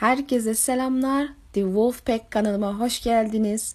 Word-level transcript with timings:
Herkese 0.00 0.54
selamlar. 0.54 1.28
The 1.52 1.60
Wolfpack 1.60 2.30
kanalıma 2.30 2.78
hoş 2.78 3.02
geldiniz. 3.02 3.74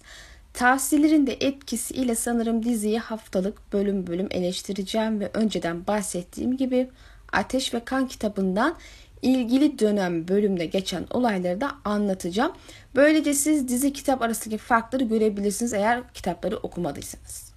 Tavsiyelerin 0.52 1.26
de 1.26 1.32
etkisiyle 1.40 2.14
sanırım 2.14 2.62
diziyi 2.62 2.98
haftalık 2.98 3.72
bölüm 3.72 4.06
bölüm 4.06 4.28
eleştireceğim 4.30 5.20
ve 5.20 5.30
önceden 5.34 5.86
bahsettiğim 5.86 6.56
gibi 6.56 6.90
Ateş 7.32 7.74
ve 7.74 7.84
Kan 7.84 8.08
kitabından 8.08 8.76
ilgili 9.22 9.78
dönem 9.78 10.28
bölümde 10.28 10.66
geçen 10.66 11.06
olayları 11.10 11.60
da 11.60 11.70
anlatacağım. 11.84 12.52
Böylece 12.94 13.34
siz 13.34 13.68
dizi 13.68 13.92
kitap 13.92 14.22
arasındaki 14.22 14.58
farkları 14.58 15.04
görebilirsiniz 15.04 15.72
eğer 15.72 16.12
kitapları 16.14 16.56
okumadıysanız. 16.56 17.52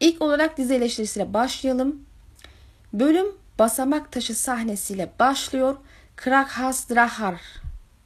İlk 0.00 0.22
olarak 0.22 0.58
dizi 0.58 0.74
eleştirisiyle 0.74 1.34
başlayalım. 1.34 2.02
Bölüm 2.92 3.26
basamak 3.58 4.12
taşı 4.12 4.34
sahnesiyle 4.34 5.10
başlıyor. 5.18 5.76
Krakhas 6.16 6.90
Drahar 6.90 7.59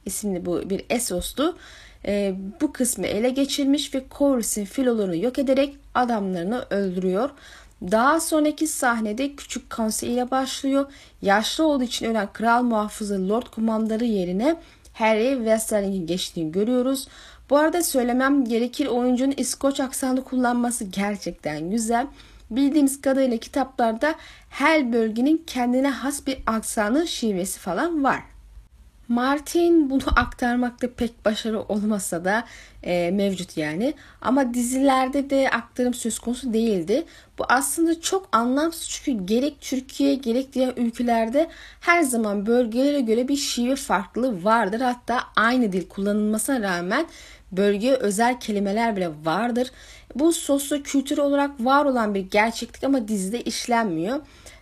isimli 0.05 0.45
bu 0.45 0.69
bir 0.69 0.85
Esos'tu. 0.89 1.57
E, 2.05 2.35
bu 2.61 2.73
kısmı 2.73 3.07
ele 3.07 3.29
geçirmiş 3.29 3.95
ve 3.95 4.03
Corus'in 4.17 4.65
filolarını 4.65 5.17
yok 5.17 5.39
ederek 5.39 5.77
adamlarını 5.93 6.65
öldürüyor. 6.69 7.29
Daha 7.81 8.19
sonraki 8.19 8.67
sahnede 8.67 9.35
küçük 9.35 9.69
konsey 9.69 10.13
ile 10.13 10.31
başlıyor. 10.31 10.85
Yaşlı 11.21 11.65
olduğu 11.65 11.83
için 11.83 12.05
ölen 12.05 12.33
kral 12.33 12.63
muhafızı 12.63 13.29
Lord 13.29 13.47
Kumandarı 13.47 14.05
yerine 14.05 14.55
Harry 14.93 15.35
Westerling'in 15.35 16.07
geçtiğini 16.07 16.51
görüyoruz. 16.51 17.07
Bu 17.49 17.57
arada 17.57 17.83
söylemem 17.83 18.45
gerekir 18.45 18.85
oyuncunun 18.85 19.33
İskoç 19.37 19.79
aksanı 19.79 20.23
kullanması 20.23 20.83
gerçekten 20.83 21.69
güzel. 21.69 22.07
Bildiğimiz 22.51 23.01
kadarıyla 23.01 23.37
kitaplarda 23.37 24.15
her 24.49 24.93
bölgenin 24.93 25.43
kendine 25.47 25.89
has 25.89 26.27
bir 26.27 26.37
aksanı, 26.47 27.07
şivesi 27.07 27.59
falan 27.59 28.03
var. 28.03 28.34
Martin 29.07 29.89
bunu 29.89 30.03
aktarmakta 30.15 30.87
pek 30.97 31.25
başarılı 31.25 31.61
olmasa 31.61 32.25
da 32.25 32.43
e, 32.83 33.11
mevcut 33.11 33.57
yani. 33.57 33.93
Ama 34.21 34.53
dizilerde 34.53 35.29
de 35.29 35.49
aktarım 35.49 35.93
söz 35.93 36.19
konusu 36.19 36.53
değildi. 36.53 37.05
Bu 37.39 37.43
aslında 37.49 38.01
çok 38.01 38.29
anlamsız 38.31 38.89
çünkü 38.89 39.25
gerek 39.25 39.61
Türkiye 39.61 40.15
gerek 40.15 40.53
diğer 40.53 40.73
ülkelerde 40.77 41.49
her 41.79 42.01
zaman 42.01 42.45
bölgelere 42.45 43.01
göre 43.01 43.27
bir 43.27 43.35
şive 43.35 43.75
farklılığı 43.75 44.43
vardır. 44.43 44.81
Hatta 44.81 45.19
aynı 45.35 45.71
dil 45.71 45.87
kullanılmasına 45.87 46.61
rağmen 46.61 47.05
bölgeye 47.51 47.93
özel 47.93 48.39
kelimeler 48.39 48.95
bile 48.95 49.09
vardır. 49.23 49.71
Bu 50.15 50.33
sosyo 50.33 50.83
kültür 50.83 51.17
olarak 51.17 51.51
var 51.59 51.85
olan 51.85 52.15
bir 52.15 52.19
gerçeklik 52.19 52.83
ama 52.83 53.07
dizide 53.07 53.41
işlenmiyor. 53.41 54.19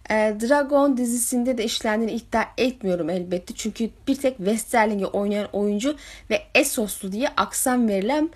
E, 0.09 0.14
Dragon 0.14 0.98
dizisinde 0.98 1.58
de 1.58 1.64
işlendiğini 1.64 2.12
iddia 2.12 2.46
etmiyorum 2.58 3.09
elbette. 3.09 3.54
Çünkü 3.54 3.90
bir 4.08 4.16
tek 4.16 4.38
Westerling'i 4.38 5.06
oynayan 5.06 5.48
oyuncu 5.54 5.96
ve 6.30 6.42
Esoslu 6.56 7.12
diye 7.12 7.30
aksan 7.38 7.88
verilen 7.88 8.30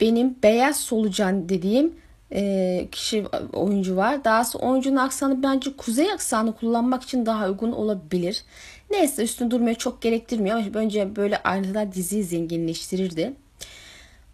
benim 0.00 0.36
beyaz 0.42 0.80
solucan 0.80 1.48
dediğim 1.48 1.94
e, 2.32 2.88
kişi 2.92 3.24
oyuncu 3.52 3.96
var. 3.96 4.24
Daha 4.24 4.44
sonra 4.44 4.64
oyuncunun 4.64 4.96
aksanı 4.96 5.42
bence 5.42 5.76
kuzey 5.76 6.12
aksanı 6.12 6.56
kullanmak 6.56 7.02
için 7.02 7.26
daha 7.26 7.48
uygun 7.48 7.72
olabilir. 7.72 8.44
Neyse 8.90 9.22
üstüne 9.22 9.50
durmaya 9.50 9.74
çok 9.74 10.02
gerektirmiyor 10.02 10.56
ama 10.56 10.66
önce 10.74 11.16
böyle 11.16 11.42
ayrıntılar 11.42 11.92
diziyi 11.92 12.24
zenginleştirirdi. 12.24 13.32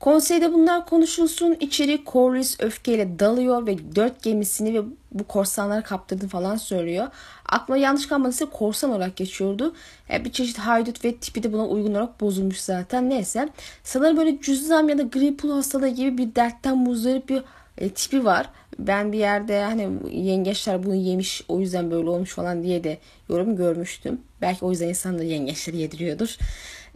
Konseyde 0.00 0.52
bunlar 0.52 0.86
konuşulsun. 0.86 1.56
İçeri 1.60 2.00
Corlys 2.06 2.60
öfkeyle 2.60 3.18
dalıyor 3.18 3.66
ve 3.66 3.94
dört 3.96 4.22
gemisini 4.22 4.74
ve 4.74 4.84
bu 5.12 5.24
korsanları 5.24 5.82
kaptırdığını 5.82 6.28
falan 6.28 6.56
söylüyor. 6.56 7.06
Aklıma 7.46 7.78
yanlış 7.78 8.06
kalmadıysa 8.06 8.46
korsan 8.46 8.90
olarak 8.90 9.16
geçiyordu. 9.16 9.74
E, 10.12 10.24
bir 10.24 10.32
çeşit 10.32 10.58
haydut 10.58 11.04
ve 11.04 11.14
tipi 11.16 11.42
de 11.42 11.52
buna 11.52 11.66
uygun 11.66 11.90
olarak 11.90 12.20
bozulmuş 12.20 12.60
zaten. 12.60 13.10
Neyse. 13.10 13.48
Sanırım 13.84 14.16
böyle 14.16 14.40
cüzzam 14.40 14.88
ya 14.88 14.98
da 14.98 15.02
gri 15.02 15.36
pul 15.36 15.50
hastalığı 15.50 15.88
gibi 15.88 16.18
bir 16.18 16.34
dertten 16.34 16.78
muzdarip 16.78 17.28
bir 17.28 17.42
e, 17.78 17.88
tipi 17.88 18.24
var. 18.24 18.48
Ben 18.78 19.12
bir 19.12 19.18
yerde 19.18 19.62
hani 19.62 19.88
yengeçler 20.10 20.82
bunu 20.82 20.94
yemiş 20.94 21.42
o 21.48 21.60
yüzden 21.60 21.90
böyle 21.90 22.08
olmuş 22.08 22.34
falan 22.34 22.62
diye 22.62 22.84
de 22.84 22.98
yorum 23.28 23.56
görmüştüm. 23.56 24.20
Belki 24.42 24.64
o 24.64 24.70
yüzden 24.70 24.88
insanlar 24.88 25.22
yengeçleri 25.22 25.76
yediriyordur. 25.76 26.36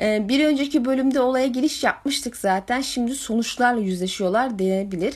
E, 0.00 0.28
bir 0.28 0.44
önceki 0.44 0.84
bölümde 0.84 1.20
olaya 1.20 1.46
giriş 1.46 1.84
yapmıştık 1.84 2.36
zaten. 2.36 2.80
Şimdi 2.80 3.14
sonuçlarla 3.14 3.80
yüzleşiyorlar 3.80 4.58
denebilir. 4.58 5.14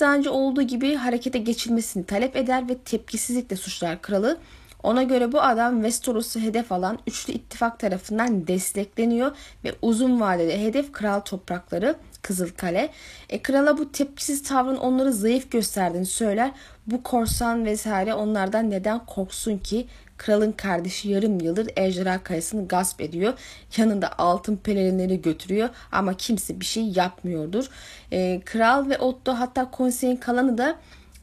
Önce 0.00 0.30
olduğu 0.30 0.62
gibi 0.62 0.94
harekete 0.94 1.38
geçilmesini 1.38 2.06
talep 2.06 2.36
eder 2.36 2.68
ve 2.68 2.78
tepkisizlikle 2.78 3.56
suçlar 3.56 4.02
kralı. 4.02 4.38
Ona 4.82 5.02
göre 5.02 5.32
bu 5.32 5.40
adam 5.40 5.74
Westeros'u 5.74 6.40
hedef 6.40 6.72
alan 6.72 6.98
Üçlü 7.06 7.32
İttifak 7.32 7.78
tarafından 7.78 8.46
destekleniyor 8.46 9.36
ve 9.64 9.74
uzun 9.82 10.20
vadede 10.20 10.62
hedef 10.62 10.92
kral 10.92 11.20
toprakları 11.20 11.96
Kızılkale. 12.22 12.90
E, 13.28 13.42
krala 13.42 13.78
bu 13.78 13.92
tepkisiz 13.92 14.42
tavrın 14.42 14.76
onları 14.76 15.12
zayıf 15.12 15.50
gösterdiğini 15.50 16.06
söyler. 16.06 16.50
Bu 16.86 17.02
korsan 17.02 17.64
vesaire 17.64 18.14
onlardan 18.14 18.70
neden 18.70 19.06
korksun 19.06 19.58
ki? 19.58 19.86
Kralın 20.20 20.52
kardeşi 20.52 21.08
yarım 21.08 21.40
yıldır 21.40 21.68
Ejderha 21.76 22.22
Kayası'nı 22.22 22.68
gasp 22.68 23.00
ediyor. 23.00 23.32
Yanında 23.76 24.18
altın 24.18 24.56
pelerinleri 24.56 25.22
götürüyor 25.22 25.68
ama 25.92 26.14
kimse 26.16 26.60
bir 26.60 26.64
şey 26.64 26.88
yapmıyordur. 26.88 27.68
E, 28.12 28.40
kral 28.44 28.88
ve 28.88 28.98
Otto 28.98 29.32
hatta 29.32 29.70
konseyin 29.70 30.16
kalanı 30.16 30.58
da 30.58 30.76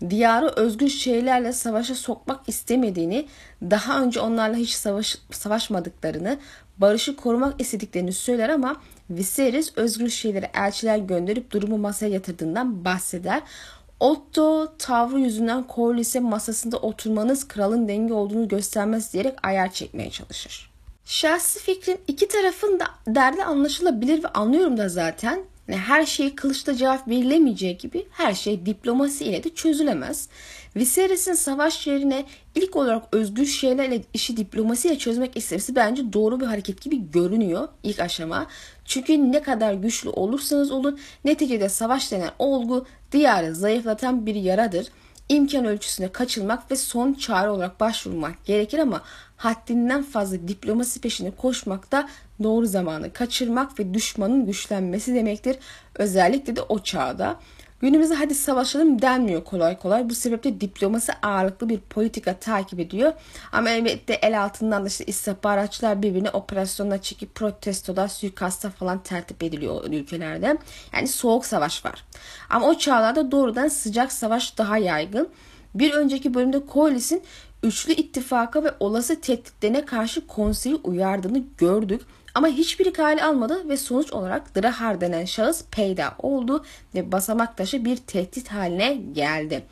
diyarı 0.09 0.47
özgür 0.47 0.89
şeylerle 0.89 1.53
savaşa 1.53 1.95
sokmak 1.95 2.49
istemediğini, 2.49 3.27
daha 3.61 4.01
önce 4.01 4.19
onlarla 4.19 4.55
hiç 4.55 4.71
savaş, 4.71 5.17
savaşmadıklarını, 5.31 6.37
barışı 6.77 7.15
korumak 7.15 7.61
istediklerini 7.61 8.13
söyler 8.13 8.49
ama 8.49 8.75
Viserys 9.09 9.71
özgür 9.75 10.09
şeylere 10.09 10.51
elçiler 10.53 10.97
gönderip 10.97 11.51
durumu 11.51 11.77
masaya 11.77 12.09
yatırdığından 12.09 12.85
bahseder. 12.85 13.41
Otto 13.99 14.73
tavrı 14.77 15.19
yüzünden 15.19 15.65
Corlys'e 15.75 16.19
masasında 16.19 16.77
oturmanız 16.77 17.47
kralın 17.47 17.87
denge 17.87 18.13
olduğunu 18.13 18.47
göstermez 18.47 19.13
diyerek 19.13 19.47
ayar 19.47 19.71
çekmeye 19.71 20.09
çalışır. 20.11 20.71
Şahsi 21.05 21.59
fikrim 21.59 21.97
iki 22.07 22.27
tarafın 22.27 22.79
da 22.79 22.85
derdi 23.07 23.43
anlaşılabilir 23.43 24.23
ve 24.23 24.27
anlıyorum 24.27 24.77
da 24.77 24.89
zaten. 24.89 25.39
Yani 25.67 25.79
her 25.79 26.05
şeyi 26.05 26.35
kılıçla 26.35 26.75
cevap 26.75 27.07
verilemeyeceği 27.07 27.77
gibi 27.77 28.07
her 28.11 28.33
şey 28.33 28.65
diplomasi 28.65 29.25
ile 29.25 29.43
de 29.43 29.49
çözülemez. 29.49 30.29
Viserys'in 30.75 31.33
savaş 31.33 31.87
yerine 31.87 32.25
ilk 32.55 32.75
olarak 32.75 33.03
özgür 33.11 33.45
şeylerle 33.45 34.01
işi 34.13 34.37
diplomasiyle 34.37 34.97
çözmek 34.97 35.37
istemesi 35.37 35.75
bence 35.75 36.13
doğru 36.13 36.39
bir 36.39 36.45
hareket 36.45 36.81
gibi 36.81 37.11
görünüyor 37.11 37.67
ilk 37.83 37.99
aşama. 37.99 38.47
Çünkü 38.87 39.31
ne 39.31 39.41
kadar 39.41 39.73
güçlü 39.73 40.09
olursanız 40.09 40.71
olun 40.71 40.99
neticede 41.25 41.69
savaş 41.69 42.11
denen 42.11 42.31
olgu 42.39 42.85
diyarı 43.11 43.55
zayıflatan 43.55 44.25
bir 44.25 44.35
yaradır. 44.35 44.87
İmkan 45.29 45.65
ölçüsüne 45.65 46.11
kaçılmak 46.11 46.71
ve 46.71 46.75
son 46.75 47.13
çare 47.13 47.49
olarak 47.49 47.79
başvurmak 47.79 48.45
gerekir 48.45 48.79
ama 48.79 49.01
haddinden 49.37 50.03
fazla 50.03 50.47
diplomasi 50.47 51.01
peşine 51.01 51.31
koşmak 51.31 51.91
da 51.91 52.09
doğru 52.43 52.65
zamanı 52.65 53.13
kaçırmak 53.13 53.79
ve 53.79 53.93
düşmanın 53.93 54.45
güçlenmesi 54.45 55.15
demektir. 55.15 55.57
Özellikle 55.95 56.55
de 56.55 56.61
o 56.61 56.79
çağda. 56.79 57.39
Günümüzde 57.81 58.15
hadi 58.15 58.35
savaşalım 58.35 59.01
denmiyor 59.01 59.43
kolay 59.43 59.79
kolay. 59.79 60.09
Bu 60.09 60.15
sebeple 60.15 60.61
diplomasi 60.61 61.13
ağırlıklı 61.21 61.69
bir 61.69 61.79
politika 61.79 62.33
takip 62.33 62.79
ediyor. 62.79 63.13
Ama 63.51 63.69
elbette 63.69 64.13
el 64.13 64.43
altından 64.43 64.83
da 64.83 64.87
işte 64.87 65.05
istihbaratçılar 65.05 66.01
birbirine 66.01 66.29
operasyonlar 66.29 67.01
çekip 67.01 67.35
protestolar, 67.35 68.07
suikasta 68.07 68.69
falan 68.69 69.03
tertip 69.03 69.43
ediliyor 69.43 69.83
ülkelerde. 69.83 70.57
Yani 70.93 71.07
soğuk 71.07 71.45
savaş 71.45 71.85
var. 71.85 72.03
Ama 72.49 72.67
o 72.67 72.77
çağlarda 72.77 73.31
doğrudan 73.31 73.67
sıcak 73.67 74.11
savaş 74.11 74.57
daha 74.57 74.77
yaygın. 74.77 75.29
Bir 75.75 75.93
önceki 75.93 76.33
bölümde 76.33 76.61
Corliss'in 76.73 77.23
üçlü 77.63 77.93
ittifaka 77.93 78.63
ve 78.63 78.71
olası 78.79 79.21
tehditlerine 79.21 79.85
karşı 79.85 80.27
konseyi 80.27 80.75
uyardığını 80.75 81.43
gördük. 81.57 82.01
Ama 82.37 82.47
hiçbiri 82.47 82.93
kale 82.93 83.23
almadı 83.23 83.69
ve 83.69 83.77
sonuç 83.77 84.13
olarak 84.13 84.55
Drahar 84.55 85.01
denen 85.01 85.25
şahıs 85.25 85.63
peyda 85.71 86.15
oldu 86.19 86.65
ve 86.95 87.11
basamak 87.11 87.57
taşı 87.57 87.85
bir 87.85 87.97
tehdit 87.97 88.47
haline 88.47 88.95
geldi. 88.95 89.63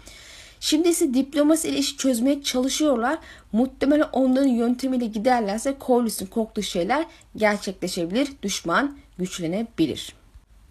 Şimdi 0.59 0.89
ise 0.89 1.13
diplomasi 1.13 1.69
ile 1.69 1.77
işi 1.77 1.97
çözmeye 1.97 2.43
çalışıyorlar. 2.43 3.17
Muhtemelen 3.51 4.07
onların 4.11 4.47
yöntemiyle 4.47 5.05
giderlerse 5.05 5.75
Corliss'in 5.81 6.25
korktuğu 6.25 6.61
şeyler 6.61 7.05
gerçekleşebilir. 7.35 8.29
Düşman 8.43 8.97
güçlenebilir. 9.17 10.15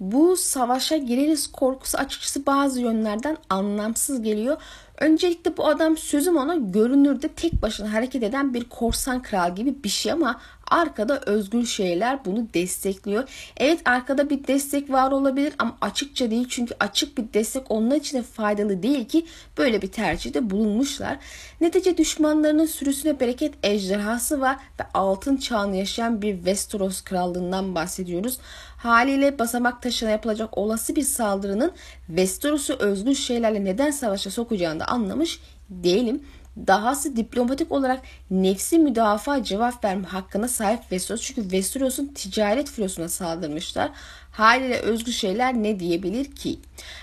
Bu 0.01 0.37
savaşa 0.37 0.97
gireriz 0.97 1.53
korkusu 1.53 1.99
açıkçası 1.99 2.47
bazı 2.47 2.81
yönlerden 2.81 3.37
anlamsız 3.51 4.23
geliyor. 4.23 4.57
Öncelikle 4.99 5.57
bu 5.57 5.67
adam 5.67 5.97
sözüm 5.97 6.37
ona 6.37 6.55
görünürde 6.55 7.29
tek 7.29 7.63
başına 7.63 7.93
hareket 7.93 8.23
eden 8.23 8.55
bir 8.55 8.65
korsan 8.65 9.23
kral 9.23 9.57
gibi 9.57 9.85
bir 9.85 9.89
şey 9.89 10.13
ama 10.13 10.41
arkada 10.71 11.21
özgür 11.21 11.67
şeyler 11.67 12.25
bunu 12.25 12.47
destekliyor. 12.55 13.29
Evet 13.57 13.81
arkada 13.85 14.31
bir 14.31 14.47
destek 14.47 14.91
var 14.91 15.11
olabilir 15.11 15.53
ama 15.59 15.77
açıkça 15.81 16.31
değil 16.31 16.47
çünkü 16.49 16.75
açık 16.81 17.19
bir 17.19 17.33
destek 17.35 17.71
onlar 17.71 17.97
için 17.97 18.19
de 18.19 18.23
faydalı 18.23 18.83
değil 18.83 19.09
ki 19.09 19.27
böyle 19.59 19.83
bir 19.83 19.93
tercihde 19.93 20.51
bulunmuşlar. 20.51 21.19
Netice 21.61 21.97
düşmanlarının 21.97 22.67
sürüsüne 22.67 23.21
bereket 23.21 23.55
ejderhası 23.63 24.41
var 24.41 24.57
ve 24.81 24.85
altın 24.95 25.37
çağını 25.37 25.77
yaşayan 25.77 26.23
bir 26.23 26.35
Westeros 26.35 27.01
krallığından 27.01 27.75
bahsediyoruz. 27.75 28.39
Haliyle 28.77 29.39
basamak 29.39 29.83
taşına 29.83 30.11
yapılacak 30.11 30.59
olası 30.59 30.97
bir 30.97 31.03
saldırının 31.03 31.73
Westeros'u 32.07 32.75
özgür 32.75 33.15
şeylerle 33.15 33.65
neden 33.65 33.91
savaşa 33.91 34.31
sokacağını 34.31 34.81
da 34.81 34.85
anlamış 34.85 35.41
değilim. 35.71 36.23
Dahası 36.57 37.17
diplomatik 37.17 37.73
olarak 37.73 38.03
nefsi 38.31 38.79
müdafaa 38.79 39.43
cevap 39.43 39.85
verme 39.85 40.07
hakkına 40.07 40.49
sahip 40.49 40.81
Westeros. 40.81 41.23
Çünkü 41.23 41.43
Westeros'un 41.43 42.07
ticaret 42.07 42.71
filosuna 42.71 43.09
saldırmışlar. 43.09 43.91
Haliyle 44.31 44.79
özgür 44.79 45.13
şeyler 45.13 45.55
ne 45.55 45.81
diyebilir 45.81 46.25
ki? 46.25 46.59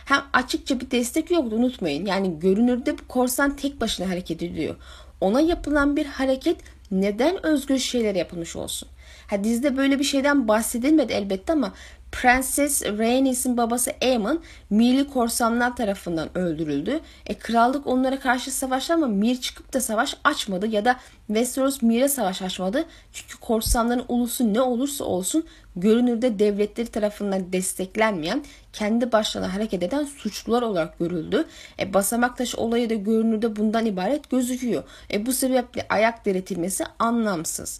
Hem 0.05 0.21
açıkça 0.33 0.79
bir 0.79 0.91
destek 0.91 1.31
yoktu 1.31 1.55
unutmayın. 1.55 2.05
Yani 2.05 2.39
görünürde 2.39 2.97
bu 2.97 3.07
korsan 3.07 3.55
tek 3.55 3.81
başına 3.81 4.09
hareket 4.09 4.43
ediyor. 4.43 4.75
Ona 5.21 5.41
yapılan 5.41 5.95
bir 5.95 6.05
hareket 6.05 6.57
neden 6.91 7.45
özgür 7.45 7.77
şeyler 7.77 8.15
yapılmış 8.15 8.55
olsun? 8.55 8.89
Ha 9.27 9.43
dizide 9.43 9.77
böyle 9.77 9.99
bir 9.99 10.03
şeyden 10.03 10.47
bahsedilmedi 10.47 11.13
elbette 11.13 11.53
ama 11.53 11.73
Prenses 12.11 12.83
Rhaenys'in 12.85 13.57
babası 13.57 13.91
Aemon 14.01 14.41
Mirli 14.69 15.07
korsanlar 15.07 15.75
tarafından 15.75 16.37
öldürüldü. 16.37 16.99
E, 17.25 17.33
krallık 17.33 17.87
onlara 17.87 18.19
karşı 18.19 18.51
savaştı 18.51 18.93
ama 18.93 19.07
Mir 19.07 19.41
çıkıp 19.41 19.73
da 19.73 19.81
savaş 19.81 20.17
açmadı 20.23 20.67
ya 20.67 20.85
da 20.85 20.99
Westeros 21.27 21.81
Mir'e 21.81 22.09
savaş 22.09 22.41
açmadı. 22.41 22.85
Çünkü 23.13 23.39
korsanların 23.39 24.05
ulusu 24.07 24.53
ne 24.53 24.61
olursa 24.61 25.03
olsun 25.03 25.45
görünürde 25.75 26.39
devletleri 26.39 26.87
tarafından 26.87 27.53
desteklenmeyen, 27.53 28.43
kendi 28.73 29.11
başlarına 29.11 29.53
hareket 29.53 29.83
eden 29.83 30.05
suçlular 30.05 30.61
olarak 30.61 30.99
görüldü. 30.99 31.45
E, 31.79 31.93
basamak 31.93 32.37
taşı 32.37 32.57
olayı 32.57 32.89
da 32.89 32.93
görünürde 32.93 33.55
bundan 33.55 33.85
ibaret 33.85 34.29
gözüküyor. 34.29 34.83
E, 35.13 35.25
bu 35.25 35.33
sebeple 35.33 35.85
ayak 35.89 36.25
diretilmesi 36.25 36.83
anlamsız. 36.99 37.79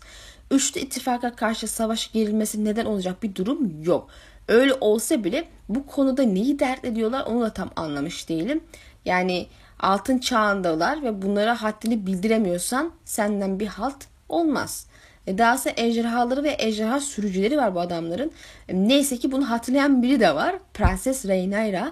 Üçlü 0.51 0.81
ittifaka 0.81 1.36
karşı 1.36 1.68
savaş 1.68 2.07
girilmesi 2.07 2.65
neden 2.65 2.86
olacak 2.86 3.24
bir 3.24 3.36
durum 3.36 3.83
yok. 3.83 4.09
Öyle 4.48 4.74
olsa 4.74 5.24
bile 5.24 5.48
bu 5.69 5.86
konuda 5.86 6.24
neyi 6.24 6.59
dert 6.59 6.86
ediyorlar 6.86 7.25
onu 7.25 7.42
da 7.42 7.53
tam 7.53 7.69
anlamış 7.75 8.30
değilim. 8.30 8.63
Yani 9.06 9.48
altın 9.80 10.18
çağındalar 10.18 11.03
ve 11.03 11.21
bunlara 11.21 11.62
haddini 11.62 12.06
bildiremiyorsan 12.06 12.92
senden 13.06 13.59
bir 13.59 13.68
halt 13.68 14.07
olmaz. 14.30 14.88
E 15.27 15.38
dahası 15.38 15.71
ejderhaları 15.77 16.44
ve 16.44 16.56
ejderha 16.59 17.00
sürücüleri 17.00 17.57
var 17.57 17.75
bu 17.75 17.80
adamların. 17.80 18.31
E 18.69 18.88
neyse 18.88 19.18
ki 19.18 19.31
bunu 19.31 19.50
hatırlayan 19.50 20.03
biri 20.03 20.19
de 20.19 20.36
var. 20.36 20.56
Prenses 20.74 21.25
Rhaenyra 21.25 21.92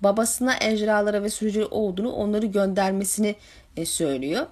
babasına 0.00 0.56
ejderhalara 0.60 1.22
ve 1.22 1.30
sürücüleri 1.30 1.68
olduğunu 1.68 2.12
onları 2.12 2.46
göndermesini 2.46 3.36
e, 3.76 3.86
söylüyor. 3.86 4.46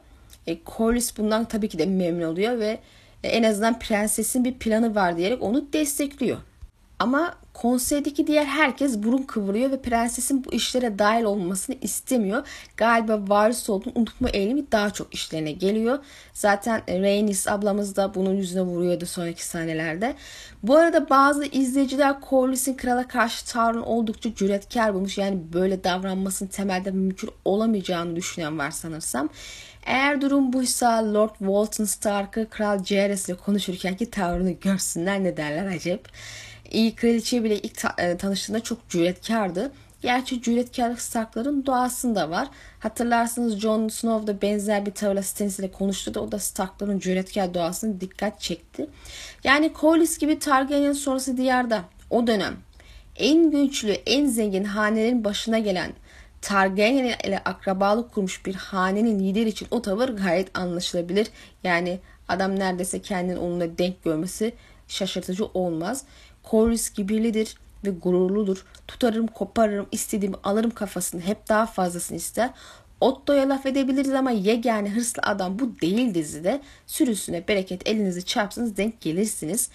E, 0.47 0.59
Corlys 0.77 1.19
bundan 1.19 1.45
tabii 1.45 1.69
ki 1.69 1.79
de 1.79 1.87
memnun 1.87 2.27
oluyor 2.29 2.59
ve 2.59 2.79
en 3.29 3.43
azından 3.43 3.79
prensesin 3.79 4.45
bir 4.45 4.55
planı 4.55 4.95
var 4.95 5.17
diyerek 5.17 5.43
onu 5.43 5.73
destekliyor. 5.73 6.39
Ama 6.99 7.35
konseydeki 7.55 8.27
diğer 8.27 8.45
herkes 8.45 8.99
burun 8.99 9.23
kıvırıyor 9.23 9.71
ve 9.71 9.83
prensesin 9.83 10.45
bu 10.45 10.53
işlere 10.53 10.99
dahil 10.99 11.25
olmasını 11.25 11.77
istemiyor. 11.81 12.47
Galiba 12.77 13.21
varis 13.29 13.71
olduğunu 13.71 13.93
unutma 13.97 14.31
eğilimi 14.31 14.73
daha 14.73 14.91
çok 14.91 15.15
işlerine 15.15 15.53
geliyor. 15.53 15.99
Zaten 16.33 16.83
Rhaenys 16.89 17.49
ablamız 17.49 17.97
da 17.97 18.15
bunun 18.15 18.35
yüzüne 18.35 18.63
vuruyordu 18.63 19.07
sonraki 19.07 19.47
sahnelerde. 19.47 20.15
Bu 20.63 20.77
arada 20.77 21.11
bazı 21.11 21.45
izleyiciler 21.45 22.17
Corlys'in 22.31 22.77
krala 22.77 23.09
karşı 23.09 23.47
tavrını 23.47 23.85
oldukça 23.85 24.35
cüretkar 24.35 24.95
bulmuş. 24.95 25.19
Yani 25.19 25.39
böyle 25.53 25.85
davranmasının 25.85 26.49
temelde 26.49 26.91
mümkün 26.91 27.31
olamayacağını 27.45 28.17
düşünen 28.17 28.59
var 28.59 28.71
sanırsam. 28.71 29.29
Eğer 29.87 30.21
durum 30.21 30.53
buysa 30.53 31.15
Lord 31.15 31.35
Walton 31.39 31.85
Stark'ı 31.85 32.51
Kral 32.51 32.85
Jaehaerys 32.85 33.29
ile 33.29 33.37
konuşurkenki 33.37 34.11
tavrını 34.11 34.51
görsünler 34.51 35.25
ne 35.25 35.37
derler 35.37 35.67
acep. 35.77 36.09
İyi 36.71 36.95
kraliçe 36.95 37.45
bile 37.45 37.59
ilk 37.59 37.77
ta- 37.79 37.95
e, 37.99 38.17
tanıştığında 38.17 38.61
çok 38.61 38.89
cüretkardı. 38.89 39.73
Gerçi 40.03 40.43
cüretkarlık 40.43 41.01
Stark'ların 41.01 41.67
doğasında 41.67 42.31
var. 42.31 42.49
Hatırlarsınız 42.81 43.59
Jon 43.61 43.89
Snow 43.89 44.27
da 44.27 44.43
benzer 44.43 44.87
bir 44.87 44.91
tavırla 44.91 45.23
Stannis 45.23 45.59
ile 45.59 45.71
konuştu 45.73 46.15
da 46.15 46.21
o 46.21 46.33
da 46.33 46.39
Stark'ların 46.39 46.99
cüretkar 46.99 47.55
doğasını 47.55 48.01
dikkat 48.01 48.41
çekti. 48.41 48.87
Yani 49.45 49.73
Corlys 49.81 50.19
gibi 50.19 50.39
Targaryen 50.39 50.93
sonrası 50.93 51.37
diyarda 51.37 51.85
o 52.11 52.27
dönem 52.27 52.57
en 53.17 53.51
güçlü, 53.51 53.91
en 53.93 54.27
zengin 54.27 54.65
hanelerin 54.65 55.25
başına 55.25 55.59
gelen 55.59 55.93
Targaryen 56.43 57.05
ile 57.25 57.39
akrabalık 57.45 58.13
kurmuş 58.13 58.47
bir 58.47 58.55
hanenin 58.55 59.19
lider 59.19 59.47
için 59.47 59.69
o 59.71 59.83
tavır 59.83 60.09
gayet 60.09 60.59
anlaşılabilir. 60.59 61.29
Yani 61.65 61.99
adam 62.29 62.59
neredeyse 62.59 63.03
kendini 63.03 63.39
onunla 63.39 63.79
denk 63.79 64.05
görmesi 64.05 64.55
şaşırtıcı 64.89 65.47
olmaz. 65.47 66.05
Corlys 66.51 66.91
kibirlidir 66.91 67.57
ve 67.85 67.91
gururludur. 67.91 68.65
Tutarım, 68.89 69.27
koparırım, 69.27 69.87
istediğimi 69.93 70.37
alırım 70.45 70.71
kafasını 70.71 71.21
hep 71.21 71.49
daha 71.49 71.67
fazlasını 71.67 72.17
ister. 72.17 72.51
Otto'ya 73.01 73.49
laf 73.49 73.67
edebiliriz 73.67 74.15
ama 74.15 74.31
yegane 74.31 74.91
hırslı 74.91 75.23
adam 75.23 75.59
bu 75.59 75.81
değil 75.81 76.15
dizide. 76.15 76.61
Sürüsüne 76.87 77.49
bereket 77.49 77.89
elinizi 77.89 78.25
çarpsınız 78.25 78.77
denk 78.77 79.01
gelirsiniz. 79.01 79.71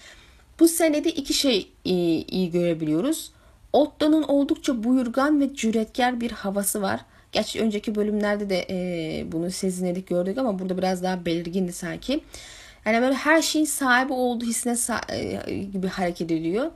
Bu 0.59 0.67
senede 0.67 1.11
iki 1.11 1.33
şey 1.33 1.71
iyi, 1.83 2.25
iyi 2.25 2.51
görebiliyoruz. 2.51 3.31
Otto'nun 3.73 4.23
oldukça 4.23 4.83
buyurgan 4.83 5.41
ve 5.41 5.55
cüretkar 5.55 6.21
bir 6.21 6.31
havası 6.31 6.81
var. 6.81 6.99
Gerçi 7.31 7.61
önceki 7.61 7.95
bölümlerde 7.95 8.49
de 8.49 8.65
e, 8.69 9.31
bunu 9.31 9.51
sezinledik 9.51 10.07
gördük 10.07 10.37
ama 10.37 10.59
burada 10.59 10.77
biraz 10.77 11.03
daha 11.03 11.25
belirgindi 11.25 11.73
sanki. 11.73 12.23
Yani 12.85 13.01
böyle 13.01 13.13
her 13.13 13.41
şeyin 13.41 13.65
sahibi 13.65 14.13
olduğu 14.13 14.45
hissine 14.45 14.75
e, 15.09 15.53
gibi 15.53 15.87
hareket 15.87 16.31
ediyor. 16.31 16.71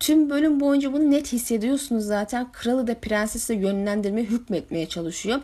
Tüm 0.00 0.30
bölüm 0.30 0.60
boyunca 0.60 0.92
bunu 0.92 1.10
net 1.10 1.32
hissediyorsunuz 1.32 2.04
zaten. 2.04 2.52
Kralı 2.52 2.86
da 2.86 2.94
prensesi 2.94 3.48
de 3.48 3.54
yönlendirmeye, 3.54 4.26
hükmetmeye 4.26 4.86
çalışıyor. 4.86 5.40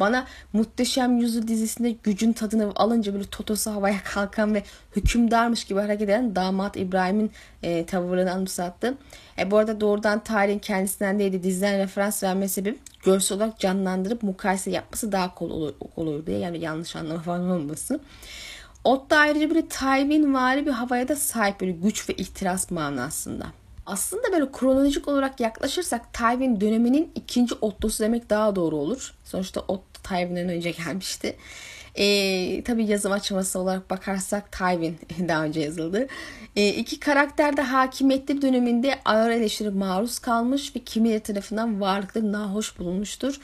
Bana 0.00 0.26
Muhteşem 0.52 1.18
Yüzü 1.18 1.48
dizisinde 1.48 1.90
gücün 1.90 2.32
tadını 2.32 2.72
alınca 2.76 3.14
böyle 3.14 3.24
totosu 3.24 3.70
havaya 3.70 4.02
kalkan 4.04 4.54
ve 4.54 4.62
hükümdarmış 4.96 5.64
gibi 5.64 5.80
hareket 5.80 6.08
eden 6.08 6.36
damat 6.36 6.76
İbrahim'in 6.76 7.30
e, 7.62 7.86
tavırını 7.86 8.32
anımsattı. 8.32 8.94
E, 9.38 9.50
bu 9.50 9.56
arada 9.56 9.80
doğrudan 9.80 10.24
tarihin 10.24 10.58
kendisinden 10.58 11.18
değil 11.18 11.32
de 11.32 11.42
diziden 11.42 11.78
referans 11.78 12.22
verme 12.22 12.48
sebebi 12.48 12.78
görsel 13.04 13.36
olarak 13.36 13.58
canlandırıp 13.58 14.22
mukayese 14.22 14.70
yapması 14.70 15.12
daha 15.12 15.34
kolay 15.34 15.56
olur, 15.56 15.74
olur 15.96 16.26
diye. 16.26 16.38
Yani 16.38 16.58
yanlış 16.58 16.96
anlama 16.96 17.20
falan 17.20 17.50
olmasın. 17.50 18.00
Ot 18.84 19.12
ayrıca 19.12 19.50
böyle 19.50 19.68
Tywin 19.68 20.34
vari 20.34 20.66
bir 20.66 20.70
havaya 20.70 21.08
da 21.08 21.16
sahip 21.16 21.60
böyle 21.60 21.72
güç 21.72 22.08
ve 22.08 22.14
ihtiras 22.14 22.70
manasında. 22.70 23.46
Aslında 23.86 24.32
böyle 24.32 24.52
kronolojik 24.52 25.08
olarak 25.08 25.40
yaklaşırsak 25.40 26.14
Tywin 26.14 26.60
döneminin 26.60 27.12
ikinci 27.14 27.54
Otto'su 27.60 28.04
demek 28.04 28.30
daha 28.30 28.56
doğru 28.56 28.76
olur. 28.76 29.14
Sonuçta 29.24 29.60
Otto 29.60 29.87
Tywin'den 30.04 30.48
önce 30.48 30.70
gelmişti. 30.70 31.36
Ee, 31.98 32.62
tabii 32.64 32.86
yazım 32.86 33.12
aşaması 33.12 33.58
olarak 33.58 33.90
bakarsak 33.90 34.52
Tywin 34.52 34.98
daha 35.28 35.44
önce 35.44 35.60
yazıldı. 35.60 36.06
Ee, 36.56 36.68
iki 36.68 37.00
karakter 37.00 37.56
de 37.56 37.62
hakimiyetli 37.62 38.42
döneminde 38.42 38.98
ağır 39.04 39.30
eleştiri 39.30 39.70
maruz 39.70 40.18
kalmış 40.18 40.76
ve 40.76 40.80
kimileri 40.80 41.20
tarafından 41.20 41.80
varlıkları 41.80 42.32
nahoş 42.32 42.78
bulunmuştur. 42.78 43.40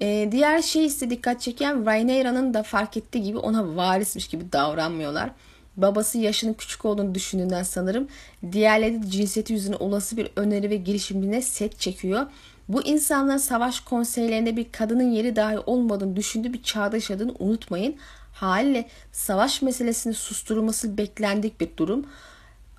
Ee, 0.00 0.28
diğer 0.32 0.62
şey 0.62 0.86
ise 0.86 1.10
dikkat 1.10 1.40
çeken 1.40 1.86
Rhaenyra'nın 1.86 2.54
da 2.54 2.62
fark 2.62 2.96
ettiği 2.96 3.22
gibi 3.22 3.38
ona 3.38 3.76
varismiş 3.76 4.28
gibi 4.28 4.52
davranmıyorlar. 4.52 5.30
Babası 5.76 6.18
yaşının 6.18 6.54
küçük 6.54 6.84
olduğunu 6.84 7.14
düşündüğünden 7.14 7.62
sanırım 7.62 8.08
diğerleri 8.52 9.02
de 9.02 9.10
cinsiyeti 9.10 9.52
yüzüne 9.52 9.76
olası 9.76 10.16
bir 10.16 10.28
öneri 10.36 10.70
ve 10.70 10.76
girişimine 10.76 11.42
set 11.42 11.80
çekiyor. 11.80 12.26
Bu 12.68 12.82
insanların 12.82 13.38
savaş 13.38 13.80
konseylerinde 13.80 14.56
bir 14.56 14.72
kadının 14.72 15.10
yeri 15.10 15.36
dahi 15.36 15.58
olmadığını 15.58 16.16
düşündüğü 16.16 16.52
bir 16.52 16.62
çağda 16.62 16.96
yaşadığını 16.96 17.34
unutmayın. 17.38 17.96
Haliyle 18.32 18.88
savaş 19.12 19.62
meselesini 19.62 20.14
susturulması 20.14 20.98
beklendik 20.98 21.60
bir 21.60 21.76
durum. 21.76 22.06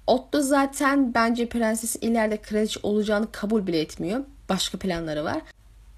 Otto 0.08 0.41
zaten 0.41 1.13
bence 1.13 1.50
prensesin 1.50 2.01
ileride 2.01 2.38
kraliçe 2.38 2.79
olacağını 2.84 3.32
kabul 3.32 3.67
bile 3.67 3.79
etmiyor. 3.79 4.24
Başka 4.50 4.77
planları 4.77 5.24
var. 5.24 5.41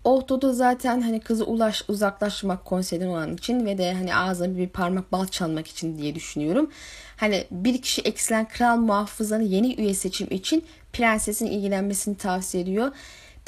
Otto 0.03 0.41
da 0.41 0.53
zaten 0.53 1.01
hani 1.01 1.19
kızı 1.19 1.45
ulaş, 1.45 1.83
uzaklaşmak 1.87 2.65
konseyden 2.65 3.07
olan 3.07 3.33
için 3.33 3.65
ve 3.65 3.77
de 3.77 3.93
hani 3.93 4.15
ağzına 4.15 4.57
bir 4.57 4.69
parmak 4.69 5.11
bal 5.11 5.27
çalmak 5.27 5.67
için 5.67 5.97
diye 5.97 6.15
düşünüyorum. 6.15 6.69
Hani 7.17 7.47
bir 7.51 7.81
kişi 7.81 8.01
eksilen 8.01 8.47
kral 8.47 8.77
muhafızanın 8.77 9.43
yeni 9.43 9.75
üye 9.75 9.93
seçim 9.93 10.27
için 10.31 10.65
prensesin 10.93 11.45
ilgilenmesini 11.45 12.17
tavsiye 12.17 12.63
ediyor. 12.63 12.91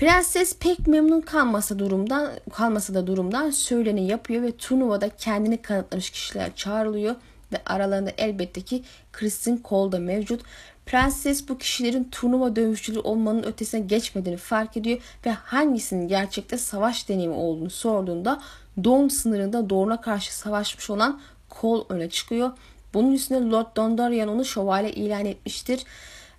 Prenses 0.01 0.55
pek 0.60 0.88
memnun 0.88 1.22
kalmasa 1.22 1.79
durumdan 1.79 2.31
kalmasa 2.51 2.93
da 2.93 3.08
durumdan 3.08 3.50
söyleni 3.50 4.08
yapıyor 4.08 4.43
ve 4.43 4.51
turnuvada 4.51 5.10
kendini 5.10 5.62
kanıtlamış 5.62 6.10
kişiler 6.10 6.55
çağrılıyor 6.55 7.15
ve 7.51 7.58
aralarında 7.65 8.12
elbette 8.17 8.62
ki 8.62 8.84
Kristen 9.13 9.60
Cole 9.70 9.91
da 9.91 10.00
mevcut. 10.00 10.41
Prenses 10.86 11.50
bu 11.50 11.58
kişilerin 11.58 12.03
turnuva 12.12 12.55
dövüşçüleri 12.55 13.00
olmanın 13.00 13.43
ötesine 13.43 13.81
geçmediğini 13.81 14.38
fark 14.38 14.77
ediyor 14.77 15.00
ve 15.25 15.31
hangisinin 15.31 16.08
gerçekte 16.08 16.58
savaş 16.58 17.10
deneyimi 17.10 17.36
olduğunu 17.36 17.70
sorduğunda 17.70 18.41
doğum 18.84 19.10
sınırında 19.10 19.70
doğruna 19.70 20.01
karşı 20.01 20.36
savaşmış 20.36 20.89
olan 20.89 21.22
Cole 21.62 21.84
öne 21.89 22.10
çıkıyor. 22.10 22.51
Bunun 22.93 23.12
üstüne 23.12 23.50
Lord 23.50 23.75
Dondarrion 23.75 24.27
onu 24.27 24.46
şövalye 24.46 24.91
ilan 24.91 25.25
etmiştir. 25.25 25.86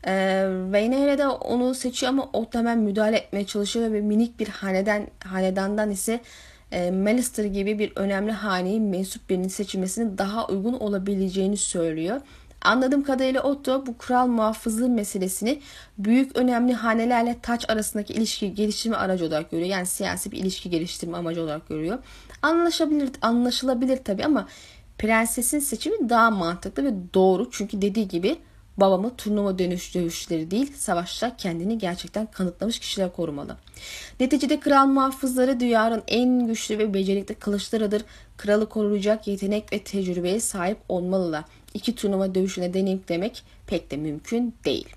E, 0.07 0.13
Rhaenyra 0.73 1.19
de 1.19 1.29
onu 1.29 1.75
seçiyor 1.75 2.13
ama 2.13 2.29
o 2.33 2.47
hemen 2.53 2.79
müdahale 2.79 3.17
etmeye 3.17 3.47
çalışıyor 3.47 3.93
ve 3.93 4.01
minik 4.01 4.39
bir 4.41 4.49
haneden 4.49 5.07
hanedandan 5.25 5.91
ise 5.91 6.21
e, 6.73 6.91
Melister 6.91 7.45
gibi 7.45 7.79
bir 7.79 7.93
önemli 7.97 8.33
haneyi 8.33 8.81
mensup 8.81 9.31
birinin 9.31 9.49
seçilmesinin 9.49 10.19
daha 10.19 10.47
uygun 10.47 10.73
olabileceğini 10.73 11.57
söylüyor. 11.57 12.21
Anladığım 12.65 13.03
kadarıyla 13.03 13.43
Otto 13.43 13.87
bu 13.87 13.99
kral 13.99 14.27
muhafızlığı 14.27 14.89
meselesini 14.89 15.61
büyük 15.99 16.37
önemli 16.37 16.75
hanelerle 16.75 17.37
taç 17.43 17.71
arasındaki 17.71 18.13
ilişki 18.13 18.55
geliştirme 18.55 18.97
aracı 18.97 19.27
olarak 19.27 19.51
görüyor. 19.51 19.69
Yani 19.69 19.87
siyasi 19.87 20.33
bir 20.33 20.39
ilişki 20.39 20.71
geliştirme 20.71 21.17
amacı 21.17 21.43
olarak 21.43 21.69
görüyor. 21.69 21.99
Anlaşılabilir, 22.43 23.11
anlaşılabilir 23.23 23.97
tabii 24.05 24.25
ama 24.25 24.49
prensesin 24.99 25.59
seçimi 25.59 26.09
daha 26.09 26.31
mantıklı 26.31 26.85
ve 26.85 26.93
doğru. 27.15 27.51
Çünkü 27.51 27.83
dediği 27.83 28.09
gibi 28.09 28.39
babamı 28.77 29.17
turnuva 29.17 29.59
dönüş 29.59 29.95
dövüşleri 29.95 30.51
değil 30.51 30.73
savaşta 30.77 31.37
kendini 31.37 31.79
gerçekten 31.79 32.27
kanıtlamış 32.27 32.79
kişiler 32.79 33.13
korumalı. 33.13 33.57
Neticede 34.21 34.61
kral 34.61 34.87
muhafızları 34.87 35.61
dünyanın 35.61 36.03
en 36.09 36.47
güçlü 36.47 36.79
ve 36.79 36.95
becerikli 36.95 37.35
kılıçlarıdır. 37.35 38.05
Kralı 38.37 38.69
koruyacak 38.69 39.27
yetenek 39.27 39.73
ve 39.73 39.79
tecrübeye 39.79 40.41
sahip 40.41 40.79
olmalılar. 40.89 41.45
İki 41.75 41.95
turnuva 41.95 42.35
dövüşüne 42.35 42.75
deneyimlemek 42.75 43.43
pek 43.67 43.91
de 43.91 43.97
mümkün 43.97 44.55
değil. 44.65 44.89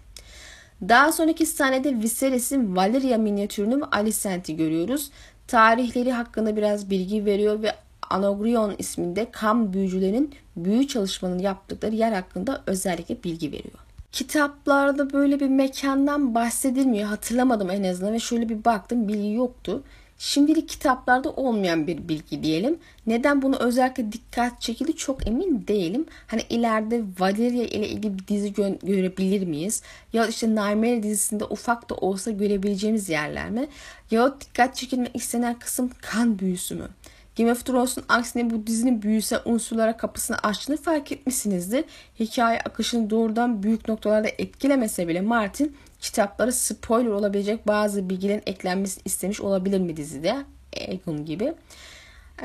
Daha 0.81 1.11
sonraki 1.11 1.45
sahnede 1.45 1.99
Viserys'in 1.99 2.75
Valeria 2.75 3.17
minyatürünü 3.17 3.81
ve 3.81 3.85
Alicent'i 3.85 4.55
görüyoruz. 4.55 5.11
Tarihleri 5.47 6.11
hakkında 6.11 6.55
biraz 6.55 6.89
bilgi 6.89 7.25
veriyor 7.25 7.61
ve 7.61 7.75
Anogrion 8.09 8.75
isminde 8.77 9.31
kam 9.31 9.73
büyücülerin 9.73 10.33
büyü 10.55 10.87
çalışmanın 10.87 11.39
yaptıkları 11.39 11.95
yer 11.95 12.11
hakkında 12.11 12.63
özellikle 12.67 13.23
bilgi 13.23 13.51
veriyor. 13.51 13.79
Kitaplarda 14.11 15.13
böyle 15.13 15.39
bir 15.39 15.47
mekandan 15.47 16.35
bahsedilmiyor. 16.35 17.07
Hatırlamadım 17.07 17.69
en 17.69 17.83
azından 17.83 18.13
ve 18.13 18.19
şöyle 18.19 18.49
bir 18.49 18.65
baktım 18.65 19.07
bilgi 19.07 19.31
yoktu. 19.31 19.83
Şimdilik 20.17 20.69
kitaplarda 20.69 21.31
olmayan 21.31 21.87
bir 21.87 22.07
bilgi 22.07 22.43
diyelim. 22.43 22.77
Neden 23.07 23.41
bunu 23.41 23.55
özellikle 23.55 24.11
dikkat 24.11 24.61
çekildi 24.61 24.95
çok 24.95 25.27
emin 25.27 25.67
değilim. 25.67 26.05
Hani 26.27 26.41
ileride 26.49 27.03
Valeria 27.19 27.63
ile 27.63 27.89
ilgili 27.89 28.19
bir 28.19 28.27
dizi 28.27 28.51
gö- 28.51 28.85
görebilir 28.85 29.47
miyiz? 29.47 29.81
Ya 30.13 30.27
işte 30.27 30.55
Naimere 30.55 31.03
dizisinde 31.03 31.45
ufak 31.45 31.89
da 31.89 31.95
olsa 31.95 32.31
görebileceğimiz 32.31 33.09
yerler 33.09 33.49
mi? 33.49 33.67
Ya 34.11 34.35
dikkat 34.41 34.75
çekilmek 34.75 35.15
istenen 35.15 35.59
kısım 35.59 35.89
kan 36.01 36.39
büyüsü 36.39 36.75
mü? 36.75 36.87
Game 37.37 37.51
of 37.51 37.65
Thrones'un 37.65 38.03
aksine 38.09 38.49
bu 38.49 38.67
dizinin 38.67 39.01
büyüsel 39.01 39.39
unsurlara 39.45 39.97
kapısını 39.97 40.37
açtığını 40.37 40.77
fark 40.77 41.11
etmişsinizdir. 41.11 41.85
Hikaye 42.19 42.59
akışını 42.59 43.09
doğrudan 43.09 43.63
büyük 43.63 43.87
noktalarda 43.87 44.27
etkilemese 44.37 45.07
bile 45.07 45.21
Martin 45.21 45.77
kitaplara 45.99 46.51
spoiler 46.51 47.09
olabilecek 47.09 47.67
bazı 47.67 48.09
bilgilerin 48.09 48.43
eklenmesini 48.45 49.01
istemiş 49.05 49.41
olabilir 49.41 49.79
mi 49.79 49.97
dizide? 49.97 50.35
Egon 50.73 51.25
gibi. 51.25 51.53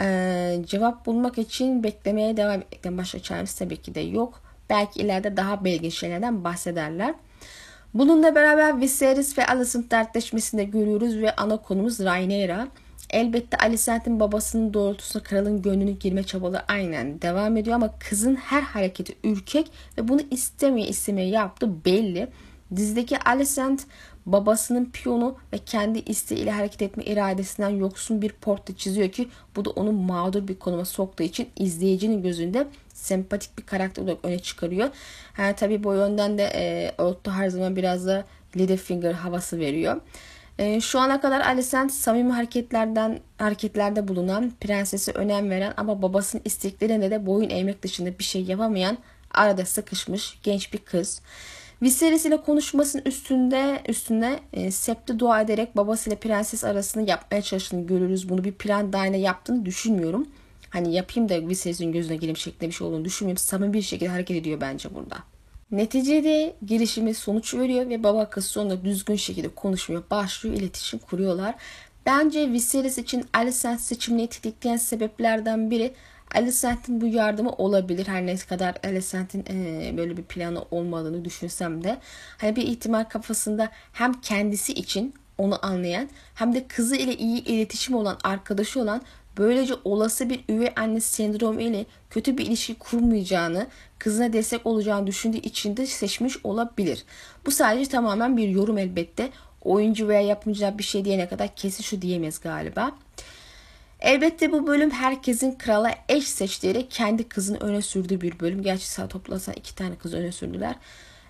Ee, 0.00 0.62
cevap 0.66 1.06
bulmak 1.06 1.38
için 1.38 1.82
beklemeye 1.82 2.37
devam 2.37 2.61
etmekten 2.61 2.99
başka 2.99 3.18
çaremiz 3.18 3.54
tabii 3.54 3.76
ki 3.76 3.94
de 3.94 4.00
yok. 4.00 4.42
Belki 4.70 5.00
ileride 5.00 5.37
daha 5.37 5.64
belirgin 5.64 5.90
şeylerden 5.90 6.44
bahsederler. 6.44 7.14
Bununla 7.94 8.35
beraber 8.35 8.80
Viserys 8.80 9.38
ve 9.38 9.47
Alicent 9.47 9.90
dertleşmesini 9.90 10.61
de 10.61 10.64
görüyoruz 10.64 11.16
ve 11.16 11.37
ana 11.37 11.56
konumuz 11.56 12.00
Rhaenyra. 12.00 12.68
Elbette 13.11 13.57
Alicent'in 13.57 14.21
babasının 14.21 14.75
doğrultusunda 14.75 15.25
kralın 15.25 15.62
gönlünü 15.62 15.90
girme 15.90 16.23
çabaları 16.23 16.62
aynen 16.69 17.23
devam 17.23 17.57
ediyor 17.57 17.76
ama 17.76 17.99
kızın 17.99 18.35
her 18.35 18.62
hareketi 18.62 19.14
ürkek 19.25 19.71
ve 19.99 20.09
bunu 20.09 20.21
istemeye 20.31 20.88
istemeye 20.88 21.29
yaptığı 21.29 21.85
belli. 21.85 22.29
Dizideki 22.76 23.19
Alicent 23.19 23.87
babasının 24.26 24.90
piyonu 24.93 25.37
ve 25.52 25.59
kendi 25.59 25.99
isteğiyle 25.99 26.50
hareket 26.50 26.83
etme 26.83 27.05
iradesinden 27.05 27.69
yoksun 27.69 28.23
bir 28.23 28.33
portre 28.33 28.75
çiziyor 28.75 29.09
ki 29.09 29.29
bu 29.57 29.64
da 29.64 29.71
onu 29.71 29.93
mağdur 29.93 30.49
bir 30.49 30.59
konuma 30.59 30.85
soktuğu 30.85 31.23
için 31.23 31.49
izleyicinin 31.57 32.23
gözünde 32.23 32.67
sempatik 32.95 33.59
bir 33.59 33.62
karakter 33.62 34.02
olarak 34.02 34.25
öne 34.25 34.38
çıkarıyor. 34.38 34.88
Ha, 35.33 35.55
tabii 35.55 35.85
bu 35.85 35.95
yönden 35.95 36.38
de 36.38 36.50
e, 36.55 36.93
Otto 37.02 37.31
her 37.31 37.49
zaman 37.49 37.76
biraz 37.76 38.07
da 38.07 38.25
Littlefinger 38.57 39.12
havası 39.12 39.59
veriyor. 39.59 40.00
E, 40.59 40.80
şu 40.80 40.99
ana 40.99 41.21
kadar 41.21 41.40
Alicent 41.40 41.92
samimi 41.92 42.33
hareketlerden 42.33 43.21
hareketlerde 43.38 44.09
bulunan, 44.09 44.52
prensesi 44.61 45.12
önem 45.12 45.50
veren 45.50 45.75
ama 45.76 46.02
babasının 46.02 46.42
isteklerine 46.45 47.11
de 47.11 47.26
boyun 47.26 47.50
eğmek 47.50 47.83
dışında 47.83 48.19
bir 48.19 48.25
şey 48.25 48.42
yapamayan, 48.42 48.99
arada 49.30 49.66
sıkışmış 49.66 50.38
genç 50.42 50.73
bir 50.73 50.78
kız. 50.78 51.23
Viserys 51.83 52.26
ile 52.26 52.37
konuşmasının 52.37 53.02
üstünde 53.04 53.83
üstüne 53.88 54.40
e, 54.52 54.71
Sept'e 54.71 55.19
dua 55.19 55.40
ederek 55.40 55.76
babasıyla 55.76 56.19
prenses 56.19 56.64
arasında 56.64 57.11
yapmaya 57.11 57.42
çalıştığını 57.42 57.87
görürüz. 57.87 58.28
Bunu 58.28 58.45
bir 58.45 58.52
plan 58.52 58.92
dahilinde 58.92 59.19
yaptığını 59.19 59.66
düşünmüyorum. 59.66 60.26
Hani 60.71 60.95
yapayım 60.95 61.28
da 61.28 61.49
Viserys'in 61.49 61.92
gözüne 61.92 62.16
gireyim 62.16 62.37
şeklinde 62.37 62.71
bir 62.71 62.75
şey 62.75 62.87
olduğunu 62.87 63.04
düşünmüyorum. 63.04 63.38
Samimi 63.38 63.73
bir 63.73 63.83
şekilde 63.83 64.11
hareket 64.11 64.37
ediyor 64.37 64.61
bence 64.61 64.95
burada. 64.95 65.16
Neticede 65.73 66.57
girişimi 66.67 67.15
sonuç 67.15 67.55
veriyor 67.55 67.89
ve 67.89 68.03
baba 68.03 68.31
kız 68.31 68.47
sonunda 68.47 68.85
düzgün 68.85 69.17
şekilde 69.17 69.49
konuşmaya 69.49 70.03
başlıyor, 70.11 70.57
iletişim 70.57 70.99
kuruyorlar. 70.99 71.55
Bence 72.07 72.53
Viserys 72.53 72.99
için 72.99 73.25
Alicent 73.33 73.81
seçimini 73.81 74.27
tetikleyen 74.27 74.77
sebeplerden 74.77 75.71
biri 75.71 75.95
Alicent'in 76.35 77.00
bu 77.00 77.07
yardımı 77.07 77.50
olabilir. 77.50 78.07
Her 78.07 78.27
ne 78.27 78.37
kadar 78.37 78.77
Alicent'in 78.85 79.45
e, 79.50 79.97
böyle 79.97 80.17
bir 80.17 80.23
planı 80.23 80.65
olmadığını 80.71 81.25
düşünsem 81.25 81.85
de. 81.85 81.99
Hani 82.39 82.57
bir 82.57 82.62
ihtimal 82.62 83.05
kafasında 83.05 83.69
hem 83.93 84.21
kendisi 84.21 84.73
için 84.73 85.15
onu 85.39 85.67
anlayan 85.67 86.09
hem 86.35 86.55
de 86.55 86.67
kızı 86.67 86.97
ile 86.97 87.17
iyi 87.17 87.45
iletişim 87.45 87.95
olan 87.95 88.19
arkadaşı 88.25 88.81
olan 88.81 89.03
böylece 89.40 89.75
olası 89.85 90.30
bir 90.30 90.44
üvey 90.49 90.73
anne 90.76 91.00
sendromu 91.00 91.61
ile 91.61 91.87
kötü 92.11 92.38
bir 92.38 92.47
ilişki 92.47 92.75
kurmayacağını, 92.75 93.66
kızına 93.99 94.32
destek 94.32 94.66
olacağını 94.66 95.06
düşündüğü 95.06 95.38
için 95.38 95.76
de 95.76 95.87
seçmiş 95.87 96.44
olabilir. 96.44 97.04
Bu 97.47 97.50
sadece 97.50 97.90
tamamen 97.90 98.37
bir 98.37 98.49
yorum 98.49 98.78
elbette. 98.78 99.30
Oyuncu 99.62 100.09
veya 100.09 100.20
yapımcılar 100.20 100.78
bir 100.78 100.82
şey 100.82 101.04
diyene 101.04 101.28
kadar 101.28 101.54
kesin 101.56 101.82
şu 101.82 102.02
diyemez 102.02 102.40
galiba. 102.40 102.92
Elbette 104.00 104.52
bu 104.52 104.66
bölüm 104.66 104.90
herkesin 104.90 105.59
krala 105.59 105.94
eş 106.09 106.28
seçtiği 106.28 106.88
kendi 106.88 107.28
kızını 107.28 107.59
öne 107.59 107.82
sürdüğü 107.82 108.20
bir 108.20 108.40
bölüm. 108.40 108.62
Gerçi 108.62 109.09
toplasan 109.09 109.54
iki 109.54 109.75
tane 109.75 109.94
kız 109.94 110.14
öne 110.14 110.32
sürdüler. 110.32 110.75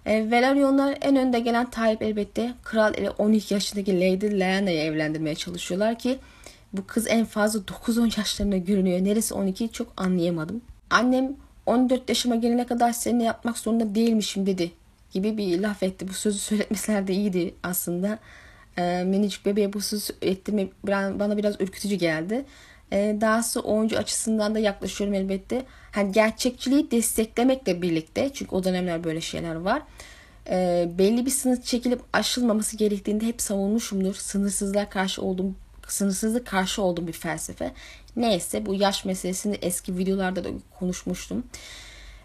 E, 0.07 0.31
Velaryonlar 0.31 0.99
en 1.01 1.17
önde 1.17 1.41
gelen 1.41 1.71
Tayyip 1.71 2.03
elbette 2.03 2.53
kral 2.65 2.95
ile 2.95 3.11
12 3.11 3.55
yaşındaki 3.55 4.01
Lady 4.01 4.41
Lyana'yı 4.41 4.79
evlendirmeye 4.79 5.35
çalışıyorlar 5.35 5.99
ki 5.99 6.19
bu 6.73 6.87
kız 6.87 7.07
en 7.09 7.25
fazla 7.25 7.61
9-10 7.61 8.19
yaşlarında 8.19 8.57
görünüyor. 8.57 9.05
Neresi 9.05 9.35
12 9.35 9.73
çok 9.73 9.93
anlayamadım. 9.97 10.63
Annem 10.91 11.37
14 11.67 12.09
yaşıma 12.09 12.37
gelene 12.37 12.67
kadar 12.67 12.93
seninle 12.93 13.25
yapmak 13.25 13.59
zorunda 13.59 13.95
değilmişim 13.95 14.47
dedi 14.47 14.73
gibi 15.13 15.37
bir 15.37 15.61
laf 15.61 15.83
etti. 15.83 16.09
Bu 16.09 16.13
sözü 16.13 16.39
söyletmeseler 16.39 17.07
de 17.07 17.13
iyiydi 17.13 17.55
aslında. 17.63 18.19
E, 18.79 19.05
minicik 19.05 19.47
bebeğe 19.47 19.73
bu 19.73 19.81
sözü 19.81 20.13
ettirme 20.23 20.69
bana 20.87 21.37
biraz 21.37 21.61
ürkütücü 21.61 21.95
geldi. 21.95 22.45
E, 22.93 23.17
dahası 23.21 23.61
oyuncu 23.61 23.99
açısından 23.99 24.55
da 24.55 24.59
yaklaşıyorum 24.59 25.15
elbette. 25.15 25.63
Hani 25.93 26.13
gerçekçiliği 26.13 26.91
desteklemekle 26.91 27.83
birlikte 27.83 28.31
çünkü 28.35 28.55
o 28.57 28.65
dönemler 28.65 29.05
böyle 29.05 29.21
şeyler 29.21 29.55
var. 29.55 29.83
E, 30.51 30.89
belli 30.99 31.27
bir 31.27 31.31
sınır 31.31 31.63
çekilip 31.63 32.01
aşılmaması 32.13 32.77
gerektiğinde 32.77 33.27
hep 33.27 33.43
savunmuşumdur. 33.43 34.15
Sınırsızlığa 34.15 34.89
karşı 34.89 35.23
olduğum 35.23 35.55
sınırsızlık 35.93 36.47
karşı 36.47 36.83
olduğum 36.83 37.07
bir 37.07 37.13
felsefe. 37.13 37.73
Neyse 38.17 38.67
bu 38.67 38.75
yaş 38.75 39.05
meselesini 39.05 39.55
eski 39.55 39.99
videolarda 39.99 40.45
da 40.45 40.49
konuşmuştum. 40.79 41.45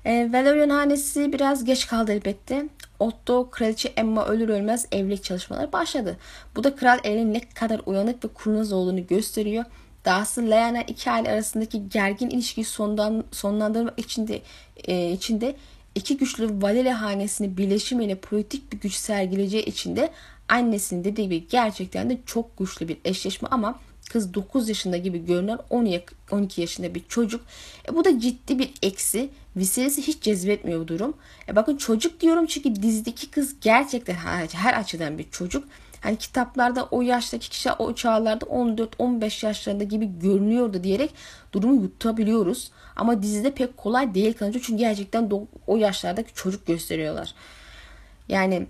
E, 0.05 0.29
Valerian 0.33 0.69
hanesi 0.69 1.33
biraz 1.33 1.65
geç 1.65 1.87
kaldı 1.87 2.11
elbette. 2.11 2.65
Otto 2.99 3.49
kraliçe 3.49 3.93
Emma 3.97 4.25
ölür 4.25 4.49
ölmez 4.49 4.87
evlilik 4.91 5.23
çalışmaları 5.23 5.73
başladı. 5.73 6.17
Bu 6.55 6.63
da 6.63 6.75
kral 6.75 6.99
elin 7.03 7.33
ne 7.33 7.39
kadar 7.39 7.81
uyanık 7.85 8.25
ve 8.25 8.27
kurnaz 8.27 8.73
olduğunu 8.73 9.07
gösteriyor. 9.07 9.65
Dahası 10.05 10.41
Lyanna 10.41 10.81
iki 10.81 11.11
aile 11.11 11.31
arasındaki 11.31 11.89
gergin 11.89 12.29
ilişkiyi 12.29 12.65
sondan, 12.65 13.23
sonlandırmak 13.31 13.99
içinde, 13.99 14.41
e, 14.87 15.11
içinde 15.11 15.55
iki 15.95 16.17
güçlü 16.17 16.61
Valere 16.61 16.91
hanesini 16.91 17.57
birleşimiyle 17.57 18.15
politik 18.15 18.73
bir 18.73 18.79
güç 18.79 18.93
sergileyeceği 18.93 19.65
için 19.65 19.95
de 19.95 20.09
Annesinin 20.49 21.03
dediği 21.03 21.23
gibi 21.23 21.47
gerçekten 21.47 22.09
de 22.09 22.17
çok 22.25 22.57
güçlü 22.57 22.87
bir 22.87 22.97
eşleşme 23.05 23.47
ama 23.51 23.79
kız 24.09 24.33
9 24.33 24.69
yaşında 24.69 24.97
gibi 24.97 25.25
görünen 25.25 25.59
12 26.31 26.61
yaşında 26.61 26.95
bir 26.95 27.03
çocuk. 27.09 27.41
E, 27.89 27.95
bu 27.95 28.05
da 28.05 28.19
ciddi 28.19 28.59
bir 28.59 28.73
eksi. 28.81 29.29
Viserys'i 29.55 30.01
hiç 30.01 30.21
cezbetmiyor 30.21 30.79
bu 30.79 30.87
durum. 30.87 31.13
E, 31.49 31.55
bakın 31.55 31.77
çocuk 31.77 32.19
diyorum 32.21 32.45
çünkü 32.45 32.75
dizideki 32.75 33.31
kız 33.31 33.55
gerçekten 33.61 34.13
her, 34.53 34.73
açıdan 34.73 35.17
bir 35.17 35.29
çocuk. 35.31 35.63
Hani 36.01 36.15
kitaplarda 36.17 36.85
o 36.85 37.01
yaştaki 37.01 37.49
kişi 37.49 37.71
o 37.71 37.95
çağlarda 37.95 38.45
14-15 38.45 39.45
yaşlarında 39.45 39.83
gibi 39.83 40.19
görünüyordu 40.19 40.83
diyerek 40.83 41.13
durumu 41.53 41.81
yutabiliyoruz. 41.81 42.71
Ama 42.95 43.23
dizide 43.23 43.51
pek 43.51 43.77
kolay 43.77 44.15
değil 44.15 44.33
kanca 44.33 44.59
çünkü 44.59 44.77
gerçekten 44.77 45.31
o 45.67 45.77
yaşlardaki 45.77 46.33
çocuk 46.33 46.67
gösteriyorlar. 46.67 47.33
Yani 48.29 48.67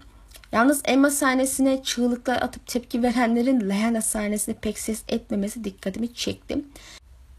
Yalnız 0.56 0.82
Emma 0.86 1.10
sahnesine 1.10 1.84
çığlıklar 1.84 2.42
atıp 2.42 2.68
tepki 2.68 3.04
verenlerin 3.04 3.70
Lyanna 3.70 4.02
sahnesine 4.02 4.56
pek 4.62 4.80
ses 4.80 5.04
etmemesi 5.08 5.64
dikkatimi 5.64 6.14
çekti. 6.14 6.58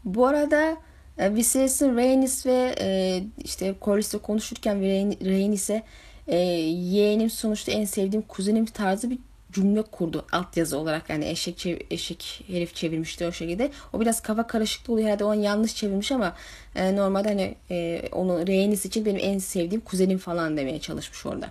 Bu 0.05 0.27
arada 0.27 0.77
e, 1.17 1.35
Viserys'in 1.35 1.95
Rhaenys 1.97 2.45
ve 2.45 2.75
e, 2.79 3.23
işte 3.43 3.75
Corlys'le 3.81 4.21
konuşurken 4.23 4.81
Rhaenys'e 5.25 5.83
e, 6.27 6.37
yeğenim 6.37 7.29
sonuçta 7.29 7.71
en 7.71 7.85
sevdiğim 7.85 8.25
kuzenim 8.27 8.65
tarzı 8.65 9.09
bir 9.09 9.19
cümle 9.51 9.81
kurdu 9.81 10.25
altyazı 10.31 10.77
olarak 10.77 11.09
yani 11.09 11.25
eşek 11.25 11.57
çev 11.57 11.77
eşek 11.91 12.43
herif 12.47 12.75
çevirmişti 12.75 13.27
o 13.27 13.31
şekilde. 13.31 13.71
O 13.93 14.01
biraz 14.01 14.21
kafa 14.21 14.47
karışıklığı 14.47 14.93
oluyor 14.93 15.07
herhalde 15.07 15.23
o 15.25 15.29
an 15.29 15.35
yanlış 15.35 15.75
çevirmiş 15.75 16.11
ama 16.11 16.35
e, 16.75 16.95
normalde 16.95 17.29
hani 17.29 17.55
e, 17.71 18.01
onu 18.11 18.47
Rhaenys 18.47 18.85
için 18.85 19.05
benim 19.05 19.21
en 19.23 19.37
sevdiğim 19.37 19.81
kuzenim 19.81 20.17
falan 20.17 20.57
demeye 20.57 20.79
çalışmış 20.79 21.25
orada. 21.25 21.49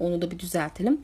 Onu 0.00 0.22
da 0.22 0.30
bir 0.30 0.38
düzeltelim. 0.38 1.00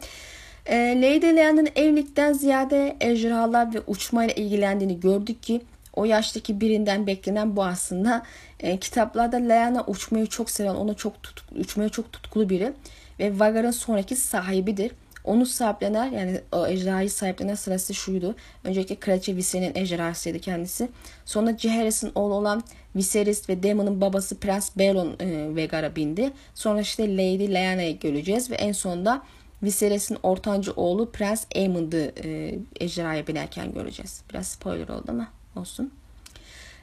E, 0.67 0.77
Lady 0.77 1.37
Leanne'ın 1.37 1.69
evlilikten 1.77 2.33
ziyade 2.33 2.97
ejderhalar 3.01 3.75
ve 3.75 3.81
uçmayla 3.87 4.35
ilgilendiğini 4.35 5.01
gördük 5.01 5.43
ki 5.43 5.61
o 5.97 6.05
yaştaki 6.05 6.61
birinden 6.61 7.07
beklenen 7.07 7.57
bu 7.57 7.65
aslında. 7.65 8.23
E, 8.61 8.77
kitaplarda 8.77 9.37
Leanna 9.37 9.85
uçmayı 9.87 10.27
çok 10.27 10.51
seven, 10.51 10.75
ona 10.75 10.95
çok 10.95 11.23
tut, 11.23 11.45
uçmaya 11.59 11.89
çok 11.89 12.13
tutkulu 12.13 12.49
biri 12.49 12.73
ve 13.19 13.39
Vagar'ın 13.39 13.71
sonraki 13.71 14.17
sahibidir. 14.17 14.93
Onu 15.27 15.47
sahiplenen 15.47 16.13
yani 16.13 16.41
o 16.53 16.67
ejderhayı 16.67 17.11
sahiplenen 17.11 17.55
sırası 17.55 17.95
şuydu. 17.95 18.35
Öncelikle 18.65 18.97
Kraliçe 18.97 19.37
Viserys'in 19.37 19.81
ejderhasıydı 19.81 20.39
kendisi. 20.39 20.89
Sonra 21.25 21.59
Jaehaerys'in 21.59 22.13
oğlu 22.15 22.35
olan 22.35 22.63
Viserys 22.97 23.49
ve 23.49 23.63
Daemon'un 23.63 24.01
babası 24.01 24.41
Prens 24.41 24.77
Balon 24.77 25.17
e, 25.21 25.57
Vegar'a 25.57 25.97
bindi. 25.97 26.33
Sonra 26.55 26.81
işte 26.81 27.17
Lady 27.17 27.55
Lyana'yı 27.55 27.99
göreceğiz 27.99 28.51
ve 28.51 28.55
en 28.55 28.73
sonunda 28.73 29.23
Viserys'in 29.63 30.19
ortancı 30.23 30.73
oğlu 30.73 31.11
Prens 31.11 31.45
Aemond'ı 31.57 32.13
e, 32.25 32.59
ejderhaya 32.81 33.27
binerken 33.27 33.75
göreceğiz. 33.75 34.23
Biraz 34.31 34.47
spoiler 34.47 34.89
oldu 34.89 35.05
ama 35.09 35.29
olsun. 35.57 35.93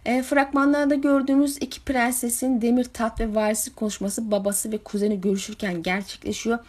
E, 0.05 0.23
fragmanlarda 0.23 0.95
gördüğümüz 0.95 1.57
iki 1.57 1.81
prensesin 1.81 2.62
demir 2.62 2.83
tat 2.83 3.19
ve 3.19 3.35
varisi 3.35 3.75
konuşması 3.75 4.31
babası 4.31 4.71
ve 4.71 4.77
kuzeni 4.77 5.21
görüşürken 5.21 5.83
gerçekleşiyor. 5.83 6.59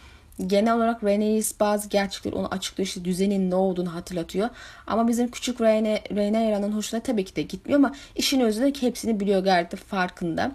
Genel 0.47 0.75
olarak 0.75 1.03
Rhaenys 1.03 1.59
bazı 1.59 1.89
gerçekleri 1.89 2.35
onu 2.35 2.47
açıklıyor. 2.47 2.87
İşte 2.87 3.05
düzenin 3.05 3.51
ne 3.51 3.55
olduğunu 3.55 3.95
hatırlatıyor. 3.95 4.49
Ama 4.87 5.07
bizim 5.07 5.31
küçük 5.31 5.61
Rhaenyra'nın 5.61 6.71
hoşuna 6.71 6.99
tabii 6.99 7.25
ki 7.25 7.35
de 7.35 7.41
gitmiyor 7.41 7.79
ama 7.79 7.95
işin 8.15 8.39
özünde 8.39 8.73
ki 8.73 8.87
hepsini 8.87 9.19
biliyor 9.19 9.43
gayet 9.43 9.71
de 9.71 9.75
farkında. 9.75 10.51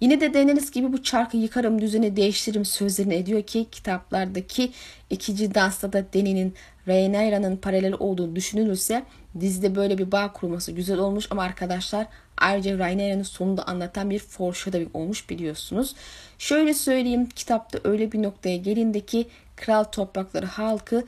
Yine 0.00 0.20
de 0.20 0.34
Daenerys 0.34 0.70
gibi 0.70 0.92
bu 0.92 1.02
çarkı 1.02 1.36
yıkarım, 1.36 1.80
düzeni 1.80 2.16
değiştiririm 2.16 2.64
sözlerini 2.64 3.14
ediyor 3.14 3.42
ki 3.42 3.66
kitaplardaki 3.72 4.72
ikinci 5.10 5.54
dansta 5.54 5.92
da 5.92 6.04
Dany'nin 6.14 6.54
Rhaenyra'nın 6.88 7.56
paraleli 7.56 7.94
olduğu 7.94 8.36
düşünülürse 8.36 9.02
dizide 9.40 9.74
böyle 9.74 9.98
bir 9.98 10.12
bağ 10.12 10.32
kurması 10.32 10.72
güzel 10.72 10.98
olmuş 10.98 11.26
ama 11.30 11.42
arkadaşlar 11.42 12.06
ayrıca 12.36 12.78
Rhaenyra'nın 12.78 13.22
sonunda 13.22 13.66
anlatan 13.66 14.10
bir 14.10 14.18
foreshadowing 14.18 14.96
olmuş 14.96 15.30
biliyorsunuz. 15.30 15.94
Şöyle 16.38 16.74
söyleyeyim 16.74 17.28
kitapta 17.28 17.78
öyle 17.84 18.12
bir 18.12 18.22
noktaya 18.22 18.56
gelindi 18.56 19.06
ki 19.06 19.26
kral 19.56 19.84
toprakları 19.84 20.46
halkı 20.46 21.04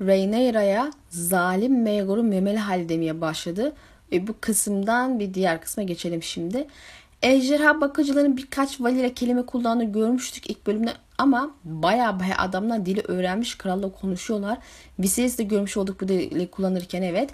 Rhaenyra'ya 0.00 0.92
zalim 1.08 1.82
Maegor'u 1.82 2.22
memeli 2.22 2.58
hal 2.58 2.88
demeye 2.88 3.20
başladı. 3.20 3.72
Ve 4.12 4.26
bu 4.26 4.34
kısımdan 4.40 5.18
bir 5.20 5.34
diğer 5.34 5.60
kısma 5.60 5.82
geçelim 5.82 6.22
şimdi. 6.22 6.66
Ejderha 7.22 7.80
bakıcıların 7.80 8.36
birkaç 8.36 8.80
valire 8.80 9.14
kelime 9.14 9.46
kullandığını 9.46 9.92
görmüştük 9.92 10.50
ilk 10.50 10.66
bölümde 10.66 10.92
ama 11.18 11.50
baya 11.64 12.20
baya 12.20 12.38
adamlar 12.38 12.86
dili 12.86 13.00
öğrenmiş 13.00 13.58
kralla 13.58 13.92
konuşuyorlar. 13.92 14.58
Viserys 14.98 15.38
de 15.38 15.42
görmüş 15.42 15.76
olduk 15.76 16.00
bu 16.00 16.08
dili 16.08 16.50
kullanırken 16.50 17.02
evet. 17.02 17.30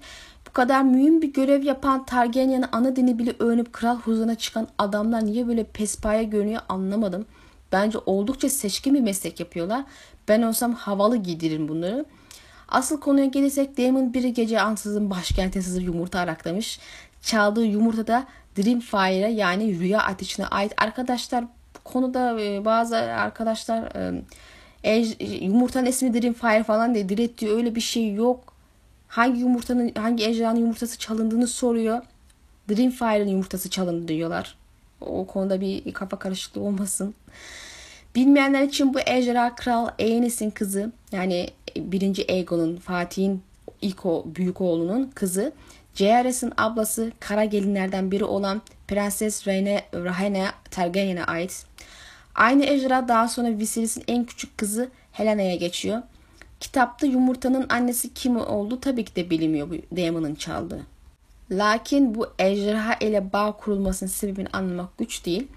Bu 0.49 0.53
kadar 0.53 0.83
mühim 0.83 1.23
bir 1.23 1.33
görev 1.33 1.63
yapan 1.63 2.07
Targaryen'in 2.07 2.65
ana 2.73 2.97
dini 2.97 3.19
bile 3.19 3.35
öğrenip 3.39 3.73
kral 3.73 3.97
huzuruna 3.97 4.35
çıkan 4.35 4.69
adamlar 4.79 5.27
niye 5.27 5.49
böyle 5.49 5.65
pespaya 5.65 6.23
görünüyor 6.23 6.63
anlamadım. 6.69 7.27
Bence 7.73 7.99
oldukça 8.07 8.49
seçkin 8.49 8.95
bir 8.95 9.01
meslek 9.01 9.41
yapıyorlar. 9.41 9.85
Ben 10.29 10.43
olsam 10.43 10.75
havalı 10.75 11.17
giydiririm 11.17 11.69
bunları. 11.69 12.05
Asıl 12.69 13.01
konuya 13.01 13.27
gelirsek 13.27 13.79
Damon 13.79 14.15
bir 14.15 14.25
gece 14.25 14.61
ansızın 14.61 15.11
başkente 15.11 15.63
sızır 15.63 15.83
yumurta 15.83 16.19
araklamış. 16.21 16.81
Çaldığı 17.23 17.65
yumurta 17.65 18.07
da 18.07 18.27
Dreamfire'a 18.57 19.29
yani 19.29 19.79
rüya 19.79 20.01
ateşine 20.01 20.47
ait. 20.47 20.73
Arkadaşlar 20.77 21.45
konuda 21.85 22.41
e, 22.41 22.65
bazı 22.65 22.97
arkadaşlar 22.97 23.89
e, 24.85 25.05
yumurtanın 25.41 25.87
ismi 25.87 26.15
Dreamfire 26.15 26.65
falan 26.65 26.95
diye 26.95 27.09
direttiği 27.09 27.51
öyle 27.51 27.75
bir 27.75 27.81
şey 27.81 28.15
yok. 28.15 28.55
Hangi 29.09 29.41
yumurtanın 29.41 29.93
hangi 29.95 30.25
ejderhanın 30.25 30.61
yumurtası 30.61 30.99
çalındığını 30.99 31.47
soruyor. 31.47 32.03
Dreamfire'ın 32.69 33.29
yumurtası 33.29 33.71
çalındı 33.71 34.09
diyorlar. 34.09 34.57
O 35.01 35.27
konuda 35.27 35.61
bir 35.61 35.93
kafa 35.93 36.19
karışıklığı 36.19 36.61
olmasın. 36.61 37.15
Bilmeyenler 38.15 38.63
için 38.63 38.95
bu 38.95 39.01
ejderha 39.01 39.55
kral 39.55 39.89
Aenis'in 39.99 40.51
kızı 40.51 40.93
yani 41.13 41.51
birinci 41.77 42.33
Aegon'un 42.33 42.77
Fatih'in 42.77 43.43
ilk 43.83 44.07
o 44.07 44.25
büyük 44.27 44.61
oğlunun 44.61 45.11
kızı. 45.15 45.53
Jaehaerys'in 45.97 46.53
ablası 46.57 47.13
kara 47.21 47.45
gelinlerden 47.45 48.11
biri 48.11 48.25
olan 48.25 48.63
Prenses 48.89 49.49
Rhaene, 49.49 49.85
Rhaene 49.95 50.47
Targaryen'e 50.71 51.25
ait. 51.25 51.67
Aynı 52.35 52.65
ejderha 52.65 53.09
daha 53.09 53.29
sonra 53.29 53.59
Viserys'in 53.59 54.05
en 54.09 54.25
küçük 54.25 54.59
kızı 54.59 54.91
Helena'ya 55.13 55.57
geçiyor. 55.57 56.03
Kitapta 56.61 57.07
yumurtanın 57.07 57.67
annesi 57.69 58.15
kim 58.15 58.37
oldu 58.37 58.81
tabii 58.81 59.05
ki 59.05 59.17
de 59.17 59.31
bilinmiyor 59.31 59.71
bu 59.71 59.97
Daemon'un 59.97 60.35
çaldığı. 60.35 60.81
Lakin 61.51 62.15
bu 62.15 62.27
ejderha 62.39 62.95
ile 62.95 63.33
bağ 63.33 63.53
kurulmasının 63.53 64.11
sebebini 64.11 64.49
anlamak 64.53 64.99
güç 64.99 65.27
değil. 65.27 65.49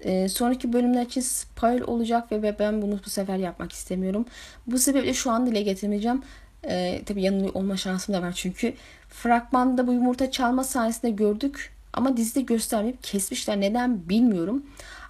Ee, 0.00 0.28
sonraki 0.28 0.72
bölümler 0.72 1.02
için 1.02 1.20
spoil 1.20 1.80
olacak 1.80 2.32
ve 2.32 2.58
ben 2.58 2.82
bunu 2.82 3.00
bu 3.06 3.10
sefer 3.10 3.36
yapmak 3.36 3.72
istemiyorum. 3.72 4.24
Bu 4.66 4.78
sebeple 4.78 5.14
şu 5.14 5.30
an 5.30 5.46
dile 5.46 5.62
getirmeyeceğim. 5.62 6.22
Ee, 6.68 7.02
tabii 7.06 7.22
yanılıyor 7.22 7.54
olma 7.54 7.76
şansım 7.76 8.14
da 8.14 8.22
var 8.22 8.32
çünkü. 8.32 8.74
Fragmanda 9.08 9.86
bu 9.86 9.92
yumurta 9.92 10.30
çalma 10.30 10.64
sahnesinde 10.64 11.10
gördük 11.10 11.72
ama 11.92 12.16
dizide 12.16 12.40
göstermeyip 12.40 13.02
kesmişler. 13.02 13.60
Neden 13.60 14.08
bilmiyorum. 14.08 14.62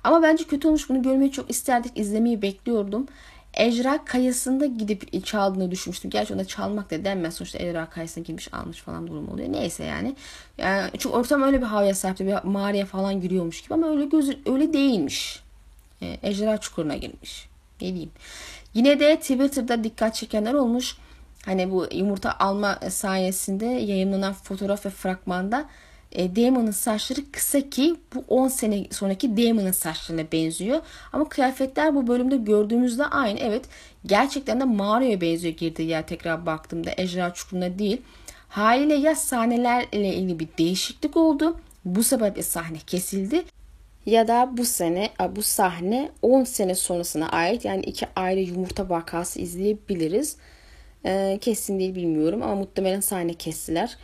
Ama 0.05 0.23
bence 0.23 0.45
kötü 0.45 0.69
olmuş. 0.69 0.89
Bunu 0.89 1.03
görmeyi 1.03 1.33
çok 1.33 1.51
isterdik. 1.51 1.99
izlemeyi 1.99 2.43
bekliyordum. 2.43 3.07
Ejra 3.55 4.05
kayasında 4.05 4.67
gidip 4.67 5.27
çaldığını 5.27 5.71
düşünmüştüm. 5.71 6.11
Gerçi 6.11 6.35
ona 6.35 6.45
çalmak 6.45 6.91
da 6.91 7.05
denmez. 7.05 7.35
Sonuçta 7.35 7.59
ejra 7.59 7.91
kayasına 7.91 8.25
girmiş 8.25 8.55
almış 8.55 8.79
falan 8.79 9.07
durum 9.07 9.29
oluyor. 9.29 9.53
Neyse 9.53 9.85
yani. 9.85 10.15
yani 10.59 10.91
çünkü 10.93 11.09
ortam 11.09 11.43
öyle 11.43 11.61
bir 11.61 11.67
havaya 11.67 11.95
sahipti. 11.95 12.27
Bir 12.27 12.37
mağaraya 12.45 12.87
falan 12.87 13.21
giriyormuş 13.21 13.63
gibi 13.63 13.75
ama 13.75 13.89
öyle 13.89 14.05
gözü 14.05 14.39
öyle 14.47 14.73
değilmiş. 14.73 15.43
E, 16.03 16.19
ejderha 16.23 16.59
çukuruna 16.59 16.97
girmiş. 16.97 17.49
Ne 17.81 17.89
diyeyim. 17.89 18.11
Yine 18.75 19.01
de 19.01 19.17
Twitter'da 19.17 19.85
dikkat 19.85 20.15
çekenler 20.15 20.55
olmuş. 20.55 20.97
Hani 21.45 21.71
bu 21.71 21.87
yumurta 21.95 22.37
alma 22.39 22.79
sayesinde 22.91 23.67
yayınlanan 23.67 24.33
fotoğraf 24.33 24.87
ve 24.87 24.91
fragmanda 24.91 25.69
e, 26.13 26.37
Damon'ın 26.37 26.71
saçları 26.71 27.21
kısa 27.33 27.71
ki 27.71 27.97
bu 28.15 28.25
10 28.29 28.49
sene 28.49 28.87
sonraki 28.91 29.37
Damon'ın 29.37 29.73
saçlarına 29.73 30.33
benziyor. 30.33 30.81
Ama 31.13 31.29
kıyafetler 31.29 31.95
bu 31.95 32.07
bölümde 32.07 32.37
gördüğümüzde 32.37 33.07
aynı. 33.07 33.39
Evet 33.39 33.65
gerçekten 34.07 34.61
de 34.61 34.65
mağaraya 34.65 35.21
benziyor 35.21 35.55
girdiği 35.55 35.89
yer 35.89 36.07
tekrar 36.07 36.47
baktığımda 36.47 36.91
ejderha 36.97 37.35
çukuruna 37.35 37.79
değil. 37.79 38.03
Haliyle 38.49 38.95
ya 38.95 39.15
sahnelerle 39.15 40.15
ilgili 40.15 40.39
bir 40.39 40.49
değişiklik 40.59 41.17
oldu. 41.17 41.57
Bu 41.85 42.03
sebeple 42.03 42.43
sahne 42.43 42.79
kesildi. 42.87 43.45
Ya 44.07 44.29
da 44.29 44.51
bu 44.53 44.65
sene 44.65 45.11
bu 45.37 45.43
sahne 45.43 46.11
10 46.23 46.45
sene 46.45 46.75
sonrasına 46.75 47.29
ait 47.29 47.65
yani 47.65 47.83
iki 47.83 48.07
ayrı 48.17 48.41
yumurta 48.41 48.89
vakası 48.89 49.41
izleyebiliriz. 49.41 50.37
Ee, 51.07 51.39
kesin 51.41 51.79
değil 51.79 51.95
bilmiyorum 51.95 52.43
ama 52.43 52.55
muhtemelen 52.55 53.01
sahne 53.01 53.35
kestiler. 53.35 53.97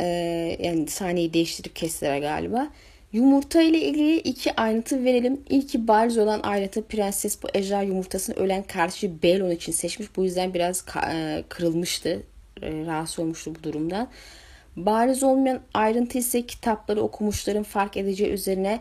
Ee, 0.00 0.56
yani 0.60 0.86
sahneyi 0.88 1.32
değiştirip 1.32 1.76
kestiler 1.76 2.18
galiba. 2.18 2.68
Yumurta 3.12 3.62
ile 3.62 3.78
ilgili 3.80 4.16
iki 4.16 4.56
ayrıntı 4.56 5.04
verelim. 5.04 5.40
İlki 5.48 5.88
bariz 5.88 6.18
olan 6.18 6.40
ayrıntı 6.42 6.82
prenses 6.82 7.42
bu 7.42 7.48
ejder 7.54 7.82
yumurtasını 7.82 8.36
ölen 8.36 8.62
karşı 8.62 9.22
Belon 9.22 9.50
için 9.50 9.72
seçmiş. 9.72 10.16
Bu 10.16 10.24
yüzden 10.24 10.54
biraz 10.54 10.84
e, 11.12 11.44
kırılmıştı. 11.48 12.22
E, 12.62 12.86
rahatsız 12.86 13.18
olmuştu 13.18 13.54
bu 13.58 13.62
durumda. 13.62 14.08
Bariz 14.76 15.22
olmayan 15.22 15.60
ayrıntı 15.74 16.18
ise 16.18 16.46
kitapları 16.46 17.02
okumuşların 17.02 17.62
fark 17.62 17.96
edeceği 17.96 18.30
üzerine 18.30 18.80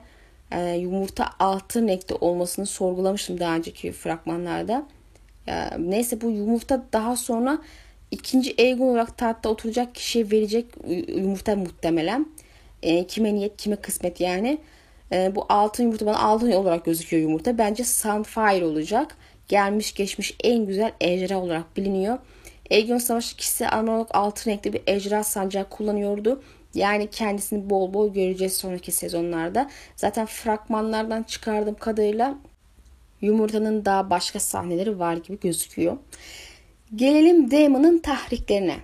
e, 0.51 0.71
yumurta 0.71 1.29
altın 1.39 1.87
renkte 1.87 2.13
olmasını 2.13 2.65
sorgulamıştım 2.65 3.39
daha 3.39 3.55
önceki 3.55 3.91
fragmanlarda. 3.91 4.85
Neyse 5.79 6.21
bu 6.21 6.31
yumurta 6.31 6.83
daha 6.93 7.15
sonra 7.15 7.59
ikinci 8.11 8.55
Aegon 8.59 8.87
olarak 8.87 9.17
tahtta 9.17 9.49
oturacak 9.49 9.95
kişiye 9.95 10.31
verecek 10.31 10.65
yumurta 11.07 11.55
muhtemelen. 11.55 12.25
E, 12.83 13.07
kime 13.07 13.33
niyet 13.33 13.57
kime 13.57 13.75
kısmet 13.75 14.21
yani. 14.21 14.57
E, 15.11 15.35
bu 15.35 15.45
altın 15.49 15.83
yumurta 15.83 16.05
bana 16.05 16.19
altın 16.19 16.51
olarak 16.51 16.85
gözüküyor 16.85 17.23
yumurta. 17.23 17.57
Bence 17.57 17.83
Sunfire 17.83 18.65
olacak. 18.65 19.17
Gelmiş 19.47 19.93
geçmiş 19.93 20.35
en 20.43 20.65
güzel 20.65 20.91
ejderha 21.01 21.39
olarak 21.39 21.77
biliniyor. 21.77 22.17
Aegon 22.71 22.97
Savaşı 22.97 23.37
kişisi 23.37 23.67
armor 23.67 23.93
olarak 23.93 24.15
altın 24.15 24.51
renkli 24.51 24.73
bir 24.73 24.81
ejderha 24.87 25.23
sancağı 25.23 25.69
kullanıyordu. 25.69 26.41
Yani 26.73 27.09
kendisini 27.09 27.69
bol 27.69 27.93
bol 27.93 28.13
göreceğiz 28.13 28.57
sonraki 28.57 28.91
sezonlarda. 28.91 29.69
Zaten 29.95 30.25
fragmanlardan 30.25 31.23
çıkardığım 31.23 31.75
kadarıyla 31.75 32.37
yumurtanın 33.21 33.85
daha 33.85 34.09
başka 34.09 34.39
sahneleri 34.39 34.99
var 34.99 35.17
gibi 35.17 35.39
gözüküyor. 35.39 35.97
Gelelim 36.95 37.51
Damon'ın 37.51 37.97
tahriklerine. 37.97 38.75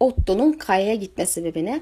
Otto'nun 0.00 0.52
kayaya 0.52 0.94
gitme 0.94 1.26
sebebine. 1.26 1.80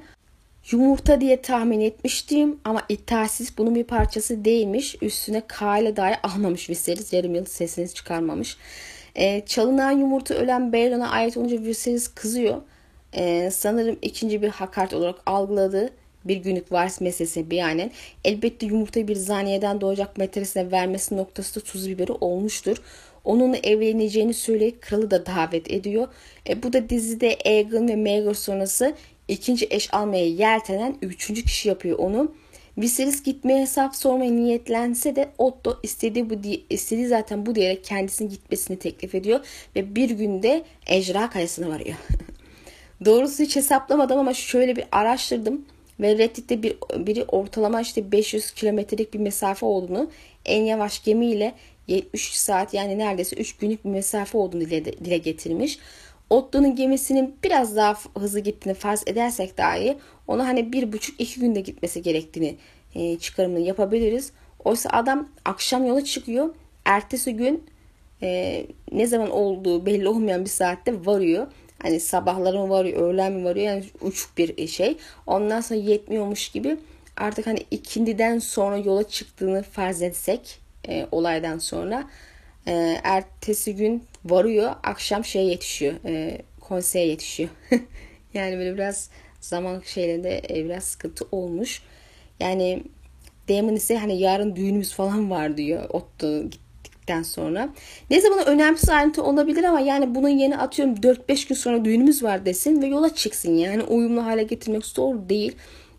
Yumurta 0.70 1.20
diye 1.20 1.42
tahmin 1.42 1.80
etmiştim 1.80 2.58
ama 2.64 2.82
iddiasız 2.88 3.58
bunun 3.58 3.74
bir 3.74 3.84
parçası 3.84 4.44
değilmiş. 4.44 4.96
Üstüne 5.02 5.42
K 5.46 5.78
ile 5.78 5.96
dahi 5.96 6.14
almamış 6.22 6.70
Viserys. 6.70 7.12
Yarım 7.12 7.34
yıl 7.34 7.44
sesini 7.44 7.88
çıkarmamış. 7.94 8.56
E, 9.14 9.46
çalınan 9.46 9.90
yumurta 9.90 10.34
ölen 10.34 10.72
Balon'a 10.72 11.10
ait 11.10 11.36
olunca 11.36 11.62
Viserys 11.62 12.08
kızıyor. 12.08 12.62
E, 13.12 13.50
sanırım 13.50 13.98
ikinci 14.02 14.42
bir 14.42 14.48
hakaret 14.48 14.94
olarak 14.94 15.16
algıladı. 15.26 15.90
Bir 16.24 16.36
günlük 16.36 16.72
varis 16.72 17.00
meselesine 17.00 17.50
biyanen. 17.50 17.90
Elbette 18.24 18.66
yumurtayı 18.66 19.08
bir 19.08 19.16
zaniyeden 19.16 19.80
doğacak 19.80 20.18
metresine 20.18 20.70
vermesi 20.70 21.16
noktası 21.16 21.60
da 21.60 21.64
tuz 21.64 21.88
biberi 21.88 22.12
olmuştur. 22.12 22.76
Onunla 23.24 23.56
evleneceğini 23.56 24.34
söyleyip 24.34 24.82
kralı 24.82 25.10
da 25.10 25.26
davet 25.26 25.70
ediyor. 25.70 26.08
E, 26.48 26.62
bu 26.62 26.72
da 26.72 26.88
dizide 26.90 27.38
Aegon 27.46 27.88
ve 27.88 27.96
Maegor 27.96 28.34
sonrası 28.34 28.94
ikinci 29.28 29.66
eş 29.70 29.94
almaya 29.94 30.26
yeltenen 30.26 30.96
üçüncü 31.02 31.44
kişi 31.44 31.68
yapıyor 31.68 31.98
onu. 31.98 32.32
Viserys 32.78 33.22
gitmeye 33.22 33.60
hesap 33.60 33.96
sormaya 33.96 34.32
niyetlense 34.32 35.16
de 35.16 35.28
Otto 35.38 35.80
istediği 35.82 36.30
bu 36.30 36.34
istediği 36.70 37.06
zaten 37.06 37.46
bu 37.46 37.54
diyerek 37.54 37.84
kendisinin 37.84 38.30
gitmesini 38.30 38.78
teklif 38.78 39.14
ediyor 39.14 39.40
ve 39.76 39.94
bir 39.94 40.10
günde 40.10 40.64
Ejra 40.86 41.30
Kayası'na 41.30 41.68
varıyor. 41.68 41.96
Doğrusu 43.04 43.42
hiç 43.42 43.56
hesaplamadım 43.56 44.18
ama 44.18 44.34
şöyle 44.34 44.76
bir 44.76 44.84
araştırdım 44.92 45.64
ve 46.00 46.18
Reddit'te 46.18 46.62
bir, 46.62 46.76
biri 46.96 47.24
ortalama 47.24 47.80
işte 47.80 48.12
500 48.12 48.50
kilometrelik 48.50 49.14
bir 49.14 49.18
mesafe 49.18 49.66
olduğunu 49.66 50.10
en 50.44 50.62
yavaş 50.62 51.04
gemiyle 51.04 51.54
73 51.88 52.32
saat 52.32 52.74
yani 52.74 52.98
neredeyse 52.98 53.36
3 53.36 53.56
günlük 53.56 53.84
bir 53.84 53.90
mesafe 53.90 54.38
olduğunu 54.38 54.60
dile, 54.60 54.84
dile 54.84 55.18
getirmiş. 55.18 55.78
Otto'nun 56.30 56.76
gemisinin 56.76 57.34
biraz 57.44 57.76
daha 57.76 57.96
hızlı 58.18 58.40
gittiğini 58.40 58.74
farz 58.74 59.02
edersek 59.06 59.58
dahi 59.58 59.96
ona 60.28 60.46
hani 60.46 60.72
bir 60.72 60.92
buçuk 60.92 61.20
iki 61.20 61.40
günde 61.40 61.60
gitmesi 61.60 62.02
gerektiğini 62.02 62.56
e, 62.94 63.18
çıkarımını 63.18 63.60
yapabiliriz. 63.60 64.32
Oysa 64.64 64.90
adam 64.90 65.28
akşam 65.44 65.86
yola 65.86 66.04
çıkıyor. 66.04 66.54
Ertesi 66.84 67.36
gün 67.36 67.64
e, 68.22 68.66
ne 68.92 69.06
zaman 69.06 69.30
olduğu 69.30 69.86
belli 69.86 70.08
olmayan 70.08 70.44
bir 70.44 70.50
saatte 70.50 71.06
varıyor. 71.06 71.46
Hani 71.82 72.00
sabahları 72.00 72.58
mı 72.58 72.70
varıyor, 72.70 73.02
öğlen 73.02 73.32
mi 73.32 73.44
varıyor 73.44 73.66
yani 73.66 73.84
uçuk 74.00 74.38
bir 74.38 74.66
şey. 74.66 74.96
Ondan 75.26 75.60
sonra 75.60 75.80
yetmiyormuş 75.80 76.48
gibi 76.48 76.76
artık 77.16 77.46
hani 77.46 77.58
ikindiden 77.70 78.38
sonra 78.38 78.76
yola 78.76 79.08
çıktığını 79.08 79.62
farz 79.62 80.02
etsek 80.02 80.58
e, 80.88 81.06
olaydan 81.12 81.58
sonra 81.58 82.04
e, 82.66 83.00
ertesi 83.04 83.76
gün 83.76 84.04
varıyor 84.24 84.72
akşam 84.82 85.24
şey 85.24 85.46
yetişiyor 85.46 85.94
e, 86.04 86.42
konseye 86.60 87.06
yetişiyor. 87.06 87.50
yani 88.34 88.56
böyle 88.56 88.74
biraz 88.74 89.10
zaman 89.40 89.82
şeylerinde 89.84 90.42
e, 90.50 90.64
biraz 90.64 90.84
sıkıntı 90.84 91.24
olmuş. 91.32 91.82
Yani 92.40 92.82
Damon 93.48 93.74
ise 93.74 93.96
hani 93.96 94.20
yarın 94.20 94.56
düğünümüz 94.56 94.92
falan 94.92 95.30
var 95.30 95.56
diyor. 95.56 95.84
Otto 95.90 96.42
gittikten 97.00 97.22
sonra. 97.22 97.68
Ne 98.10 98.20
zaman 98.20 98.46
önemsiz 98.46 98.88
ayrıntı 98.88 99.22
olabilir 99.22 99.64
ama 99.64 99.80
yani 99.80 100.14
bunun 100.14 100.28
yeni 100.28 100.56
atıyorum 100.56 100.94
4-5 100.94 101.48
gün 101.48 101.54
sonra 101.54 101.84
düğünümüz 101.84 102.22
var 102.22 102.46
desin 102.46 102.82
ve 102.82 102.86
yola 102.86 103.14
çıksın. 103.14 103.54
Yani 103.54 103.82
uyumlu 103.82 104.24
hale 104.26 104.42
getirmek 104.42 104.86
zor 104.86 105.28
değil. 105.28 105.56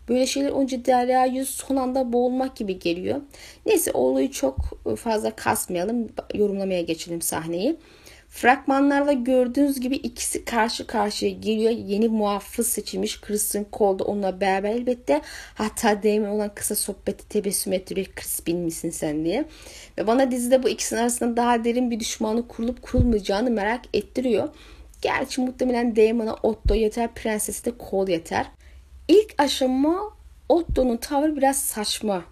Böyle 0.08 0.26
şeyler 0.26 0.50
önce 0.50 0.84
Derya'yı 0.84 1.46
son 1.46 1.76
anda 1.76 2.12
boğulmak 2.12 2.56
gibi 2.56 2.78
geliyor. 2.78 3.20
Neyse 3.66 3.90
olayı 3.94 4.30
çok 4.30 4.56
fazla 4.96 5.30
kasmayalım. 5.30 6.08
Yorumlamaya 6.34 6.82
geçelim 6.82 7.22
sahneyi. 7.22 7.76
Fragmanlarda 8.32 9.12
gördüğünüz 9.12 9.80
gibi 9.80 9.96
ikisi 9.96 10.44
karşı 10.44 10.86
karşıya 10.86 11.30
geliyor. 11.30 11.70
Yeni 11.70 12.08
muhafız 12.08 12.68
seçilmiş 12.68 13.20
Kristen 13.20 13.66
Cole 13.72 13.98
da 13.98 14.04
onunla 14.04 14.40
beraber 14.40 14.70
elbette. 14.70 15.20
Hatta 15.54 16.02
Damon 16.02 16.28
olan 16.28 16.50
kısa 16.54 16.74
sohbeti 16.74 17.28
tebessüm 17.28 17.72
ettiriyor. 17.72 18.06
Crispin 18.20 18.58
misin 18.58 18.90
sen 18.90 19.24
diye. 19.24 19.44
Ve 19.98 20.06
bana 20.06 20.30
dizide 20.30 20.62
bu 20.62 20.68
ikisinin 20.68 21.00
arasında 21.00 21.36
daha 21.36 21.64
derin 21.64 21.90
bir 21.90 22.00
düşmanlık 22.00 22.48
kurulup 22.48 22.82
kurulmayacağını 22.82 23.50
merak 23.50 23.82
ettiriyor. 23.94 24.48
Gerçi 25.02 25.40
muhtemelen 25.40 25.96
Damon'a 25.96 26.34
Otto 26.34 26.74
yeter, 26.74 27.14
prensesi 27.14 27.64
de 27.64 27.72
Cole 27.90 28.12
yeter. 28.12 28.46
İlk 29.08 29.34
aşama 29.38 30.10
Otto'nun 30.48 30.96
tavrı 30.96 31.36
biraz 31.36 31.56
saçma. 31.62 32.24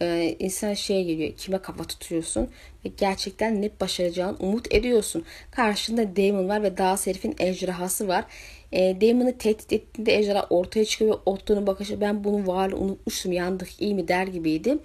Ee, 0.00 0.36
insan 0.38 0.74
şeye 0.74 1.02
geliyor. 1.02 1.32
Kime 1.36 1.58
kafa 1.58 1.84
tutuyorsun 1.84 2.48
ve 2.84 2.90
gerçekten 2.96 3.62
ne 3.62 3.70
başaracağını 3.80 4.36
umut 4.40 4.74
ediyorsun. 4.74 5.24
Karşında 5.50 6.16
Damon 6.16 6.48
var 6.48 6.62
ve 6.62 6.76
Dağ 6.76 6.96
Serif'in 6.96 7.34
ejderhası 7.38 8.08
var. 8.08 8.24
E, 8.72 9.00
Damon'ı 9.00 9.38
tehdit 9.38 9.72
ettiğinde 9.72 10.18
ejderha 10.18 10.46
ortaya 10.50 10.84
çıkıyor 10.84 11.10
ve 11.10 11.20
Otto'nun 11.26 11.66
bakışı 11.66 12.00
ben 12.00 12.24
bunun 12.24 12.46
varlığı 12.46 12.76
unutmuştum 12.76 13.32
yandık 13.32 13.68
iyi 13.80 13.94
mi 13.94 14.08
der 14.08 14.26
gibiydi. 14.26 14.78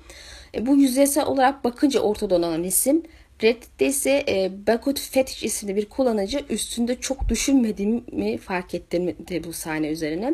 E, 0.56 0.66
bu 0.66 0.78
yüzeysel 0.78 1.26
olarak 1.26 1.64
bakınca 1.64 2.00
ortada 2.00 2.36
olan 2.36 2.64
isim 2.64 3.04
Reddit'te 3.44 3.86
ise 3.86 4.24
e, 4.28 4.52
Bakut 4.68 5.00
Fetish 5.00 5.44
isimli 5.44 5.76
bir 5.76 5.86
kullanıcı 5.86 6.46
üstünde 6.50 6.96
çok 6.96 7.30
düşünmediğimi 7.30 8.38
fark 8.38 8.74
ettim 8.76 9.08
de 9.08 9.44
bu 9.44 9.54
sahne 9.54 9.88
üzerine. 9.88 10.34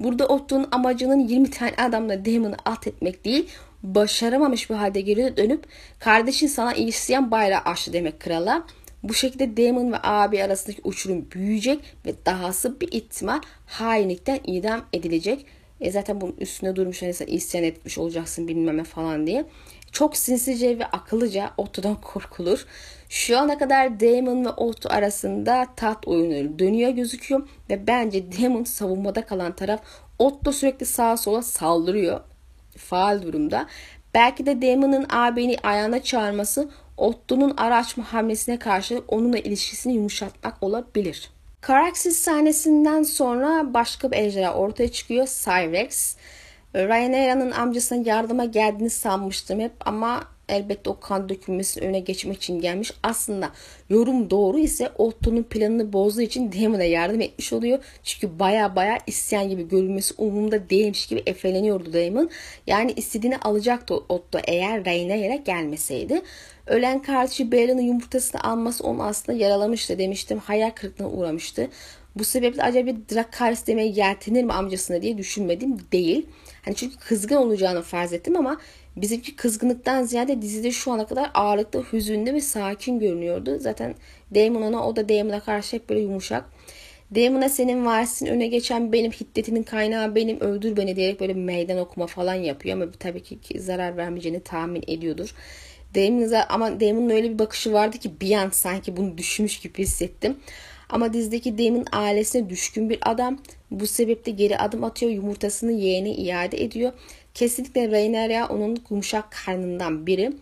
Burada 0.00 0.26
Otto'nun 0.26 0.68
amacının 0.72 1.28
20 1.28 1.50
tane 1.50 1.72
adamla 1.76 2.24
Damon'ı 2.24 2.56
alt 2.64 2.86
etmek 2.86 3.24
değil, 3.24 3.48
başaramamış 3.84 4.70
bir 4.70 4.74
halde 4.74 5.00
geri 5.00 5.36
dönüp 5.36 5.64
kardeşin 5.98 6.46
sana 6.46 6.72
isteyen 6.72 7.30
bayrağı 7.30 7.60
açtı 7.60 7.92
demek 7.92 8.20
krala. 8.20 8.66
Bu 9.02 9.14
şekilde 9.14 9.56
Damon 9.56 9.92
ve 9.92 9.96
abi 10.02 10.44
arasındaki 10.44 10.80
uçurum 10.84 11.30
büyüyecek 11.30 11.80
ve 12.06 12.14
dahası 12.26 12.80
bir 12.80 12.92
ihtimal 12.92 13.40
hainlikten 13.66 14.40
idam 14.46 14.84
edilecek. 14.92 15.46
E 15.80 15.90
zaten 15.90 16.20
bunun 16.20 16.36
üstüne 16.38 16.76
durmuş 16.76 17.02
hani 17.02 17.14
sen 17.14 17.26
isyan 17.26 17.64
etmiş 17.64 17.98
olacaksın 17.98 18.48
bilmeme 18.48 18.84
falan 18.84 19.26
diye. 19.26 19.44
Çok 19.92 20.16
sinsice 20.16 20.78
ve 20.78 20.86
akıllıca 20.86 21.50
Otto'dan 21.56 22.00
korkulur. 22.00 22.66
Şu 23.08 23.38
ana 23.38 23.58
kadar 23.58 24.00
Damon 24.00 24.44
ve 24.44 24.48
Otto 24.48 24.88
arasında 24.92 25.66
tat 25.76 26.08
oyunu 26.08 26.58
dönüyor 26.58 26.90
gözüküyor 26.90 27.48
ve 27.70 27.86
bence 27.86 28.32
Damon 28.32 28.64
savunmada 28.64 29.26
kalan 29.26 29.56
taraf 29.56 29.80
Otto 30.18 30.52
sürekli 30.52 30.86
sağa 30.86 31.16
sola 31.16 31.42
saldırıyor. 31.42 32.20
Faal 32.76 33.22
durumda. 33.22 33.66
Belki 34.14 34.46
de 34.46 34.62
Damon'ın 34.62 35.06
ağabeyini 35.10 35.56
ayağına 35.62 36.02
çağırması 36.02 36.68
Otto'nun 36.96 37.54
araç 37.56 37.98
hamlesine 37.98 38.58
karşı 38.58 39.02
onunla 39.08 39.38
ilişkisini 39.38 39.94
yumuşatmak 39.94 40.62
olabilir. 40.62 41.30
Karaxis 41.60 42.16
sahnesinden 42.16 43.02
sonra 43.02 43.74
başka 43.74 44.10
bir 44.10 44.16
ejderha 44.16 44.54
ortaya 44.54 44.92
çıkıyor. 44.92 45.26
Cyrex. 45.26 46.16
Rhaenyra'nın 46.74 47.50
amcasına 47.50 48.02
yardıma 48.04 48.44
geldiğini 48.44 48.90
sanmıştım 48.90 49.60
hep 49.60 49.72
ama 49.80 50.24
elbette 50.48 50.90
o 50.90 51.00
kan 51.00 51.28
dökülmesinin 51.28 51.86
öne 51.86 52.00
geçmek 52.00 52.36
için 52.36 52.60
gelmiş. 52.60 52.92
Aslında 53.02 53.50
yorum 53.88 54.30
doğru 54.30 54.58
ise 54.58 54.90
Otto'nun 54.98 55.42
planını 55.42 55.92
bozduğu 55.92 56.22
için 56.22 56.52
Daemon'a 56.52 56.84
yardım 56.84 57.20
etmiş 57.20 57.52
oluyor. 57.52 57.78
Çünkü 58.02 58.38
baya 58.38 58.76
baya 58.76 58.98
isyan 59.06 59.48
gibi 59.48 59.68
görülmesi 59.68 60.14
umurumda 60.18 60.70
değilmiş 60.70 61.06
gibi 61.06 61.22
efeleniyordu 61.26 61.92
Daemon. 61.92 62.30
Yani 62.66 62.92
istediğini 62.92 63.38
alacaktı 63.38 63.94
Otto 63.94 64.38
eğer 64.44 64.84
Rhaenyra'ya 64.84 65.36
gelmeseydi. 65.36 66.22
Ölen 66.66 67.02
kardeşi 67.02 67.52
Belan'ın 67.52 67.82
yumurtasını 67.82 68.44
alması 68.44 68.84
onu 68.84 69.02
aslında 69.02 69.38
yaralamıştı 69.38 69.98
demiştim. 69.98 70.38
Hayal 70.38 70.70
kırıklığına 70.70 71.10
uğramıştı. 71.10 71.68
Bu 72.16 72.24
sebeple 72.24 72.62
acaba 72.62 72.86
bir 72.86 73.14
Drakaris 73.14 73.66
demeye 73.66 73.88
yeltenir 73.88 74.44
mi 74.44 74.52
amcasına 74.52 75.02
diye 75.02 75.18
düşünmedim. 75.18 75.78
Değil. 75.92 76.26
Hani 76.64 76.74
çünkü 76.74 76.96
kızgın 76.96 77.36
olacağını 77.36 77.82
farz 77.82 78.12
ettim 78.12 78.36
ama 78.36 78.60
bizimki 78.96 79.36
kızgınlıktan 79.36 80.02
ziyade 80.02 80.42
dizide 80.42 80.70
şu 80.70 80.92
ana 80.92 81.06
kadar 81.06 81.30
ağırlıklı, 81.34 81.84
hüzünlü 81.92 82.34
ve 82.34 82.40
sakin 82.40 82.98
görünüyordu. 82.98 83.58
Zaten 83.58 83.94
Damon 84.34 84.62
ona 84.62 84.88
o 84.88 84.96
da 84.96 85.08
Damon'a 85.08 85.40
karşı 85.40 85.76
hep 85.76 85.88
böyle 85.88 86.00
yumuşak. 86.00 86.44
Damon'a 87.14 87.48
senin 87.48 87.86
varisin 87.86 88.26
öne 88.26 88.46
geçen 88.46 88.92
benim 88.92 89.12
hiddetinin 89.12 89.62
kaynağı 89.62 90.14
benim 90.14 90.40
öldür 90.40 90.76
beni 90.76 90.96
diyerek 90.96 91.20
böyle 91.20 91.34
meydan 91.34 91.78
okuma 91.78 92.06
falan 92.06 92.34
yapıyor 92.34 92.76
ama 92.76 92.92
tabii 92.98 93.22
ki 93.22 93.60
zarar 93.60 93.96
vermeyeceğini 93.96 94.40
tahmin 94.40 94.84
ediyordur. 94.86 95.34
Damon'ın 95.94 96.34
ama 96.48 96.80
Damon'un 96.80 97.10
öyle 97.10 97.30
bir 97.30 97.38
bakışı 97.38 97.72
vardı 97.72 97.98
ki 97.98 98.10
bir 98.20 98.32
an 98.32 98.50
sanki 98.50 98.96
bunu 98.96 99.18
düşünmüş 99.18 99.60
gibi 99.60 99.78
hissettim. 99.78 100.36
Ama 100.88 101.12
dizdeki 101.12 101.58
Damon 101.58 101.84
ailesine 101.92 102.50
düşkün 102.50 102.90
bir 102.90 102.98
adam. 103.02 103.38
Bu 103.70 103.86
sebeple 103.86 104.32
geri 104.32 104.58
adım 104.58 104.84
atıyor. 104.84 105.12
Yumurtasını 105.12 105.72
yeğene 105.72 106.10
iade 106.10 106.64
ediyor. 106.64 106.92
Kesinlikle 107.34 107.90
Rhaenyra 107.90 108.48
onun 108.48 108.78
yumuşak 108.90 109.24
karnından 109.30 110.06
biri. 110.06 110.32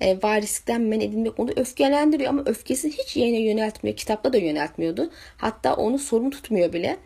E, 0.00 0.22
varislikten 0.22 0.80
men 0.80 1.00
edilmek 1.00 1.40
onu 1.40 1.50
öfkelendiriyor 1.56 2.30
ama 2.30 2.42
öfkesini 2.46 2.92
hiç 2.92 3.16
yeğene 3.16 3.40
yöneltmiyor. 3.40 3.96
Kitapta 3.96 4.32
da 4.32 4.36
yöneltmiyordu. 4.36 5.10
Hatta 5.36 5.74
onu 5.74 5.98
sorun 5.98 6.30
tutmuyor 6.30 6.72
bile. 6.72 6.96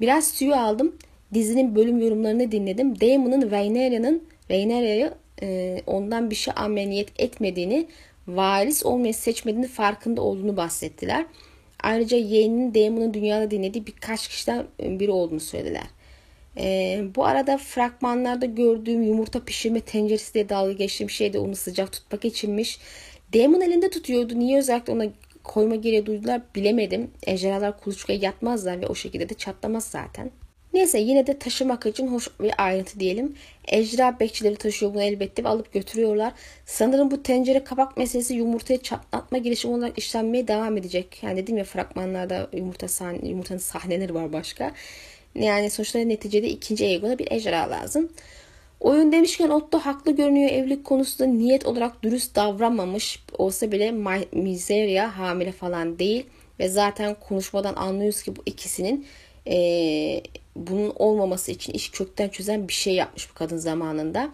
Biraz 0.00 0.34
tüy 0.34 0.54
aldım. 0.54 0.96
Dizinin 1.34 1.74
bölüm 1.76 1.98
yorumlarını 1.98 2.52
dinledim. 2.52 3.00
Damon'ın 3.00 3.50
Rhaenyra'nın 3.50 4.22
Rhaenyra'yı 4.50 5.14
e, 5.42 5.80
ondan 5.86 6.30
bir 6.30 6.34
şey 6.34 6.54
ameliyat 6.56 7.08
etmediğini, 7.18 7.86
varis 8.28 8.86
olmayı 8.86 9.14
seçmediğini 9.14 9.68
farkında 9.68 10.22
olduğunu 10.22 10.56
bahsettiler. 10.56 11.26
Ayrıca 11.82 12.16
yeğeninin 12.16 12.74
Damon'un 12.74 13.14
dünyada 13.14 13.50
dinlediği 13.50 13.86
birkaç 13.86 14.28
kişiden 14.28 14.66
biri 14.80 15.10
olduğunu 15.10 15.40
söylediler. 15.40 15.86
Ee, 16.56 17.04
bu 17.16 17.24
arada 17.26 17.58
fragmanlarda 17.58 18.46
gördüğüm 18.46 19.02
yumurta 19.02 19.44
pişirme 19.44 19.80
tenceresi 19.80 20.34
diye 20.34 20.48
dalga 20.48 20.72
geçtiğim 20.72 21.10
şey 21.10 21.32
de 21.32 21.38
onu 21.38 21.56
sıcak 21.56 21.92
tutmak 21.92 22.24
içinmiş. 22.24 22.78
Damon 23.34 23.60
elinde 23.60 23.90
tutuyordu. 23.90 24.38
Niye 24.38 24.58
özellikle 24.58 24.92
ona 24.92 25.04
koyma 25.44 25.74
gereği 25.74 26.06
duydular 26.06 26.42
bilemedim. 26.54 27.10
Ejderhalar 27.26 27.80
kuluçkaya 27.80 28.18
yatmazlar 28.18 28.80
ve 28.80 28.86
o 28.86 28.94
şekilde 28.94 29.28
de 29.28 29.34
çatlamaz 29.34 29.84
zaten. 29.84 30.30
Neyse 30.72 30.98
yine 30.98 31.26
de 31.26 31.38
taşımak 31.38 31.86
için 31.86 32.06
hoş 32.06 32.28
bir 32.40 32.52
ayrıntı 32.58 33.00
diyelim. 33.00 33.34
Ejderha 33.68 34.20
bekçileri 34.20 34.56
taşıyor 34.56 34.94
bunu 34.94 35.02
elbette 35.02 35.44
ve 35.44 35.48
alıp 35.48 35.72
götürüyorlar. 35.72 36.32
Sanırım 36.66 37.10
bu 37.10 37.22
tencere 37.22 37.64
kabak 37.64 37.96
meselesi 37.96 38.34
yumurtayı 38.34 38.82
çatlatma 38.82 39.38
girişimi 39.38 39.74
olarak 39.74 39.98
işlenmeye 39.98 40.48
devam 40.48 40.76
edecek. 40.76 41.18
Yani 41.22 41.36
dedim 41.36 41.56
ya 41.56 41.64
fragmanlarda 41.64 42.50
yumurta 42.52 42.88
sahne, 42.88 43.28
yumurtanın 43.28 43.58
sahneleri 43.58 44.14
var 44.14 44.32
başka. 44.32 44.72
Yani 45.34 45.70
sonuçta 45.70 45.98
neticede 45.98 46.48
ikinci 46.48 46.84
Aegon'a 46.84 47.18
bir 47.18 47.32
ejderha 47.32 47.70
lazım. 47.70 48.08
Oyun 48.80 49.12
demişken 49.12 49.48
Otto 49.48 49.78
haklı 49.78 50.16
görünüyor 50.16 50.50
evlilik 50.50 50.84
konusunda 50.84 51.30
niyet 51.30 51.66
olarak 51.66 52.02
dürüst 52.02 52.36
davranmamış 52.36 53.22
olsa 53.38 53.72
bile 53.72 53.90
Miseria 54.32 55.18
hamile 55.18 55.52
falan 55.52 55.98
değil 55.98 56.26
ve 56.58 56.68
zaten 56.68 57.16
konuşmadan 57.20 57.74
anlıyoruz 57.74 58.22
ki 58.22 58.36
bu 58.36 58.42
ikisinin 58.46 59.06
e, 59.46 59.56
bunun 60.56 60.92
olmaması 60.96 61.50
için 61.52 61.72
iş 61.72 61.90
kökten 61.90 62.28
çözen 62.28 62.68
bir 62.68 62.72
şey 62.72 62.94
yapmış 62.94 63.30
bu 63.30 63.34
kadın 63.34 63.56
zamanında. 63.56 64.30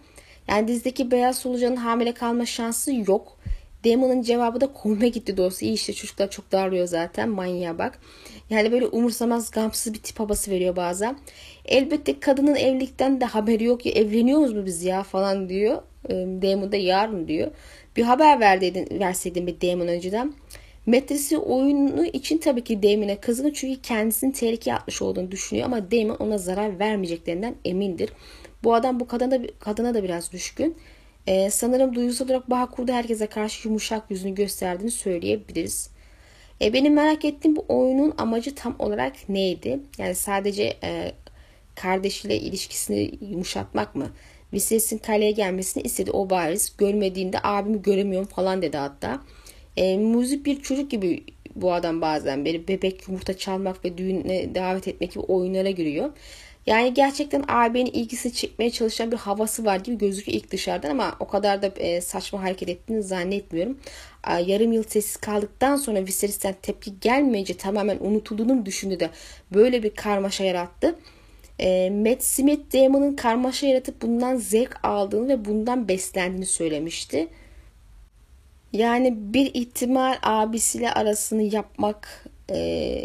Yani 0.48 0.68
dizdeki 0.68 1.10
beyaz 1.10 1.38
solucanın 1.38 1.76
hamile 1.76 2.14
kalma 2.14 2.46
şansı 2.46 2.92
yok. 3.06 3.38
Damon'ın 3.86 4.22
cevabı 4.22 4.60
da 4.60 4.72
komime 4.72 5.08
gitti 5.08 5.36
doğrusu. 5.36 5.64
İyi 5.64 5.72
işte 5.72 5.92
çocuklar 5.92 6.30
çok 6.30 6.52
darlıyor 6.52 6.86
zaten. 6.86 7.28
Manyağa 7.28 7.78
bak. 7.78 7.98
Yani 8.50 8.72
böyle 8.72 8.86
umursamaz, 8.86 9.50
gamsız 9.50 9.94
bir 9.94 9.98
tip 9.98 10.20
havası 10.20 10.50
veriyor 10.50 10.76
bazen. 10.76 11.18
Elbette 11.64 12.20
kadının 12.20 12.54
evlilikten 12.54 13.20
de 13.20 13.24
haberi 13.24 13.64
yok 13.64 13.86
ya 13.86 13.92
evleniyoruz 13.92 14.52
mu 14.52 14.66
biz 14.66 14.82
ya 14.82 15.02
falan 15.02 15.48
diyor. 15.48 15.82
Damon 16.10 16.72
da 16.72 16.76
yarın 16.76 17.28
diyor. 17.28 17.50
Bir 17.96 18.02
haber 18.02 18.40
verseydin, 18.40 19.00
verseydin 19.00 19.46
bir 19.46 19.60
Damon 19.60 19.88
önceden. 19.88 20.34
Metresi 20.86 21.38
oyunu 21.38 22.06
için 22.06 22.38
tabii 22.38 22.64
ki 22.64 22.82
Damon'e 22.82 23.16
kızgın 23.16 23.50
çünkü 23.50 23.82
kendisini 23.82 24.32
tehlikeye 24.32 24.76
atmış 24.76 25.02
olduğunu 25.02 25.30
düşünüyor 25.30 25.66
ama 25.66 25.90
Damon 25.90 26.16
ona 26.16 26.38
zarar 26.38 26.78
vermeyeceklerinden 26.78 27.54
emindir. 27.64 28.10
Bu 28.64 28.74
adam 28.74 29.00
bu 29.00 29.06
kadına 29.06 29.30
da, 29.30 29.46
kadına 29.58 29.94
da 29.94 30.02
biraz 30.02 30.32
düşkün. 30.32 30.76
Ee, 31.26 31.50
sanırım 31.50 31.94
duygusal 31.94 32.26
olarak 32.26 32.50
bağ 32.50 32.66
kurdu 32.66 32.92
herkese 32.92 33.26
karşı 33.26 33.68
yumuşak 33.68 34.10
yüzünü 34.10 34.34
gösterdiğini 34.34 34.90
söyleyebiliriz. 34.90 35.90
E, 36.60 36.72
benim 36.72 36.94
merak 36.94 37.24
ettiğim 37.24 37.56
bu 37.56 37.64
oyunun 37.68 38.14
amacı 38.18 38.54
tam 38.54 38.76
olarak 38.78 39.28
neydi? 39.28 39.80
Yani 39.98 40.14
sadece 40.14 40.76
e, 40.82 41.12
kardeşiyle 41.74 42.36
ilişkisini 42.40 43.10
yumuşatmak 43.30 43.94
mı? 43.94 44.10
Vises'in 44.52 44.98
kaleye 44.98 45.30
gelmesini 45.30 45.82
istedi 45.82 46.10
o 46.10 46.30
bariz. 46.30 46.76
Görmediğinde 46.78 47.38
abimi 47.42 47.82
göremiyorum 47.82 48.28
falan 48.28 48.62
dedi 48.62 48.76
hatta. 48.76 49.20
E, 49.76 49.96
müzik 49.96 50.46
bir 50.46 50.62
çocuk 50.62 50.90
gibi 50.90 51.24
bu 51.56 51.72
adam 51.72 52.00
bazen 52.00 52.44
beni 52.44 52.68
bebek 52.68 53.08
yumurta 53.08 53.36
çalmak 53.36 53.84
ve 53.84 53.98
düğüne 53.98 54.54
davet 54.54 54.88
etmek 54.88 55.12
gibi 55.12 55.24
oyunlara 55.24 55.70
giriyor. 55.70 56.10
Yani 56.66 56.94
gerçekten 56.94 57.44
abinin 57.48 57.86
ilgisini 57.86 58.32
çekmeye 58.32 58.70
çalışan 58.70 59.12
bir 59.12 59.16
havası 59.16 59.64
var 59.64 59.76
gibi 59.76 59.98
gözüküyor 59.98 60.38
ilk 60.38 60.50
dışarıdan 60.50 60.90
ama 60.90 61.16
o 61.20 61.26
kadar 61.26 61.62
da 61.62 61.66
e, 61.66 62.00
saçma 62.00 62.42
hareket 62.42 62.68
ettiğini 62.68 63.02
zannetmiyorum. 63.02 63.78
Yarım 64.46 64.72
yıl 64.72 64.82
sessiz 64.82 65.16
kaldıktan 65.16 65.76
sonra 65.76 66.06
Viserys'ten 66.06 66.54
tepki 66.62 67.00
gelmeyince 67.00 67.56
tamamen 67.56 67.98
unutulduğunu 68.00 68.66
düşündü 68.66 69.00
de 69.00 69.10
böyle 69.54 69.82
bir 69.82 69.90
karmaşa 69.90 70.44
yarattı. 70.44 70.98
E, 71.58 71.90
Matt 71.90 72.24
Smith 72.24 72.74
Damon'ın 72.74 73.16
karmaşa 73.16 73.66
yaratıp 73.66 74.02
bundan 74.02 74.36
zevk 74.36 74.84
aldığını 74.84 75.28
ve 75.28 75.44
bundan 75.44 75.88
beslendiğini 75.88 76.46
söylemişti. 76.46 77.28
Yani 78.72 79.14
bir 79.16 79.50
ihtimal 79.54 80.18
abisiyle 80.22 80.92
arasını 80.92 81.42
yapmak 81.42 82.26
e, 82.48 82.58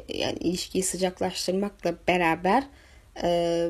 yani 0.10 0.38
ilişkiyi 0.39 0.84
sıcaklaştırmakla 0.84 1.93
beraber 2.08 2.63
e, 3.24 3.67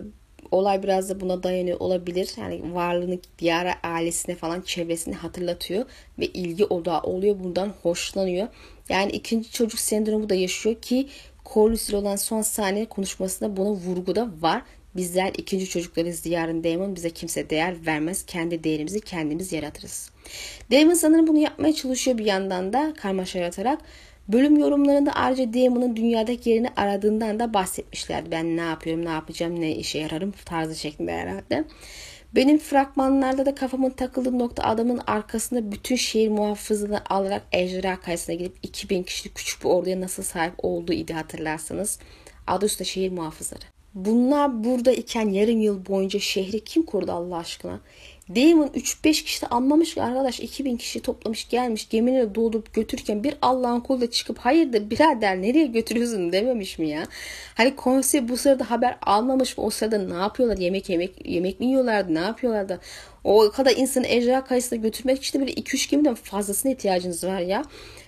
olay 0.51 0.83
biraz 0.83 1.09
da 1.09 1.19
buna 1.19 1.43
dayanıyor 1.43 1.79
olabilir. 1.79 2.29
Yani 2.37 2.73
varlığını 2.73 3.19
diğer 3.39 3.77
ailesine 3.83 4.35
falan 4.35 4.61
çevresini 4.61 5.15
hatırlatıyor 5.15 5.85
ve 6.19 6.25
ilgi 6.25 6.65
odağı 6.65 7.01
oluyor. 7.01 7.39
Bundan 7.39 7.73
hoşlanıyor. 7.81 8.47
Yani 8.89 9.11
ikinci 9.11 9.51
çocuk 9.51 9.79
sendromu 9.79 10.29
da 10.29 10.35
yaşıyor 10.35 10.75
ki 10.75 11.07
Corlys 11.53 11.89
ile 11.89 11.97
olan 11.97 12.15
son 12.15 12.41
saniye 12.41 12.85
konuşmasında 12.85 13.57
buna 13.57 13.69
vurgu 13.69 14.15
da 14.15 14.29
var. 14.41 14.61
Bizler 14.95 15.31
ikinci 15.37 15.69
çocuklarız 15.69 16.23
diyarın 16.23 16.63
Damon 16.63 16.95
bize 16.95 17.09
kimse 17.09 17.49
değer 17.49 17.85
vermez. 17.85 18.25
Kendi 18.25 18.63
değerimizi 18.63 19.01
kendimiz 19.01 19.51
yaratırız. 19.51 20.11
Damon 20.71 20.93
sanırım 20.93 21.27
bunu 21.27 21.37
yapmaya 21.37 21.73
çalışıyor 21.73 22.17
bir 22.17 22.25
yandan 22.25 22.73
da 22.73 22.93
karmaşa 22.97 23.39
yaratarak. 23.39 23.81
Bölüm 24.31 24.57
yorumlarında 24.57 25.11
ayrıca 25.11 25.53
Damon'ın 25.53 25.95
dünyadaki 25.95 26.49
yerini 26.49 26.69
aradığından 26.75 27.39
da 27.39 27.53
bahsetmişlerdi. 27.53 28.31
Ben 28.31 28.57
ne 28.57 28.61
yapıyorum, 28.61 29.05
ne 29.05 29.09
yapacağım, 29.09 29.61
ne 29.61 29.75
işe 29.75 29.99
yararım 29.99 30.33
tarzı 30.45 30.75
şeklinde 30.75 31.11
herhalde. 31.13 31.63
Benim 32.35 32.57
fragmanlarda 32.57 33.45
da 33.45 33.55
kafamın 33.55 33.89
takıldığı 33.89 34.39
nokta 34.39 34.63
adamın 34.63 35.01
arkasında 35.07 35.71
bütün 35.71 35.95
şehir 35.95 36.29
muhafızını 36.29 37.01
alarak 37.09 37.43
ejderha 37.51 37.99
kayasına 37.99 38.35
gidip 38.35 38.57
2000 38.63 39.03
kişilik 39.03 39.35
küçük 39.35 39.63
bir 39.63 39.69
orduya 39.69 40.01
nasıl 40.01 40.23
sahip 40.23 40.53
olduğu 40.57 40.93
idi 40.93 41.13
hatırlarsanız. 41.13 41.99
Adı 42.47 42.65
üstte 42.65 42.83
şehir 42.83 43.11
muhafızları. 43.11 43.65
Bunlar 43.93 44.63
burada 44.63 44.91
iken 44.91 45.29
yarım 45.29 45.61
yıl 45.61 45.85
boyunca 45.85 46.19
şehri 46.19 46.63
kim 46.63 46.83
kurdu 46.83 47.11
Allah 47.11 47.37
aşkına? 47.37 47.79
Damon 48.35 48.67
3-5 48.67 49.23
kişi 49.23 49.41
de 49.41 49.47
anlamış 49.47 49.93
ki 49.93 50.03
arkadaş 50.03 50.39
2000 50.39 50.77
kişi 50.77 51.01
toplamış 51.01 51.49
gelmiş 51.49 51.89
gemileri 51.89 52.35
doldurup 52.35 52.73
götürürken 52.73 53.23
bir 53.23 53.33
Allah'ın 53.41 53.79
kulu 53.79 54.01
da 54.01 54.11
çıkıp 54.11 54.37
hayırdır 54.37 54.89
birader 54.89 55.41
nereye 55.41 55.65
götürüyorsun 55.65 56.31
dememiş 56.31 56.79
mi 56.79 56.89
ya? 56.89 57.03
Hani 57.55 57.75
konsey 57.75 58.29
bu 58.29 58.37
sırada 58.37 58.71
haber 58.71 58.97
almamış 59.01 59.57
mı? 59.57 59.63
O 59.63 59.69
sırada 59.69 59.97
ne 59.97 60.13
yapıyorlar? 60.13 60.57
Yemek 60.57 60.89
yemek 60.89 61.25
yemek 61.25 61.59
mi 61.59 61.65
yiyorlardı? 61.65 62.13
Ne 62.13 62.19
yapıyorlardı? 62.19 62.79
O 63.23 63.51
kadar 63.51 63.75
insanı 63.75 64.07
ejderha 64.07 64.43
kayısına 64.43 64.79
götürmek 64.79 65.23
için 65.23 65.39
de 65.39 65.43
böyle 65.43 65.53
2-3 65.53 65.89
gemiden 65.89 66.15
fazlasına 66.15 66.71
ihtiyacınız 66.71 67.23
var 67.23 67.39
ya. 67.39 67.63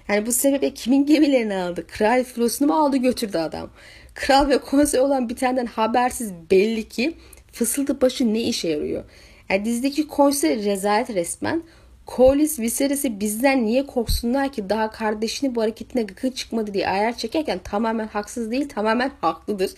Yani 0.07 0.25
bu 0.25 0.31
sebeple 0.31 0.73
kimin 0.73 1.05
gemilerini 1.05 1.55
aldı? 1.55 1.88
Kral 1.88 2.23
filosunu 2.23 2.67
mu 2.67 2.73
aldı 2.73 2.97
götürdü 2.97 3.38
adam? 3.38 3.69
Kral 4.13 4.49
ve 4.49 4.57
konsey 4.57 4.99
olan 4.99 5.29
bitenden 5.29 5.65
habersiz 5.65 6.31
belli 6.51 6.89
ki 6.89 7.13
fısıltı 7.51 8.01
başı 8.01 8.33
ne 8.33 8.41
işe 8.41 8.67
yarıyor? 8.67 9.03
Yani 9.49 9.65
dizideki 9.65 10.08
konsey 10.08 10.65
rezalet 10.65 11.10
resmen. 11.10 11.63
Corlys 12.08 12.60
Viserys'i 12.60 13.19
bizden 13.19 13.65
niye 13.65 13.86
korksunlar 13.86 14.51
ki 14.51 14.69
daha 14.69 14.91
kardeşini 14.91 15.56
bu 15.56 15.62
hareketine 15.62 16.03
gıkı 16.03 16.32
çıkmadı 16.32 16.73
diye 16.73 16.89
ayar 16.89 17.17
çekerken 17.17 17.60
tamamen 17.63 18.08
haksız 18.08 18.51
değil 18.51 18.69
tamamen 18.69 19.12
haklıdır. 19.21 19.71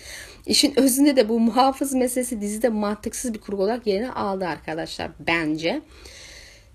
İşin 0.45 0.79
özünde 0.79 1.15
de 1.15 1.29
bu 1.29 1.39
muhafız 1.39 1.93
meselesi 1.93 2.41
dizide 2.41 2.69
mantıksız 2.69 3.33
bir 3.33 3.41
kurgu 3.41 3.63
olarak 3.63 3.87
yerini 3.87 4.11
aldı 4.11 4.45
arkadaşlar 4.45 5.11
bence. 5.27 5.81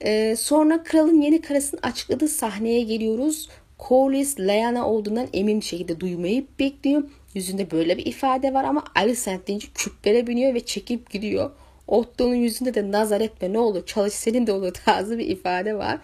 Ee, 0.04 0.36
sonra 0.38 0.82
kralın 0.82 1.20
yeni 1.20 1.40
karısını 1.40 1.80
açıkladığı 1.82 2.28
sahneye 2.28 2.82
geliyoruz. 2.82 3.48
Corliss 3.88 4.40
Leana 4.40 4.88
olduğundan 4.88 5.28
emin 5.32 5.60
bir 5.60 5.64
şekilde 5.64 6.00
duymayı 6.00 6.46
bekliyor. 6.58 7.02
Yüzünde 7.34 7.70
böyle 7.70 7.98
bir 7.98 8.06
ifade 8.06 8.54
var 8.54 8.64
ama 8.64 8.84
Alicent 8.94 9.48
deyince 9.48 9.68
küplere 9.74 10.26
biniyor 10.26 10.54
ve 10.54 10.60
çekip 10.60 11.10
gidiyor. 11.10 11.50
Otto'nun 11.90 12.34
yüzünde 12.34 12.74
de 12.74 12.92
nazar 12.92 13.20
etme 13.20 13.52
ne 13.52 13.58
olur 13.58 13.86
çalış 13.86 14.14
senin 14.14 14.46
de 14.46 14.52
olur 14.52 14.72
tarzı 14.72 15.18
bir 15.18 15.26
ifade 15.26 15.74
var. 15.74 15.98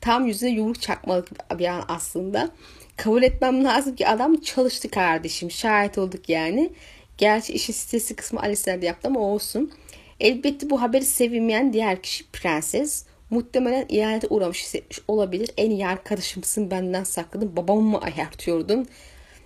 Tam 0.00 0.26
yüzüne 0.26 0.50
yumruk 0.50 0.82
çakmalık 0.82 1.58
bir 1.58 1.66
an 1.66 1.84
aslında. 1.88 2.50
Kabul 2.96 3.22
etmem 3.22 3.64
lazım 3.64 3.96
ki 3.96 4.08
adam 4.08 4.36
çalıştı 4.36 4.90
kardeşim. 4.90 5.50
Şahit 5.50 5.98
olduk 5.98 6.28
yani. 6.28 6.72
Gerçi 7.18 7.52
işin 7.52 7.72
sitesi 7.72 8.16
kısmı 8.16 8.40
Alice'lerde 8.40 8.86
yaptı 8.86 9.08
ama 9.08 9.20
olsun. 9.20 9.72
Elbette 10.20 10.70
bu 10.70 10.82
haberi 10.82 11.04
sevinmeyen 11.04 11.72
diğer 11.72 12.02
kişi 12.02 12.30
prenses. 12.30 13.04
Muhtemelen 13.30 13.86
ihanete 13.88 14.26
uğramış 14.26 14.62
hissetmiş 14.62 15.00
olabilir. 15.08 15.50
En 15.56 15.70
iyi 15.70 15.86
arkadaşımsın 15.86 16.70
benden 16.70 17.04
sakladın. 17.04 17.56
Babamı 17.56 17.82
mı 17.82 18.00
ayartıyordun? 18.00 18.86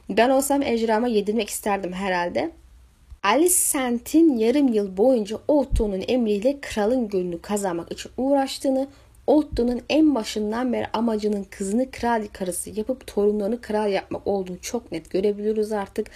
Ben 0.08 0.30
olsam 0.30 0.62
ejderhama 0.62 1.08
yedirmek 1.08 1.48
isterdim 1.48 1.92
herhalde. 1.92 2.50
Alicent'in 3.22 4.36
yarım 4.36 4.72
yıl 4.72 4.96
boyunca 4.96 5.38
Otto'nun 5.48 6.04
emriyle 6.08 6.60
kralın 6.60 7.08
gönlünü 7.08 7.40
kazanmak 7.40 7.92
için 7.92 8.12
uğraştığını, 8.16 8.88
Otto'nun 9.26 9.80
en 9.88 10.14
başından 10.14 10.72
beri 10.72 10.86
amacının 10.92 11.46
kızını 11.50 11.90
kral 11.90 12.26
karısı 12.32 12.70
yapıp 12.70 13.06
torunlarını 13.06 13.60
kral 13.60 13.92
yapmak 13.92 14.26
olduğunu 14.26 14.60
çok 14.60 14.92
net 14.92 15.10
görebiliyoruz 15.10 15.72
artık. 15.72 16.06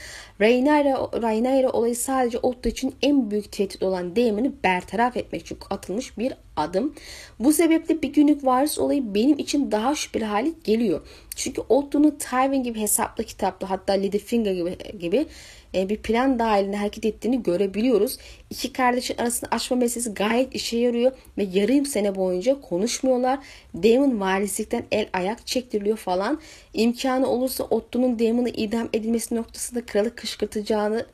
Rhaenyra, 0.41 1.71
olayı 1.73 1.97
sadece 1.97 2.39
Otto 2.39 2.69
için 2.69 2.95
en 3.03 3.31
büyük 3.31 3.53
tehdit 3.53 3.83
olan 3.83 4.17
Daemon'ı 4.17 4.53
bertaraf 4.65 5.17
etmek 5.17 5.43
için 5.43 5.59
atılmış 5.71 6.19
bir 6.19 6.33
adım. 6.57 6.95
Bu 7.39 7.53
sebeple 7.53 8.03
bir 8.03 8.13
günlük 8.13 8.45
varis 8.45 8.79
olayı 8.79 9.15
benim 9.15 9.39
için 9.39 9.71
daha 9.73 9.95
şüpheli 9.95 10.25
hale 10.25 10.51
geliyor. 10.65 11.01
Çünkü 11.37 11.61
Otto'nun 11.69 12.11
Tywin 12.11 12.63
gibi 12.63 12.81
hesaplı 12.81 13.25
kitaplı 13.25 13.67
hatta 13.67 13.93
Littlefinger 13.93 14.53
gibi, 14.53 14.99
gibi 14.99 15.27
e, 15.75 15.89
bir 15.89 15.97
plan 15.97 16.39
dahilinde 16.39 16.77
hareket 16.77 17.05
ettiğini 17.05 17.43
görebiliyoruz. 17.43 18.19
İki 18.51 18.73
kardeşin 18.73 19.17
arasında 19.19 19.51
açma 19.51 19.77
meselesi 19.77 20.15
gayet 20.15 20.55
işe 20.55 20.79
yarıyor 20.79 21.13
ve 21.39 21.47
yarım 21.53 21.87
sene 21.87 22.15
boyunca 22.15 22.61
konuşmuyorlar. 22.61 23.39
Damon 23.75 24.21
varislikten 24.21 24.85
el 24.93 25.09
ayak 25.13 25.47
çektiriliyor 25.47 25.97
falan. 25.97 26.41
İmkanı 26.75 27.27
olursa 27.27 27.65
Otto'nun 27.65 28.19
Damon'ı 28.19 28.49
idam 28.49 28.89
edilmesi 28.93 29.35
noktasında 29.35 29.87
kralı 29.87 30.15
kışkırtacağını 30.15 31.07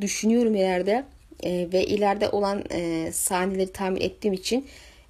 düşünüyorum 0.00 0.54
ileride. 0.54 1.04
E, 1.42 1.68
ve 1.72 1.86
ileride 1.86 2.28
olan 2.28 2.64
e, 2.70 3.12
sahneleri 3.12 3.72
tahmin 3.72 4.00
ettiğim 4.00 4.34
için 4.34 4.66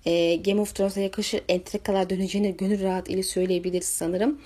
e, 0.06 0.36
Game 0.36 0.60
of 0.60 0.74
Thrones'a 0.74 1.00
yakışır 1.00 1.40
entrikalar 1.48 2.10
döneceğini 2.10 2.56
gönül 2.56 2.82
rahat 2.82 3.10
ile 3.10 3.22
söyleyebiliriz 3.22 3.88
sanırım. 3.88 4.40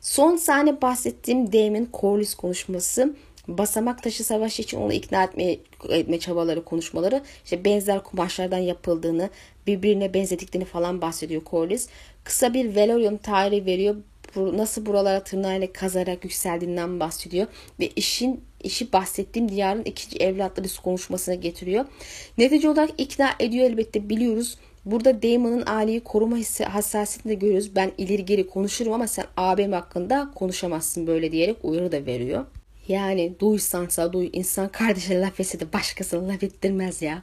Son 0.00 0.36
sahne 0.36 0.82
bahsettiğim 0.82 1.52
Daemon 1.52 1.88
Corlys 1.92 2.34
konuşması 2.34 3.14
basamak 3.48 4.02
taşı 4.02 4.24
savaşı 4.24 4.62
için 4.62 4.78
onu 4.78 4.92
ikna 4.92 5.24
etme, 5.24 5.56
etme 5.88 6.18
çabaları, 6.18 6.64
konuşmaları 6.64 7.22
işte 7.44 7.64
benzer 7.64 8.02
kumaşlardan 8.02 8.58
yapıldığını, 8.58 9.30
birbirine 9.66 10.14
benzediklerini 10.14 10.64
falan 10.64 11.00
bahsediyor 11.00 11.42
Corlys. 11.50 11.88
Kısa 12.24 12.54
bir 12.54 12.76
Valerion 12.76 13.16
tarihi 13.16 13.66
veriyor. 13.66 13.96
Nasıl 14.36 14.86
buralara 14.86 15.24
tırnağıyla 15.24 15.72
kazarak 15.72 16.24
yükseldiğinden 16.24 17.00
bahsediyor. 17.00 17.46
Ve 17.80 17.88
işin 17.88 18.40
işi 18.64 18.92
bahsettiğim 18.92 19.48
diyarın 19.48 19.84
ikinci 19.84 20.18
evlatları 20.18 20.68
konuşmasına 20.82 21.34
getiriyor. 21.34 21.84
Netice 22.38 22.68
olarak 22.68 22.90
ikna 22.98 23.30
ediyor 23.40 23.70
elbette 23.70 24.08
biliyoruz. 24.08 24.58
Burada 24.84 25.22
Damon'ın 25.22 25.66
aileyi 25.66 26.00
koruma 26.00 26.36
hissi, 26.36 26.64
hassasiyetini 26.64 27.30
de 27.30 27.34
görüyoruz. 27.34 27.76
Ben 27.76 27.92
ileri 27.98 28.24
geri 28.24 28.46
konuşurum 28.46 28.92
ama 28.92 29.06
sen 29.06 29.24
abim 29.36 29.72
hakkında 29.72 30.30
konuşamazsın 30.34 31.06
böyle 31.06 31.32
diyerek 31.32 31.56
uyarı 31.62 31.92
da 31.92 32.06
veriyor. 32.06 32.44
Yani 32.88 33.34
duysansa 33.40 34.12
duy 34.12 34.30
insan 34.32 34.68
kardeşine 34.68 35.20
laf 35.20 35.40
etse 35.40 35.60
de 35.60 35.72
başkasına 35.72 36.28
laf 36.28 36.42
ettirmez 36.42 37.02
ya. 37.02 37.22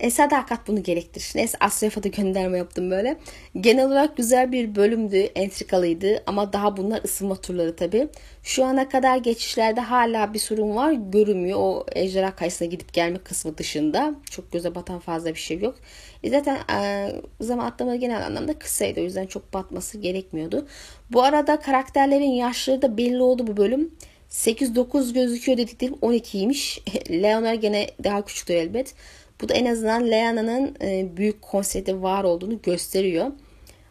E, 0.00 0.10
sadakat 0.10 0.68
bunu 0.68 0.82
gerektirir. 0.82 1.32
Neyse 1.34 1.58
Asref'a 1.60 2.02
da 2.02 2.08
gönderme 2.08 2.58
yaptım 2.58 2.90
böyle. 2.90 3.16
Genel 3.60 3.86
olarak 3.86 4.16
güzel 4.16 4.52
bir 4.52 4.74
bölümdü. 4.74 5.16
Entrikalıydı 5.16 6.22
ama 6.26 6.52
daha 6.52 6.76
bunlar 6.76 7.04
ısınma 7.04 7.36
turları 7.36 7.76
tabi. 7.76 8.08
Şu 8.42 8.64
ana 8.64 8.88
kadar 8.88 9.16
geçişlerde 9.16 9.80
hala 9.80 10.34
bir 10.34 10.38
sorun 10.38 10.76
var. 10.76 10.92
Görünmüyor. 10.92 11.58
O 11.60 11.86
ejderha 11.92 12.36
kayısına 12.36 12.68
gidip 12.68 12.92
gelme 12.92 13.18
kısmı 13.18 13.58
dışında. 13.58 14.14
Çok 14.30 14.52
göze 14.52 14.74
batan 14.74 14.98
fazla 14.98 15.30
bir 15.30 15.40
şey 15.40 15.58
yok. 15.58 15.76
E 16.22 16.30
zaten 16.30 16.58
e, 16.80 17.12
zaman 17.40 17.66
atlama 17.66 17.96
genel 17.96 18.26
anlamda 18.26 18.58
kısaydı. 18.58 19.00
O 19.00 19.04
yüzden 19.04 19.26
çok 19.26 19.54
batması 19.54 19.98
gerekmiyordu. 19.98 20.66
Bu 21.12 21.22
arada 21.22 21.60
karakterlerin 21.60 22.30
yaşları 22.30 22.82
da 22.82 22.96
belli 22.96 23.22
oldu 23.22 23.46
bu 23.46 23.56
bölüm. 23.56 23.90
8-9 24.30 25.12
gözüküyor 25.12 25.58
dediklerim 25.58 25.94
12'ymiş. 25.94 26.80
Leonor 27.22 27.54
gene 27.54 27.86
daha 28.04 28.24
küçüktür 28.24 28.54
elbet. 28.54 28.94
Bu 29.42 29.48
da 29.48 29.54
en 29.54 29.66
azından 29.66 30.10
Leana'nın 30.10 30.76
e, 30.82 31.16
büyük 31.16 31.42
konsepti 31.42 32.02
var 32.02 32.24
olduğunu 32.24 32.62
gösteriyor. 32.62 33.26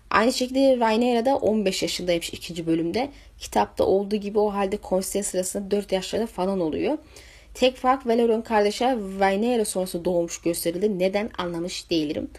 Aynı 0.09 0.33
şekilde 0.33 0.77
Rhaenyra 0.77 1.25
da 1.25 1.37
15 1.37 1.81
yaşındaymış 1.81 2.29
ikinci 2.33 2.67
bölümde. 2.67 3.09
Kitapta 3.39 3.83
olduğu 3.83 4.15
gibi 4.15 4.39
o 4.39 4.53
halde 4.53 4.77
konsey 4.77 5.23
sırasında 5.23 5.71
4 5.71 5.91
yaşlarında 5.91 6.27
falan 6.27 6.59
oluyor. 6.59 6.97
Tek 7.53 7.75
fark 7.75 8.07
Valerion 8.07 8.41
kardeşler 8.41 8.97
Rhaenyra 9.19 9.65
sonrası 9.65 10.05
doğmuş 10.05 10.41
gösterildi. 10.41 10.99
Neden 10.99 11.29
anlamış 11.37 11.89
değilim. 11.89 12.29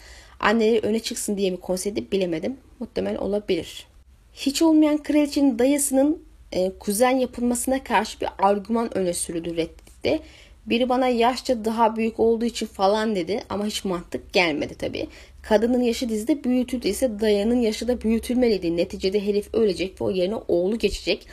Anneleri 0.41 0.81
öne 0.87 0.99
çıksın 1.01 1.37
diye 1.37 1.51
mi 1.51 1.57
konseyde 1.57 2.13
bilemedim. 2.13 2.57
Muhtemelen 2.79 3.17
olabilir. 3.17 3.87
Hiç 4.35 4.63
olmayan 4.63 5.03
kraliçenin 5.03 5.59
dayısının 5.59 6.23
e, 6.53 6.73
kuzen 6.79 7.17
yapılmasına 7.17 7.85
karşı 7.85 8.21
bir 8.21 8.29
argüman 8.39 8.99
öne 8.99 9.13
sürüldü 9.13 9.57
Reddit'te. 9.57 10.21
Biri 10.71 10.89
bana 10.89 11.09
yaşça 11.09 11.65
daha 11.65 11.97
büyük 11.97 12.21
olduğu 12.21 12.45
için 12.45 12.67
falan 12.67 13.17
dedi 13.17 13.43
ama 13.49 13.67
hiç 13.67 13.85
mantık 13.85 14.33
gelmedi 14.33 14.75
tabii. 14.79 15.09
Kadının 15.43 15.83
yaşı 15.83 16.09
dizide 16.09 16.45
büyütüldüyse 16.45 17.21
dayanın 17.21 17.61
yaşı 17.61 17.89
da 17.89 18.01
büyütülmeliydi. 18.01 18.77
Neticede 18.77 19.27
herif 19.27 19.55
ölecek 19.55 20.01
ve 20.01 20.05
o 20.05 20.11
yerine 20.11 20.37
oğlu 20.49 20.79
geçecek. 20.79 21.27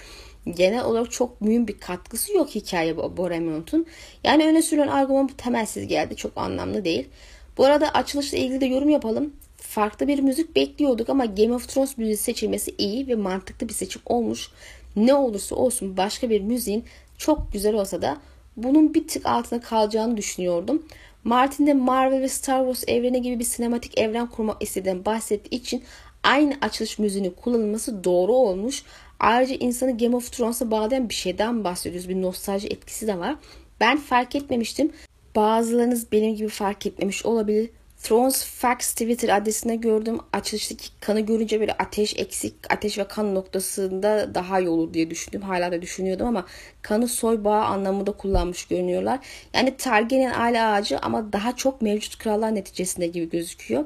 Genel 0.58 0.86
olarak 0.86 1.12
çok 1.12 1.42
mühim 1.42 1.68
bir 1.68 1.78
katkısı 1.78 2.34
yok 2.34 2.50
hikaye 2.56 2.98
Boremont'un. 2.98 3.86
Yani 4.24 4.48
öne 4.48 4.62
sürülen 4.62 4.88
argüman 4.88 5.28
temelsiz 5.28 5.88
geldi. 5.88 6.16
Çok 6.16 6.32
anlamlı 6.36 6.86
değil. 6.86 7.08
Bu 7.58 7.66
arada 7.66 7.90
açılışla 7.90 8.38
ilgili 8.38 8.62
de 8.62 8.66
yorum 8.66 8.90
yapalım. 8.90 9.34
Farklı 9.58 10.08
bir 10.08 10.20
müzik 10.20 10.56
bekliyorduk 10.56 11.10
ama 11.10 11.26
Game 11.26 11.54
of 11.54 11.70
Thrones 11.70 11.98
müziği 11.98 12.18
seçilmesi 12.18 12.76
iyi 12.78 13.08
ve 13.08 13.16
mantıklı 13.16 13.70
bir 13.70 13.74
seçim 13.74 14.02
olmuş. 14.06 14.50
Ne 14.96 15.14
olursa 15.14 15.56
olsun 15.56 15.98
başka 15.98 16.30
bir 16.30 16.42
müziğin 16.42 16.86
çok 17.18 17.54
güzel 17.54 17.74
olsa 17.74 18.02
da 18.02 18.18
bunun 18.58 18.94
bir 18.94 19.08
tık 19.08 19.26
altına 19.26 19.62
kalacağını 19.62 20.18
düşünüyordum. 20.18 20.84
Martin 21.24 21.68
de 21.68 21.74
Marvel 21.74 22.22
ve 22.22 22.30
Star 22.30 22.60
Wars 22.60 22.84
evreni 22.88 23.22
gibi 23.22 23.40
bir 23.40 23.44
sinematik 23.44 24.00
evren 24.00 24.28
kurmak 24.28 24.64
istediğinden 24.64 25.06
bahsettiği 25.06 25.62
için 25.62 25.84
aynı 26.24 26.58
açılış 26.62 27.00
müziğini 27.00 27.36
kullanılması 27.36 28.04
doğru 28.04 28.34
olmuş. 28.34 28.84
Ayrıca 29.20 29.56
insanı 29.56 29.98
Game 29.98 30.16
of 30.16 30.32
Thrones'a 30.32 30.72
bağlayan 30.72 31.10
bir 31.10 31.14
şeyden 31.14 31.64
bahsediyoruz. 31.64 32.10
Bir 32.10 32.22
nostalji 32.22 32.68
etkisi 32.68 33.08
de 33.08 33.20
var. 33.20 33.36
Ben 33.80 33.98
fark 33.98 34.36
etmemiştim. 34.36 34.92
Bazılarınız 35.36 36.12
benim 36.12 36.36
gibi 36.36 36.50
fark 36.50 36.86
etmemiş 36.86 37.26
olabilir. 37.26 37.70
Thrones 38.06 38.44
Facts 38.44 38.92
Twitter 38.92 39.30
adresinde 39.30 39.76
gördüm. 39.76 40.20
Açılıştaki 40.34 41.00
kanı 41.00 41.20
görünce 41.20 41.60
böyle 41.60 41.74
ateş 41.74 42.18
eksik, 42.18 42.54
ateş 42.70 42.98
ve 42.98 43.08
kan 43.08 43.36
noktasında 43.36 44.36
daha 44.36 44.60
iyi 44.60 44.70
olur 44.70 44.94
diye 44.94 45.10
düşündüm. 45.10 45.42
Hala 45.42 45.72
da 45.72 45.82
düşünüyordum 45.82 46.28
ama 46.28 46.46
kanı 46.82 47.08
soy 47.08 47.44
bağı 47.44 47.64
anlamında 47.64 48.12
kullanmış 48.12 48.66
görünüyorlar. 48.66 49.20
Yani 49.54 49.78
Targaryen 49.78 50.34
aile 50.34 50.62
ağacı 50.62 51.00
ama 51.00 51.34
daha 51.34 51.56
çok 51.56 51.82
mevcut 51.82 52.18
krallar 52.18 52.56
neticesinde 52.56 53.08
gibi 53.08 53.30
gözüküyor. 53.30 53.86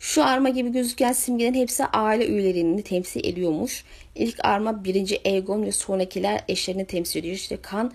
Şu 0.00 0.24
arma 0.24 0.48
gibi 0.48 0.72
gözüken 0.72 1.12
simgelerin 1.12 1.54
hepsi 1.54 1.84
aile 1.84 2.26
üyelerini 2.26 2.82
temsil 2.82 3.24
ediyormuş. 3.24 3.84
İlk 4.14 4.44
arma 4.44 4.84
birinci 4.84 5.20
Aegon 5.24 5.62
ve 5.62 5.72
sonrakiler 5.72 6.44
eşlerini 6.48 6.84
temsil 6.84 7.20
ediyor. 7.20 7.34
İşte 7.34 7.58
kan 7.62 7.92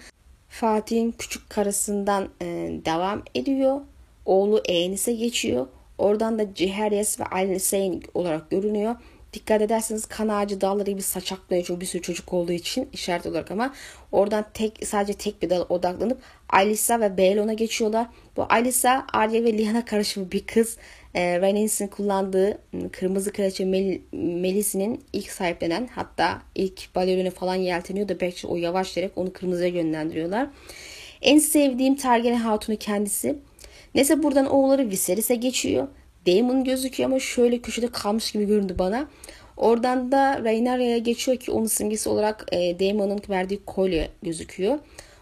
Fatih'in 0.49 1.11
küçük 1.11 1.49
karısından 1.49 2.29
e, 2.41 2.45
devam 2.85 3.23
ediyor. 3.35 3.81
Oğlu 4.25 4.61
Enis'e 4.65 5.13
geçiyor. 5.13 5.67
Oradan 5.97 6.39
da 6.39 6.53
Ciheryes 6.53 7.19
ve 7.19 7.23
Alniseyn 7.23 8.01
olarak 8.13 8.49
görünüyor. 8.49 8.95
Dikkat 9.33 9.61
ederseniz 9.61 10.05
kan 10.05 10.27
ağacı 10.27 10.61
dalları 10.61 10.91
gibi 10.91 11.01
saçaklıyor 11.01 11.63
çünkü 11.67 11.81
bir 11.81 11.85
sürü 11.85 12.01
çocuk 12.01 12.33
olduğu 12.33 12.51
için 12.51 12.89
işaret 12.93 13.25
olarak 13.25 13.51
ama 13.51 13.73
oradan 14.11 14.45
tek 14.53 14.87
sadece 14.87 15.13
tek 15.13 15.41
bir 15.41 15.49
dal 15.49 15.65
odaklanıp 15.69 16.21
Alisa 16.49 16.99
ve 16.99 17.17
Baelon'a 17.17 17.53
geçiyorlar. 17.53 18.07
Bu 18.37 18.45
Alisa 18.49 19.05
Arya 19.13 19.43
ve 19.43 19.57
Lyanna 19.57 19.85
karışımı 19.85 20.31
bir 20.31 20.45
kız. 20.45 20.77
E, 21.15 21.39
Rhaenys'in 21.39 21.87
kullandığı 21.87 22.47
ıı, 22.73 22.91
kırmızı 22.91 23.33
kraliçe 23.33 23.65
Mel 23.65 23.99
Melis'inin 24.11 25.03
ilk 25.13 25.31
sahiplenen 25.31 25.89
hatta 25.95 26.41
ilk 26.55 26.95
baleronu 26.95 27.31
falan 27.31 27.55
yelteniyor 27.55 28.09
da 28.09 28.19
belki 28.19 28.47
o 28.47 28.55
yavaş 28.55 28.97
yavaş 28.97 29.11
onu 29.15 29.33
kırmızıya 29.33 29.69
yönlendiriyorlar. 29.69 30.47
En 31.21 31.39
sevdiğim 31.39 31.95
Targaryen 31.95 32.37
Hatun'u 32.37 32.77
kendisi. 32.77 33.35
Neyse 33.95 34.23
buradan 34.23 34.45
oğulları 34.45 34.89
Viserys'e 34.89 35.35
geçiyor. 35.35 35.87
Daemon 36.27 36.63
gözüküyor 36.63 37.09
ama 37.09 37.19
şöyle 37.19 37.61
köşede 37.61 37.87
kalmış 37.87 38.31
gibi 38.31 38.45
göründü 38.45 38.75
bana. 38.79 39.07
Oradan 39.57 40.11
da 40.11 40.43
Rhaenyra'ya 40.43 40.97
geçiyor 40.97 41.37
ki 41.37 41.51
onun 41.51 41.65
simgesi 41.65 42.09
olarak 42.09 42.45
e, 42.51 42.79
Daemon'un 42.79 43.21
verdiği 43.29 43.65
kolye 43.65 44.09
gözüküyor. 44.23 44.79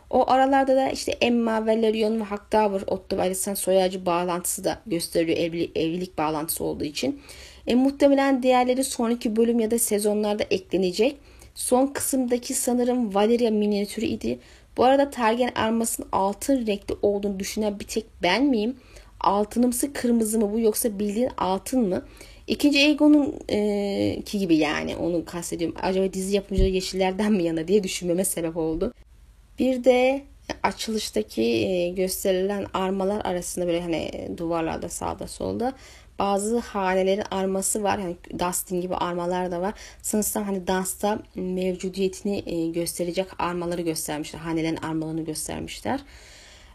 O 0.09 0.30
aralarda 0.32 0.75
da 0.75 0.89
işte 0.89 1.11
Emma, 1.11 1.67
Valerion 1.67 2.19
ve 2.19 2.23
Hightower, 2.23 2.82
Otto 2.88 3.17
ve 3.17 3.21
Alicent 3.21 3.57
soyacı 3.57 4.05
bağlantısı 4.05 4.63
da 4.63 4.80
gösteriyor 4.86 5.38
evlilik, 5.38 5.78
evlilik 5.78 6.17
bağlantısı 6.17 6.63
olduğu 6.63 6.84
için. 6.84 7.21
E, 7.67 7.75
muhtemelen 7.75 8.43
diğerleri 8.43 8.84
sonraki 8.84 9.36
bölüm 9.36 9.59
ya 9.59 9.71
da 9.71 9.80
sezonlarda 9.80 10.43
eklenecek. 10.43 11.17
Son 11.55 11.88
kısımdaki 11.88 12.53
sanırım 12.53 13.15
Valeria 13.15 13.51
minyatürü 13.51 14.05
idi. 14.05 14.39
Bu 14.78 14.84
arada 14.84 15.09
Targaryen 15.09 15.51
armasının 15.55 16.07
altın 16.11 16.67
renkli 16.67 16.95
olduğunu 17.01 17.39
düşünen 17.39 17.80
bir 17.80 17.86
tek 17.86 18.05
ben 18.24 18.43
miyim? 18.43 18.76
Altınımsı 19.19 19.93
kırmızı 19.93 20.39
mı 20.39 20.53
bu 20.53 20.59
yoksa 20.59 20.99
bildiğin 20.99 21.30
altın 21.38 21.89
mı? 21.89 22.05
İkinci 22.47 22.80
Aegon'un 22.80 23.36
e, 23.49 24.22
ki 24.26 24.39
gibi 24.39 24.55
yani 24.55 24.95
onu 24.95 25.26
kastediyorum. 25.26 25.78
Acaba 25.82 26.13
dizi 26.13 26.36
yapımcıları 26.36 26.72
yeşillerden 26.72 27.32
mi 27.32 27.43
yana 27.43 27.67
diye 27.67 27.84
düşünmeme 27.84 28.26
sebep 28.26 28.57
oldu. 28.57 28.93
Bir 29.59 29.84
de 29.84 30.22
açılıştaki 30.63 31.93
gösterilen 31.97 32.65
armalar 32.74 33.26
arasında 33.26 33.67
böyle 33.67 33.82
hani 33.82 34.30
duvarlarda 34.38 34.89
sağda 34.89 35.28
solda 35.28 35.74
bazı 36.22 36.59
hanelerin 36.59 37.24
arması 37.32 37.84
var. 37.84 37.97
Yani 37.99 38.15
Dustin 38.39 38.82
gibi 38.82 38.95
armalar 38.95 39.51
da 39.51 39.61
var. 39.61 39.74
Sanırsam 40.01 40.43
hani 40.43 40.67
dansta 40.67 41.19
mevcudiyetini 41.36 42.43
e, 42.45 42.67
gösterecek 42.67 43.28
armaları 43.39 43.82
göstermişler. 43.82 44.39
Hanelerin 44.39 44.76
armalarını 44.76 45.22
göstermişler. 45.26 45.99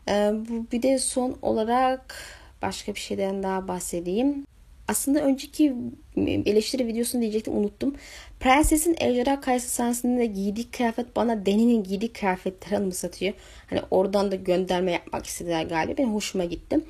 E, 0.09 0.13
bu 0.49 0.67
bir 0.73 0.83
de 0.83 0.99
son 0.99 1.39
olarak 1.43 2.15
başka 2.63 2.95
bir 2.95 3.01
şeyden 3.01 3.43
daha 3.43 3.69
bahsedeyim. 3.69 4.47
Aslında 4.89 5.21
önceki 5.21 5.75
eleştiri 6.17 6.87
videosunu 6.87 7.21
diyecektim 7.23 7.57
unuttum. 7.57 7.95
Prensesin 8.41 8.97
ejderha 9.01 9.41
kayısı 9.41 9.69
sahnesinde 9.69 10.27
giydiği 10.27 10.71
kıyafet 10.71 11.17
bana 11.17 11.47
Deni'nin 11.47 11.83
giydiği 11.85 12.13
kıyafetleri 12.13 12.77
anımsatıyor. 12.77 13.33
Hani 13.71 13.81
oradan 13.91 14.31
da 14.31 14.37
gönderme 14.37 14.93
yapmak 14.93 15.27
istediler 15.27 15.65
galiba. 15.65 15.99
Benim 15.99 16.15
hoşuma 16.15 16.45
gitti. 16.45 16.81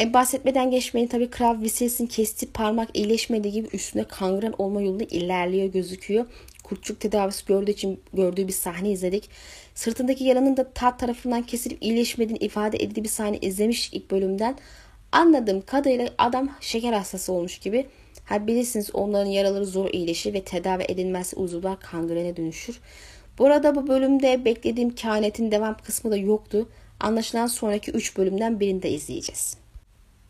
E, 0.00 0.14
bahsetmeden 0.14 0.70
geçmeyin 0.70 1.06
tabii 1.06 1.30
Kral 1.30 1.60
Viserys'in 1.60 2.06
kestiği 2.06 2.52
parmak 2.52 2.88
iyileşmediği 2.94 3.52
gibi 3.52 3.68
üstüne 3.72 4.04
kangren 4.04 4.54
olma 4.58 4.82
yolunda 4.82 5.04
ilerliyor 5.04 5.66
gözüküyor. 5.66 6.26
Kurtçuk 6.62 7.00
tedavisi 7.00 7.46
gördüğü 7.46 7.70
için 7.70 8.00
gördüğü 8.12 8.48
bir 8.48 8.52
sahne 8.52 8.90
izledik. 8.90 9.30
Sırtındaki 9.74 10.24
yaranın 10.24 10.56
da 10.56 10.72
tat 10.72 10.98
tarafından 10.98 11.42
kesilip 11.42 11.82
iyileşmediğini 11.82 12.38
ifade 12.38 12.76
edildiği 12.76 13.04
bir 13.04 13.08
sahne 13.08 13.38
izlemiş 13.38 13.92
ilk 13.92 14.10
bölümden. 14.10 14.56
Anladığım 15.12 15.60
kadarıyla 15.60 16.08
adam 16.18 16.50
şeker 16.60 16.92
hastası 16.92 17.32
olmuş 17.32 17.58
gibi. 17.58 17.86
Ha 18.24 18.46
bilirsiniz 18.46 18.94
onların 18.94 19.30
yaraları 19.30 19.66
zor 19.66 19.90
iyileşir 19.90 20.34
ve 20.34 20.44
tedavi 20.44 20.82
edilmezse 20.88 21.36
uzuvlar 21.36 21.80
kangrene 21.80 22.36
dönüşür. 22.36 22.80
Bu 23.38 23.46
arada 23.46 23.74
bu 23.74 23.88
bölümde 23.88 24.44
beklediğim 24.44 24.90
kehanetin 24.90 25.50
devam 25.50 25.76
kısmı 25.84 26.10
da 26.10 26.16
yoktu. 26.16 26.68
Anlaşılan 27.00 27.46
sonraki 27.46 27.90
3 27.90 28.16
bölümden 28.16 28.60
birinde 28.60 28.90
izleyeceğiz. 28.90 29.61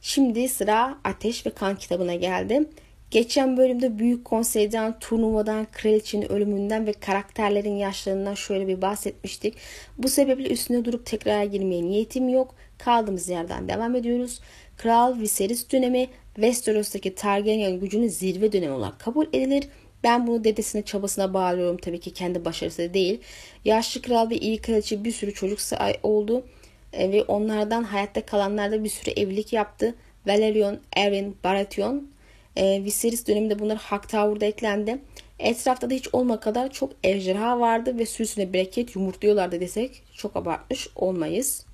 Şimdi 0.05 0.49
sıra 0.49 0.99
Ateş 1.05 1.47
ve 1.47 1.51
Kan 1.51 1.77
kitabına 1.77 2.15
geldi. 2.15 2.69
Geçen 3.11 3.57
bölümde 3.57 3.99
Büyük 3.99 4.25
Konsey'den, 4.25 4.99
turnuvadan, 4.99 5.67
kraliçenin 5.73 6.33
ölümünden 6.33 6.87
ve 6.87 6.93
karakterlerin 6.93 7.77
yaşlarından 7.77 8.35
şöyle 8.35 8.69
bir 8.69 8.83
bahsetmiştik. 8.83 9.55
Bu 9.99 10.09
sebeple 10.09 10.49
üstüne 10.49 10.85
durup 10.85 11.07
tekrar 11.07 11.45
girmeye 11.45 11.83
niyetim 11.83 12.29
yok. 12.29 12.55
Kaldığımız 12.79 13.29
yerden 13.29 13.69
devam 13.69 13.95
ediyoruz. 13.95 14.41
Kral 14.77 15.21
Viserys 15.21 15.73
dönemi 15.73 16.09
Westeros'taki 16.35 17.15
Targaryen 17.15 17.81
gücünün 17.81 18.09
zirve 18.09 18.53
dönemi 18.53 18.73
olarak 18.73 19.01
kabul 19.01 19.27
edilir. 19.33 19.69
Ben 20.05 20.27
bunu 20.27 20.45
dedesine 20.45 20.83
çabasına 20.83 21.35
bağlıyorum 21.35 21.77
tabii 21.77 22.01
ki 22.01 22.13
kendi 22.13 22.45
başarısı 22.45 22.95
değil. 22.95 23.21
Yaşlı 23.65 24.03
kral 24.03 24.31
ve 24.31 24.39
iyi 24.39 24.59
kraliçe 24.59 25.05
bir 25.05 25.13
sürü 25.13 25.35
çocuk 25.35 25.59
oldu. 26.03 26.45
E, 26.93 27.13
ve 27.13 27.23
onlardan 27.23 27.83
hayatta 27.83 28.27
kalanlar 28.27 28.73
da 28.73 28.85
bir 28.85 28.89
sürü 28.89 29.11
evlilik 29.11 29.53
yaptı. 29.53 29.95
Valerion, 30.27 30.81
Erin, 30.97 31.37
Baratheon. 31.45 32.09
E, 32.57 32.85
Viserys 32.85 33.27
döneminde 33.27 33.59
bunlar 33.59 33.79
Hightower'da 33.79 34.45
eklendi. 34.45 34.99
Etrafta 35.39 35.91
da 35.91 35.95
hiç 35.95 36.09
olma 36.13 36.41
kadar 36.41 36.71
çok 36.71 36.93
ejderha 37.03 37.61
vardı 37.61 37.99
ve 37.99 38.07
sürüsüne 38.07 38.53
bereket 38.53 38.97
yumurtluyorlardı 38.97 39.61
desek 39.61 40.03
çok 40.15 40.37
abartmış 40.37 40.89
olmayız. 40.97 41.67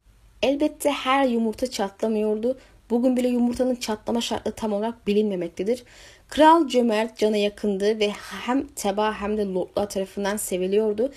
Elbette 0.43 0.91
her 0.91 1.27
yumurta 1.27 1.71
çatlamıyordu. 1.71 2.59
Bugün 2.91 3.17
bile 3.17 3.29
yumurtanın 3.29 3.75
çatlama 3.75 4.21
şartı 4.21 4.53
tam 4.53 4.73
olarak 4.73 5.07
bilinmemektedir. 5.07 5.85
Kral 6.29 6.69
cömert, 6.69 7.19
cana 7.19 7.37
yakındı 7.37 7.99
ve 7.99 8.11
hem 8.47 8.67
teba 8.67 9.15
hem 9.15 9.37
de 9.37 9.45
lordlar 9.45 9.91
tarafından 9.91 10.37
seviliyordu. 10.37 11.13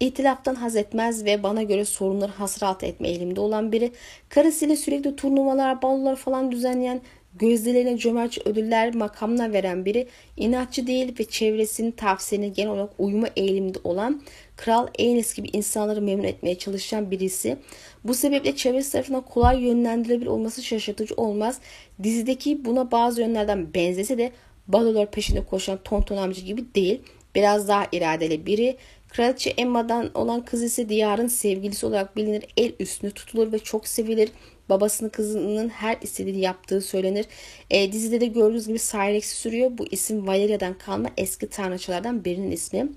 İtilaftan 0.00 0.54
haz 0.54 0.76
etmez 0.76 1.24
ve 1.24 1.42
bana 1.42 1.62
göre 1.62 1.84
sorunları 1.84 2.32
hasrat 2.32 2.84
etme 2.84 3.08
eğilimde 3.08 3.40
olan 3.40 3.72
biri. 3.72 3.92
Karısıyla 4.28 4.76
sürekli 4.76 5.16
turnuvalar, 5.16 5.82
balolar 5.82 6.16
falan 6.16 6.52
düzenleyen, 6.52 7.00
gözdelerine 7.34 7.98
cömert 7.98 8.46
ödüller, 8.46 8.94
makamına 8.94 9.52
veren 9.52 9.84
biri. 9.84 10.08
inatçı 10.36 10.86
değil 10.86 11.14
ve 11.18 11.24
çevresinin 11.24 11.90
tavsiyelerine 11.90 12.54
genel 12.54 12.70
olarak 12.70 12.90
uyuma 12.98 13.28
eğilimde 13.36 13.78
olan 13.84 14.22
Kral 14.56 14.86
Aenys 14.98 15.34
gibi 15.34 15.48
insanları 15.52 16.02
memnun 16.02 16.24
etmeye 16.24 16.58
çalışan 16.58 17.10
birisi. 17.10 17.56
Bu 18.04 18.14
sebeple 18.14 18.56
çevresi 18.56 18.92
tarafından 18.92 19.22
kolay 19.22 19.62
yönlendirilebilir 19.62 20.26
olması 20.26 20.62
şaşırtıcı 20.62 21.14
olmaz. 21.14 21.60
Dizideki 22.02 22.64
buna 22.64 22.90
bazı 22.90 23.20
yönlerden 23.20 23.74
benzese 23.74 24.18
de 24.18 24.32
balolar 24.68 25.10
peşinde 25.10 25.44
koşan 25.44 25.78
tonton 25.84 26.16
amca 26.16 26.42
gibi 26.42 26.74
değil. 26.74 27.02
Biraz 27.34 27.68
daha 27.68 27.86
iradeli 27.92 28.46
biri. 28.46 28.76
Kraliçe 29.16 29.50
Emma'dan 29.50 30.10
olan 30.14 30.44
kız 30.44 30.62
ise 30.62 30.88
diyarın 30.88 31.26
sevgilisi 31.26 31.86
olarak 31.86 32.16
bilinir. 32.16 32.44
El 32.56 32.72
üstüne 32.80 33.10
tutulur 33.10 33.52
ve 33.52 33.58
çok 33.58 33.88
sevilir. 33.88 34.30
Babasının 34.68 35.08
kızının 35.08 35.68
her 35.68 35.98
istediğini 36.02 36.40
yaptığı 36.40 36.80
söylenir. 36.80 37.26
E, 37.70 37.92
dizide 37.92 38.20
de 38.20 38.26
gördüğünüz 38.26 38.66
gibi 38.66 38.78
Cyrex'i 38.78 39.36
sürüyor. 39.36 39.78
Bu 39.78 39.86
isim 39.90 40.26
Valeria'dan 40.26 40.78
kalma 40.78 41.10
eski 41.16 41.48
tanrıçalardan 41.48 42.24
birinin 42.24 42.50
ismi. 42.50 42.88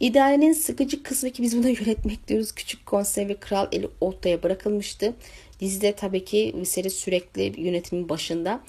İdarenin 0.00 0.52
sıkıcı 0.52 1.02
kısmı 1.02 1.30
ki 1.30 1.42
biz 1.42 1.58
buna 1.58 1.68
yönetmek 1.80 2.28
diyoruz. 2.28 2.52
Küçük 2.52 2.86
konsey 2.86 3.28
ve 3.28 3.34
kral 3.34 3.68
eli 3.72 3.88
Otto'ya 4.00 4.42
bırakılmıştı. 4.42 5.14
Dizide 5.60 5.92
tabii 5.92 6.24
ki 6.24 6.54
Viserys 6.56 6.94
sürekli 6.94 7.60
yönetimin 7.60 8.08
başında. 8.08 8.60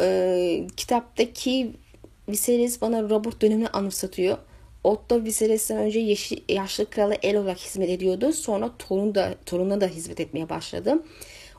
E, 0.00 0.66
kitaptaki 0.76 1.72
Viserys 2.28 2.80
bana 2.80 3.02
Robert 3.02 3.42
dönemini 3.42 3.68
anımsatıyor. 3.68 4.38
Otto 4.84 5.24
Viserys'ten 5.24 5.78
önce 5.78 6.00
yeşil, 6.00 6.38
yaşlı 6.48 6.90
krala 6.90 7.14
el 7.22 7.36
olarak 7.36 7.58
hizmet 7.58 7.90
ediyordu. 7.90 8.32
Sonra 8.32 8.70
torun 8.78 9.14
da, 9.14 9.34
torununa 9.46 9.80
da 9.80 9.86
hizmet 9.86 10.20
etmeye 10.20 10.48
başladı. 10.48 11.02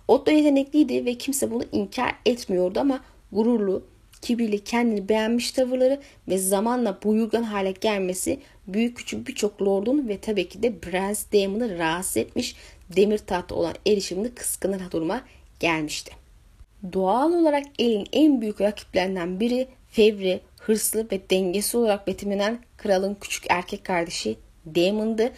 Otto 0.08 0.32
yetenekliydi 0.32 1.06
ve 1.06 1.18
kimse 1.18 1.52
bunu 1.52 1.64
inkar 1.72 2.16
etmiyordu 2.26 2.80
ama 2.80 3.00
gururlu, 3.32 3.84
kibirli, 4.22 4.64
kendini 4.64 5.10
beğenmiş 5.10 5.52
tavırları 5.52 6.02
ve 6.28 6.38
zamanla 6.38 7.00
buyurgan 7.04 7.44
hale 7.44 7.72
gelmesi 7.72 8.40
büyük 8.68 8.98
küçük 8.98 9.28
birçok 9.28 9.62
lordun 9.62 10.08
ve 10.08 10.18
tabii 10.18 10.50
ki 10.50 10.64
de 10.64 10.80
Prens 10.80 11.26
Daemon'ı 11.34 11.78
rahatsız 11.78 12.18
etmiş, 12.18 12.56
demir 12.96 13.18
tahta 13.18 13.56
olan 13.56 13.74
erişimini 13.88 14.30
kıskanır 14.30 14.92
duruma 14.92 15.22
gelmişti. 15.60 16.12
Doğal 16.94 17.34
olarak 17.34 17.66
elin 17.80 18.08
en 18.12 18.42
büyük 18.42 18.62
rakiplerinden 18.62 19.40
biri 19.40 19.68
fevri, 19.90 20.40
hırslı 20.66 21.08
ve 21.12 21.30
dengesi 21.30 21.78
olarak 21.78 22.08
betimlenen 22.08 22.60
kralın 22.78 23.18
küçük 23.22 23.46
erkek 23.50 23.86
kardeşi 23.86 24.38
Daemon'dı. 24.76 25.32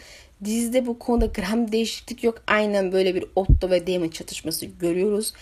Dizide 0.44 0.86
bu 0.86 0.98
konuda 0.98 1.26
gram 1.26 1.72
değişiklik 1.72 2.24
yok. 2.24 2.42
Aynen 2.46 2.92
böyle 2.92 3.14
bir 3.14 3.24
Otto 3.36 3.70
ve 3.70 3.86
Daemon 3.86 4.08
çatışması 4.08 4.66
görüyoruz. 4.66 5.32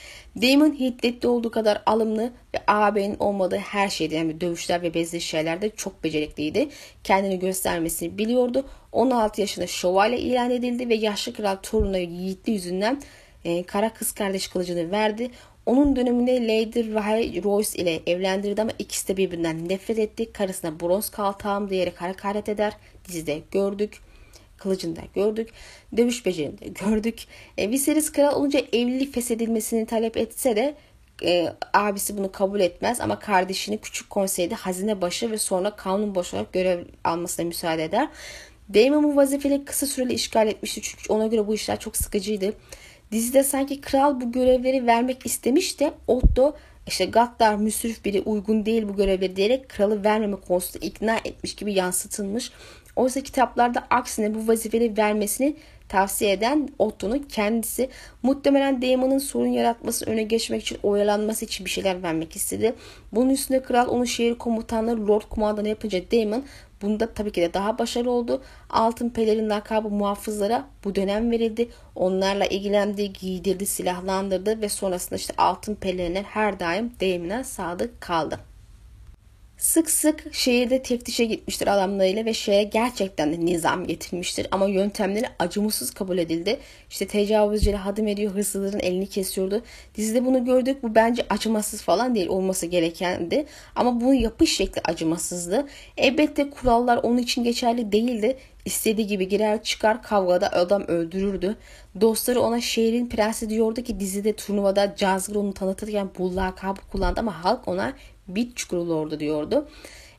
Daemon 0.43 0.72
hiddetli 0.72 1.28
olduğu 1.28 1.51
kadar 1.51 1.82
alımlı 1.87 2.32
ve 2.55 2.59
ağabeyinin 2.66 3.16
olmadığı 3.18 3.57
her 3.57 3.89
şeyde 3.89 4.14
yani 4.14 4.41
dövüşler 4.41 4.82
ve 4.82 4.95
bezli 4.95 5.20
şeylerde 5.20 5.70
çok 5.70 6.05
becerikliydi. 6.05 6.68
Kendini 7.05 7.39
göstermesini 7.39 8.18
biliyordu. 8.18 8.64
16 8.93 9.41
yaşında 9.41 9.66
şövalye 9.66 10.18
ilan 10.18 10.51
edildi 10.51 10.89
ve 10.89 10.95
yaşlı 10.95 11.32
kral 11.32 11.57
torununa 11.62 11.99
yiğitli 11.99 12.53
yüzünden 12.53 13.03
e, 13.45 13.62
kara 13.62 13.95
kız 13.95 14.12
kardeş 14.12 14.49
kılıcını 14.49 14.91
verdi. 14.91 15.30
Onun 15.67 15.97
döneminde 15.97 16.43
Lady 16.43 16.95
Ray 16.95 17.43
Royce 17.43 17.83
ile 17.83 18.01
evlendirdi 18.07 18.62
ama 18.62 18.71
ikisi 18.79 19.09
de 19.09 19.17
birbirinden 19.17 19.69
nefret 19.69 19.99
etti. 19.99 20.33
Karısına 20.33 20.81
bronz 20.81 21.11
kaltağım 21.11 21.71
diyerek 21.71 22.03
hakaret 22.03 22.49
eder. 22.49 22.73
Dizide 23.09 23.43
gördük. 23.51 23.99
Kılıcında 24.59 25.01
gördük. 25.15 25.49
Dövüş 25.97 26.27
becerinde 26.27 26.67
gördük. 26.67 27.25
E, 27.59 27.71
Viserys 27.71 28.12
kral 28.12 28.37
olunca 28.37 28.59
evlilik 28.73 29.15
feshedilmesini 29.15 29.87
talep 29.87 30.17
etse 30.17 30.57
de 30.57 30.75
e, 31.23 31.53
abisi 31.73 32.19
bunu 32.19 32.33
kabul 32.33 32.61
etmez 32.61 33.01
ama 33.01 33.19
kardeşini 33.19 33.79
küçük 33.79 34.11
konseyde 34.11 34.55
hazine 34.55 35.01
başı 35.01 35.31
ve 35.31 35.39
sonra 35.39 35.77
kanun 35.77 36.15
başı 36.15 36.37
olarak 36.37 36.53
görev 36.53 36.85
almasına 37.05 37.47
müsaade 37.47 37.85
eder. 37.85 38.09
Daemon 38.75 39.05
bu 39.05 39.17
vazifeleri 39.17 39.65
kısa 39.65 39.87
süreli 39.87 40.12
işgal 40.12 40.49
etmişti 40.49 40.81
çünkü 40.83 41.12
ona 41.12 41.27
göre 41.27 41.47
bu 41.47 41.55
işler 41.55 41.81
çok 41.81 41.97
sıkıcıydı. 41.97 42.53
Dizide 43.15 43.45
sanki 43.45 43.81
kral 43.81 44.21
bu 44.21 44.33
görevleri 44.33 44.87
vermek 44.87 45.27
istemiş 45.27 45.81
de 45.81 45.93
Otto 46.07 46.57
işte 46.87 47.05
gaddar, 47.05 47.57
müsrif 47.57 48.05
biri 48.05 48.21
uygun 48.21 48.67
değil 48.67 48.89
bu 48.89 48.97
görevleri 48.97 49.37
diyerek 49.37 49.69
kralı 49.69 50.05
vermeme 50.05 50.37
konusunda 50.37 50.87
ikna 50.87 51.17
etmiş 51.25 51.55
gibi 51.55 51.73
yansıtılmış. 51.73 52.51
Oysa 52.97 53.21
kitaplarda 53.21 53.87
aksine 53.91 54.35
bu 54.35 54.49
vazifeleri 54.49 54.97
vermesini 54.97 55.57
tavsiye 55.89 56.32
eden 56.32 56.68
Otto'nun 56.78 57.18
kendisi 57.18 57.89
muhtemelen 58.22 58.82
Damon'ın 58.82 59.18
sorun 59.18 59.47
yaratması 59.47 60.07
öne 60.07 60.22
geçmek 60.22 60.62
için 60.62 60.78
oyalanması 60.82 61.45
için 61.45 61.66
bir 61.66 61.70
şeyler 61.70 62.03
vermek 62.03 62.37
istedi. 62.37 62.74
Bunun 63.12 63.30
üstüne 63.30 63.62
kral 63.62 63.89
onun 63.89 64.05
şehir 64.05 64.35
komutanları 64.35 65.09
Lord 65.09 65.22
kumandanı 65.30 65.68
yapınca 65.68 66.01
Damon 66.12 66.45
Bunda 66.85 67.14
tabii 67.14 67.32
ki 67.32 67.41
de 67.41 67.55
daha 67.55 67.78
başarılı 67.78 68.11
oldu. 68.11 68.43
Altın 68.70 69.11
pelerin 69.11 69.51
lakabı 69.51 69.89
muhafızlara 69.89 70.66
bu 70.85 70.95
dönem 70.95 71.30
verildi. 71.30 71.68
Onlarla 71.95 72.45
ilgilendi, 72.45 73.12
giydirdi, 73.12 73.66
silahlandırdı 73.66 74.61
ve 74.61 74.68
sonrasında 74.68 75.16
işte 75.16 75.35
altın 75.39 75.74
pelerinler 75.74 76.22
her 76.22 76.61
daim 76.61 76.93
deyimine 77.01 77.45
sadık 77.45 78.01
kaldı. 78.01 78.41
Sık 79.59 79.90
sık 79.90 80.34
şehirde 80.34 80.82
teftişe 80.82 81.24
gitmiştir 81.24 81.66
adamlarıyla 81.66 82.24
ve 82.24 82.34
şehre 82.34 82.62
gerçekten 82.62 83.32
de 83.32 83.46
nizam 83.46 83.86
getirmiştir. 83.86 84.46
Ama 84.50 84.68
yöntemleri 84.68 85.26
acımasız 85.38 85.90
kabul 85.90 86.18
edildi. 86.18 86.59
İşte 86.90 87.07
tecavüzcüyle 87.07 87.76
hadım 87.76 88.07
ediyor, 88.07 88.32
hırsızların 88.32 88.78
elini 88.78 89.07
kesiyordu. 89.07 89.62
Dizide 89.94 90.24
bunu 90.24 90.44
gördük. 90.44 90.82
Bu 90.82 90.94
bence 90.94 91.26
acımasız 91.30 91.82
falan 91.82 92.14
değil 92.14 92.28
olması 92.28 92.66
gerekendi. 92.66 93.46
Ama 93.76 94.00
bunun 94.00 94.14
yapış 94.14 94.57
şekli 94.57 94.80
acımasızdı. 94.84 95.66
Elbette 95.96 96.50
kurallar 96.50 96.96
onun 96.96 97.18
için 97.18 97.44
geçerli 97.44 97.92
değildi. 97.92 98.36
İstediği 98.64 99.07
gibi 99.07 99.28
girer 99.28 99.62
çıkar 99.62 100.02
kavgada 100.02 100.52
adam 100.52 100.82
öldürürdü. 100.82 101.57
Dostları 102.00 102.40
ona 102.40 102.61
şehrin 102.61 103.09
prensi 103.09 103.50
diyordu 103.50 103.82
ki 103.82 104.00
dizide 104.00 104.32
turnuvada 104.32 104.96
Cazgır 104.96 105.34
onu 105.34 105.55
tanıtırken 105.55 106.11
bu 106.18 106.36
lakabı 106.36 106.80
kullandı 106.92 107.20
ama 107.20 107.44
halk 107.44 107.68
ona 107.68 107.92
Bit 108.29 108.57
Çukuru 108.57 108.89
Lord'u 108.89 109.20
diyordu. 109.20 109.68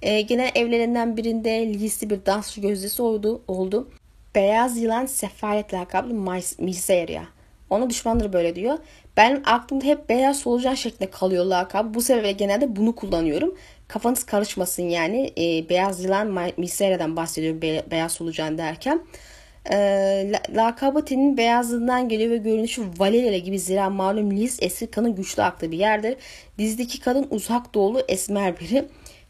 E, 0.01 0.21
genel 0.21 0.51
evlerinden 0.55 1.17
birinde 1.17 1.73
lisli 1.73 2.09
bir 2.09 2.25
dansçı 2.25 2.61
gözdesi 2.61 3.01
oldu. 3.01 3.41
oldu. 3.47 3.89
Beyaz 4.35 4.77
yılan 4.77 5.05
sefalet 5.05 5.73
lakablı 5.73 6.13
Miseria. 6.59 7.23
Ona 7.69 7.89
düşmanları 7.89 8.33
böyle 8.33 8.55
diyor. 8.55 8.77
Benim 9.17 9.41
aklımda 9.45 9.85
hep 9.85 10.09
beyaz 10.09 10.39
solucan 10.39 10.73
şeklinde 10.73 11.11
kalıyor 11.11 11.45
lakabı. 11.45 11.93
Bu 11.93 12.01
sebeple 12.01 12.31
genelde 12.31 12.75
bunu 12.75 12.95
kullanıyorum. 12.95 13.55
Kafanız 13.87 14.23
karışmasın 14.23 14.83
yani. 14.83 15.31
E, 15.37 15.69
beyaz 15.69 16.03
yılan 16.03 16.51
Miseria'dan 16.57 17.15
bahsediyorum 17.15 17.61
be, 17.61 17.83
beyaz 17.91 18.11
solucan 18.11 18.57
derken. 18.57 19.01
E, 19.71 20.31
lakabı 20.55 21.05
tenin 21.05 21.37
beyazlığından 21.37 22.09
geliyor 22.09 22.31
ve 22.31 22.37
görünüşü 22.37 22.83
Valeria 22.97 23.37
gibi 23.37 23.59
zira 23.59 23.89
malum 23.89 24.31
Lis 24.31 24.57
eski 24.61 24.87
kanın 24.87 25.15
güçlü 25.15 25.43
aktığı 25.43 25.71
bir 25.71 25.77
yerdir. 25.77 26.15
Dizdeki 26.57 26.99
kadın 26.99 27.27
uzak 27.29 27.73
doğulu 27.73 28.01
esmer 28.07 28.59
biri. 28.59 28.85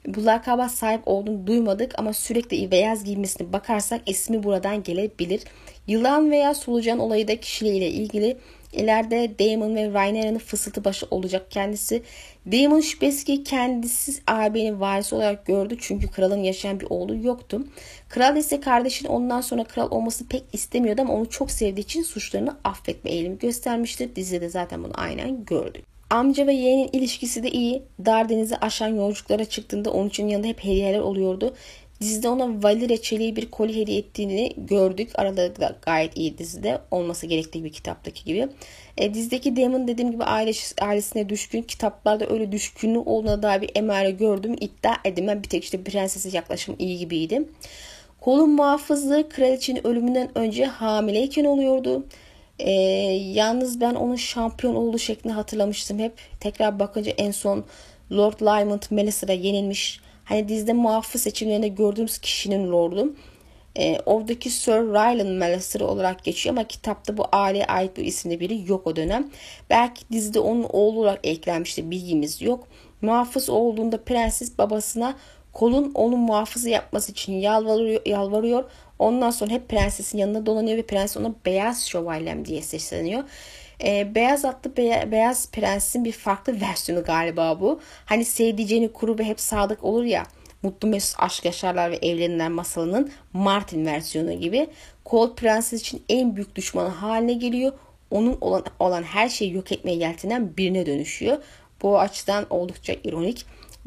Bu 0.08 0.26
lakaba 0.26 0.70
sahip 0.70 1.02
olduğunu 1.06 1.48
duymadık 1.48 2.00
ama 2.00 2.14
sürekli 2.14 2.72
beyaz 2.72 3.04
giymesine 3.04 3.54
bakarsak 3.54 4.02
ismi 4.06 4.44
buradan 4.44 4.84
gelebilir. 4.84 5.44
Yılan 5.88 6.32
veya 6.32 6.54
solucan 6.54 7.00
olayı 7.00 7.28
da 7.28 7.40
kişiliğiyle 7.40 7.90
ilgili. 7.90 8.38
İleride 8.74 9.40
Damon 9.40 9.76
ve 9.76 9.90
Rhaenyra'nın 9.94 10.40
fısıltı 10.40 10.84
başı 10.84 11.06
olacak 11.12 11.52
kendisi. 11.52 12.04
Damon 12.52 12.80
şüphesiz 12.80 13.24
ki 13.24 13.44
kendisi 13.44 14.22
ağabeyini 14.28 14.80
varisi 14.80 15.16
olarak 15.16 15.46
gördü 15.46 15.78
çünkü 15.80 16.08
kralın 16.08 16.44
yaşayan 16.44 16.80
bir 16.80 16.88
oğlu 16.90 17.16
yoktu. 17.16 17.62
Kral 18.10 18.38
ise 18.38 18.60
kardeşinin 18.60 19.10
ondan 19.10 19.42
sonra 19.42 19.64
kral 19.64 19.92
olması 19.92 20.28
pek 20.28 20.44
istemiyordu 20.54 21.02
ama 21.02 21.14
onu 21.14 21.30
çok 21.30 21.52
sevdiği 21.52 21.86
için 21.86 22.04
suçlarını 22.04 22.58
affetme 22.64 23.12
eğilimi 23.12 23.38
göstermiştir. 23.38 24.16
Dizide 24.16 24.50
zaten 24.50 24.84
bunu 24.84 24.94
aynen 24.96 25.46
gördük. 25.46 25.86
Amca 26.10 26.48
ve 26.48 26.54
yeğenin 26.54 26.90
ilişkisi 26.94 27.44
de 27.44 27.52
iyi. 27.52 27.84
Dar 28.06 28.30
denizi 28.30 28.58
aşan 28.58 28.88
yolculuklara 28.88 29.46
çıktığında 29.46 29.92
onun 29.92 30.10
için 30.10 30.28
yanında 30.28 30.48
hep 30.48 30.64
hediyeler 30.64 31.00
oluyordu. 31.00 31.56
Dizide 32.02 32.30
ona 32.30 32.64
vali 32.64 32.90
reçeli 32.90 33.36
bir 33.36 33.52
koli 33.52 33.82
hediye 33.82 33.98
ettiğini 33.98 34.54
gördük. 34.58 35.12
Araları 35.16 35.62
da 35.62 35.76
gayet 35.82 36.18
iyi 36.18 36.38
dizide. 36.38 36.82
Olması 36.92 37.28
gerektiği 37.28 37.64
bir 37.64 37.72
kitaptaki 37.74 38.26
gibi. 38.26 38.48
E, 38.98 39.14
dizideki 39.14 39.56
Damon 39.56 39.88
dediğim 39.88 40.12
gibi 40.12 40.24
aile, 40.24 40.52
ailesine 40.82 41.30
düşkün. 41.30 41.62
Kitaplarda 41.62 42.30
öyle 42.30 42.52
düşkünlüğü 42.52 42.98
olduğuna 42.98 43.44
dair 43.44 43.62
bir 43.62 43.72
emare 43.76 44.12
gördüm. 44.12 44.56
İddia 44.62 44.96
edemem. 45.06 45.44
Bir 45.44 45.50
tek 45.50 45.64
işte 45.64 45.84
prensese 45.84 46.38
yaklaşım 46.38 46.76
iyi 46.80 46.98
gibiydi. 46.98 47.44
Kolun 48.22 48.50
muhafızlığı 48.50 49.30
kraliçenin 49.30 49.88
ölümünden 49.88 50.38
önce 50.38 50.66
hamileyken 50.66 51.46
oluyordu. 51.46 52.06
E, 52.60 52.72
yalnız 53.34 53.82
ben 53.82 53.96
onun 53.96 54.16
şampiyon 54.16 54.76
olduğu 54.76 55.00
şeklini 55.00 55.34
hatırlamıştım 55.34 56.00
hep. 56.00 56.14
Tekrar 56.40 56.80
bakınca 56.80 57.12
en 57.18 57.32
son 57.32 57.66
Lord 58.12 58.42
Lymond 58.42 58.82
Melisa'da 58.90 59.34
yenilmiş 59.34 60.00
Hani 60.26 60.50
dizide 60.50 60.74
muhafız 60.74 61.22
seçimlerinde 61.22 61.68
gördüğümüz 61.68 62.18
kişinin 62.18 62.72
lordu. 62.72 63.16
E, 63.78 64.00
oradaki 64.06 64.50
Sir 64.50 64.72
Rylan 64.72 65.28
Mallister 65.28 65.82
olarak 65.82 66.24
geçiyor 66.24 66.56
ama 66.56 66.68
kitapta 66.68 67.18
bu 67.18 67.26
aileye 67.32 67.66
ait 67.66 67.98
bir 67.98 68.06
isimli 68.06 68.40
biri 68.40 68.70
yok 68.72 68.88
o 68.88 68.96
dönem. 68.96 69.30
Belki 69.70 70.02
dizide 70.12 70.40
onun 70.40 70.64
oğlu 70.64 71.00
olarak 71.00 71.20
eklenmişti 71.28 71.92
bilgimiz 71.92 72.42
yok. 72.42 72.68
Muhafız 73.02 73.50
olduğunda 73.50 74.04
prenses 74.04 74.58
babasına 74.58 75.16
kolun 75.54 75.92
onun 75.94 76.20
muhafızı 76.20 76.70
yapması 76.70 77.12
için 77.12 77.34
yalvarıyor, 77.34 78.02
yalvarıyor. 78.06 78.64
Ondan 79.00 79.32
sonra 79.32 79.52
hep 79.52 79.70
prensesin 79.70 80.18
yanında 80.18 80.46
dolanıyor 80.46 80.78
ve 80.78 80.86
prens 80.86 81.18
ona 81.18 81.34
beyaz 81.46 81.88
şövalyem 81.88 82.46
diye 82.46 82.62
sesleniyor. 82.62 83.24
E, 83.84 84.16
beyaz 84.16 84.46
atlı 84.46 84.78
be- 84.78 85.08
Beyaz 85.12 85.52
Prens'in 85.52 86.06
bir 86.06 86.12
farklı 86.12 86.62
versiyonu 86.62 87.04
galiba 87.04 87.60
bu. 87.62 87.80
Hani 88.06 88.26
sevdiceğini 88.26 88.94
kuru 88.94 89.20
ve 89.20 89.24
hep 89.24 89.40
sadık 89.40 89.84
olur 89.84 90.04
ya. 90.04 90.24
Mutlu 90.64 90.88
Mesut 90.88 91.20
aşk 91.20 91.46
yaşarlar 91.46 91.92
ve 91.92 91.96
evlenirler 91.96 92.50
masalının 92.50 93.12
Martin 93.34 93.86
versiyonu 93.86 94.34
gibi. 94.34 94.68
Cold 95.06 95.36
Prenses 95.36 95.82
için 95.82 96.04
en 96.10 96.36
büyük 96.36 96.56
düşmanı 96.56 96.90
haline 96.90 97.34
geliyor. 97.34 97.72
Onun 98.12 98.38
olan, 98.42 98.64
olan 98.80 99.04
her 99.04 99.30
şeyi 99.30 99.54
yok 99.54 99.72
etmeye 99.72 99.98
yeltenen 99.98 100.58
birine 100.58 100.86
dönüşüyor. 100.86 101.38
Bu 101.82 102.00
açıdan 102.00 102.46
oldukça 102.50 102.94
ironik. 103.04 103.46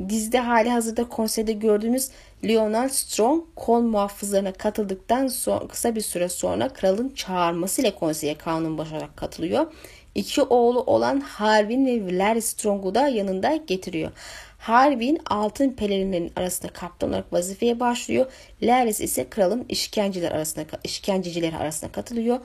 Dizide 0.09 0.39
hali 0.39 0.70
hazırda 0.70 1.09
konserde 1.09 1.53
gördüğümüz 1.53 2.11
Leonard 2.45 2.91
Strong 2.91 3.45
kol 3.57 3.80
muhafızlarına 3.80 4.53
katıldıktan 4.53 5.26
sonra 5.26 5.68
kısa 5.68 5.95
bir 5.95 6.01
süre 6.01 6.28
sonra 6.28 6.68
kralın 6.68 7.09
çağırmasıyla 7.09 7.95
konseye 7.95 8.39
kanun 8.39 8.78
başararak 8.78 9.16
katılıyor. 9.16 9.72
İki 10.14 10.43
oğlu 10.43 10.82
olan 10.82 11.20
Harvin 11.20 11.86
ve 11.86 12.18
Larry 12.18 12.43
Strong'u 12.43 12.95
da 12.95 13.09
yanında 13.09 13.57
getiriyor. 13.57 14.11
Harvin 14.59 15.20
altın 15.26 15.70
pelerinlerin 15.70 16.32
arasında 16.36 16.72
kaptan 16.72 17.09
olarak 17.09 17.32
vazifeye 17.32 17.80
başlıyor. 17.80 18.26
Larry 18.62 18.89
ise 18.91 19.28
kralın 19.30 19.66
işkenceler 19.68 20.32
arasında 20.32 20.64
işkenceciler 20.84 21.53
arasında 21.53 21.93
katılıyor. 21.93 22.39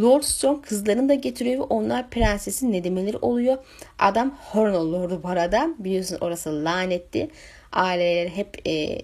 Lord 0.00 0.22
Strong 0.22 0.66
kızlarını 0.66 1.08
da 1.08 1.14
getiriyor 1.14 1.58
ve 1.58 1.62
onlar 1.62 2.10
prensesin 2.10 2.72
nedemeleri 2.72 3.16
oluyor. 3.16 3.58
Adam 3.98 4.38
Hornell 4.38 4.92
Lord'u 4.92 5.22
bu 5.22 5.28
arada. 5.28 5.70
Biliyorsun 5.78 6.18
orası 6.20 6.64
lanetti. 6.64 7.30
Aileleri 7.72 8.36
hep 8.36 8.68
e, 8.68 8.98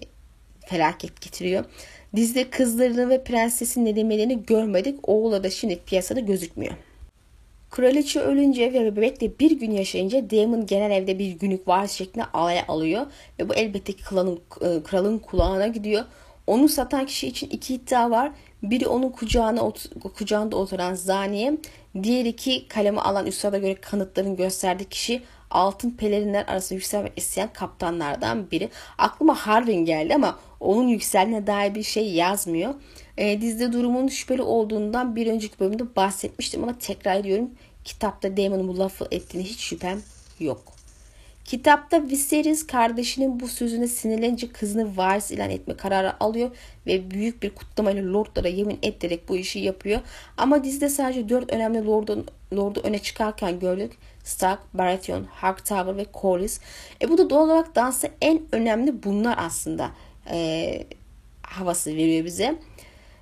felaket 0.70 1.20
getiriyor. 1.20 1.64
Dizide 2.16 2.50
kızlarını 2.50 3.08
ve 3.08 3.24
prensesin 3.24 3.84
nedemelerini 3.84 4.42
görmedik. 4.46 4.98
Oğlu 5.02 5.44
da 5.44 5.50
şimdi 5.50 5.80
piyasada 5.86 6.20
gözükmüyor. 6.20 6.74
Kraliçe 7.70 8.20
ölünce 8.20 8.72
ve 8.72 8.96
bebekle 8.96 9.38
bir 9.38 9.50
gün 9.50 9.70
yaşayınca 9.70 10.30
Damon 10.30 10.66
genel 10.66 10.90
evde 10.90 11.18
bir 11.18 11.30
günlük 11.30 11.68
var 11.68 11.86
şeklinde 11.86 12.24
alaya 12.24 12.64
alıyor. 12.68 13.06
Ve 13.38 13.48
bu 13.48 13.54
elbette 13.54 13.92
ki 13.92 14.02
kralın, 14.02 14.40
e, 14.60 14.82
kralın 14.82 15.18
kulağına 15.18 15.66
gidiyor. 15.66 16.04
Onu 16.46 16.68
satan 16.68 17.06
kişi 17.06 17.26
için 17.28 17.50
iki 17.50 17.74
iddia 17.74 18.10
var. 18.10 18.32
Biri 18.62 18.86
onun 18.86 19.08
kucağına 19.08 19.72
kucağında 20.14 20.56
oturan 20.56 20.94
zaniye, 20.94 21.56
diğer 22.02 22.24
iki 22.24 22.68
kalemi 22.68 23.00
alan 23.00 23.26
üstada 23.26 23.58
göre 23.58 23.74
kanıtların 23.74 24.36
gösterdiği 24.36 24.84
kişi 24.84 25.22
altın 25.50 25.90
pelerinler 25.90 26.44
arasında 26.48 26.74
yükselmek 26.74 27.12
isteyen 27.16 27.52
kaptanlardan 27.52 28.50
biri. 28.50 28.68
Aklıma 28.98 29.34
Harvin 29.34 29.84
geldi 29.84 30.14
ama 30.14 30.38
onun 30.61 30.88
yükseldiğine 30.88 31.46
dair 31.46 31.74
bir 31.74 31.82
şey 31.82 32.12
yazmıyor. 32.12 32.74
E, 33.16 33.40
dizide 33.40 33.72
durumun 33.72 34.08
şüpheli 34.08 34.42
olduğundan 34.42 35.16
bir 35.16 35.26
önceki 35.26 35.61
bölümde 35.61 35.96
bahsetmiştim 35.96 36.62
ama 36.62 36.78
tekrar 36.78 37.16
ediyorum. 37.16 37.50
Kitapta 37.84 38.36
Damon'un 38.36 38.68
bu 38.68 38.78
lafı 38.78 39.08
ettiğine 39.11 39.46
hiç 39.46 39.61
şüphem 39.61 40.02
yok. 40.40 40.80
Kitapta 41.50 42.02
Viserys 42.02 42.66
kardeşinin 42.66 43.40
bu 43.40 43.48
sözüne 43.48 43.88
sinirlenince 43.88 44.52
kızını 44.52 44.96
varis 44.96 45.30
ilan 45.30 45.50
etme 45.50 45.76
kararı 45.76 46.24
alıyor 46.24 46.50
ve 46.86 47.11
büyük 47.11 47.42
bir 47.42 47.50
kutlamayla 47.50 48.12
lordlara 48.12 48.48
yemin 48.48 48.78
ettirerek 48.82 49.28
bu 49.28 49.36
işi 49.36 49.58
yapıyor. 49.58 50.00
Ama 50.36 50.64
dizide 50.64 50.88
sadece 50.88 51.28
dört 51.28 51.52
önemli 51.52 51.86
lordun, 51.86 52.26
lordu 52.52 52.80
öne 52.84 52.98
çıkarken 52.98 53.61
gördük. 53.61 53.92
Stark, 54.24 54.61
Baratheon, 54.74 55.24
Hightower 55.24 55.96
ve 55.96 56.06
Corlys. 56.20 56.61
E 57.02 57.08
bu 57.08 57.18
da 57.18 57.30
doğal 57.30 57.44
olarak 57.44 57.76
dansa 57.76 58.08
en 58.20 58.40
önemli 58.52 59.02
bunlar 59.02 59.34
aslında 59.38 59.90
e, 60.30 60.82
havası 61.42 61.96
veriyor 61.96 62.24
bize. 62.24 62.58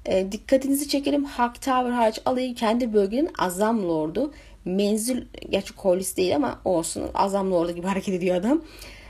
E, 0.07 0.33
dikkatinizi 0.33 0.89
çekelim. 0.89 1.25
Hawk 1.25 1.63
Tower 1.63 1.91
hariç 1.91 2.21
alayı 2.25 2.55
kendi 2.55 2.93
bölgenin 2.93 3.31
Azam 3.39 3.89
Lord'u. 3.89 4.33
Menzil, 4.65 5.23
gerçi 5.51 5.75
Collis 5.83 6.17
değil 6.17 6.37
ama 6.37 6.61
olsun 6.65 7.11
Azam 7.15 7.53
Lord'u 7.53 7.73
gibi 7.73 7.87
hareket 7.93 8.15
ediyor 8.15 8.37
adam. 8.37 8.63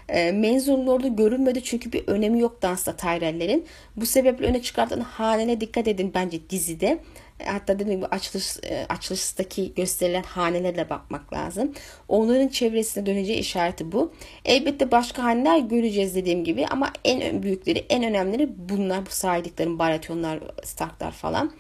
E, 0.09 0.33
menzil 0.33 0.73
Lord'u 0.73 1.17
görünmedi 1.17 1.65
çünkü 1.65 1.93
bir 1.93 2.09
önemi 2.09 2.41
yok 2.41 2.63
dansta 2.63 2.97
Tyrell'lerin. 2.97 3.67
Bu 3.97 4.07
sebeple 4.07 4.47
öne 4.47 4.63
çıkartılan 4.63 5.01
hanene 5.01 5.61
dikkat 5.61 5.89
edin 5.89 6.13
bence 6.15 6.51
dizide. 6.51 6.99
Hatta 7.45 7.79
dediğim 7.79 8.01
gibi 8.01 8.07
açılış, 8.07 8.57
e, 8.63 8.87
açılıştaki 8.89 9.75
gösterilen 9.75 10.23
hanelere 10.23 10.91
bakmak 10.91 11.33
lazım. 11.33 11.73
Onların 12.09 12.49
çevresine 12.49 13.07
döneceği 13.07 13.39
işareti 13.39 13.93
bu. 13.93 14.13
Elbette 14.45 14.91
başka 14.91 15.23
haneler 15.23 15.59
göreceğiz 15.59 16.15
dediğim 16.15 16.45
gibi 16.45 16.67
ama 16.67 16.93
en 17.05 17.43
büyükleri, 17.43 17.87
en 17.89 18.05
önemlileri 18.05 18.51
bunlar. 18.57 19.07
Bu 19.07 19.11
saydıklarım 19.11 19.79
Baratheonlar, 19.79 20.41
Starklar 20.65 21.13
falan. 21.13 21.53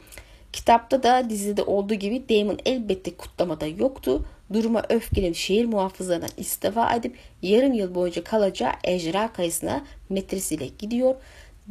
Kitapta 0.52 1.02
da 1.02 1.30
dizide 1.30 1.62
olduğu 1.62 1.94
gibi 1.94 2.28
Daemon 2.28 2.58
elbette 2.66 3.16
kutlamada 3.16 3.66
yoktu. 3.66 4.24
Duruma 4.52 4.82
öfkelen 4.88 5.32
şehir 5.32 5.64
muhafızlarından 5.64 6.30
istifa 6.36 6.94
edip 6.94 7.16
yarım 7.42 7.72
yıl 7.72 7.94
boyunca 7.94 8.24
kalacağı 8.24 8.72
Ejra 8.84 9.32
Kayısı'na 9.32 9.84
metresiyle 10.08 10.66
gidiyor. 10.66 11.14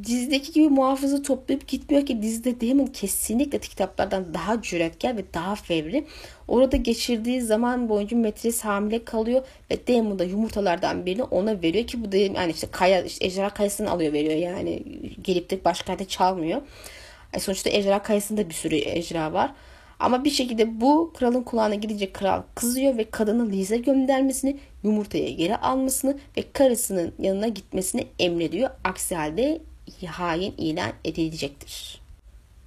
Dizideki 0.03 0.51
gibi 0.51 0.69
muhafızı 0.69 1.23
toplayıp 1.23 1.67
gitmiyor 1.67 2.05
ki 2.05 2.21
dizide 2.21 2.61
Damon 2.61 2.85
kesinlikle 2.85 3.59
kitaplardan 3.59 4.33
daha 4.33 4.61
cüretkar 4.61 5.17
ve 5.17 5.33
daha 5.33 5.55
fevri. 5.55 6.05
Orada 6.47 6.77
geçirdiği 6.77 7.41
zaman 7.41 7.89
boyunca 7.89 8.17
Metris 8.17 8.61
hamile 8.61 9.05
kalıyor 9.05 9.45
ve 9.71 9.87
Damon 9.87 10.19
da 10.19 10.23
yumurtalardan 10.23 11.05
birini 11.05 11.23
ona 11.23 11.61
veriyor 11.61 11.87
ki 11.87 12.03
bu 12.03 12.11
da 12.11 12.17
yani 12.17 12.51
işte 12.51 12.67
kaya 12.71 13.01
işte 13.01 13.25
ejderha 13.25 13.49
kayasını 13.49 13.91
alıyor 13.91 14.13
veriyor 14.13 14.35
yani 14.35 14.83
gelip 15.23 15.49
de 15.49 15.65
başka 15.65 15.91
yerde 15.91 16.05
çalmıyor. 16.05 16.61
E 17.33 17.39
sonuçta 17.39 17.69
ejderha 17.69 18.03
kayasında 18.03 18.49
bir 18.49 18.53
sürü 18.53 18.75
ejderha 18.75 19.33
var. 19.33 19.53
Ama 19.99 20.23
bir 20.23 20.29
şekilde 20.29 20.81
bu 20.81 21.13
kralın 21.17 21.43
kulağına 21.43 21.75
gidince 21.75 22.11
kral 22.11 22.41
kızıyor 22.55 22.97
ve 22.97 23.03
kadını 23.03 23.49
Lize 23.51 23.77
göndermesini, 23.77 24.57
yumurtaya 24.83 25.29
geri 25.29 25.57
almasını 25.57 26.17
ve 26.37 26.43
karısının 26.53 27.13
yanına 27.19 27.47
gitmesini 27.47 28.07
emrediyor. 28.19 28.69
Aksi 28.83 29.15
halde 29.15 29.61
hain 30.05 30.53
ilan 30.57 30.91
edilecektir. 31.05 32.01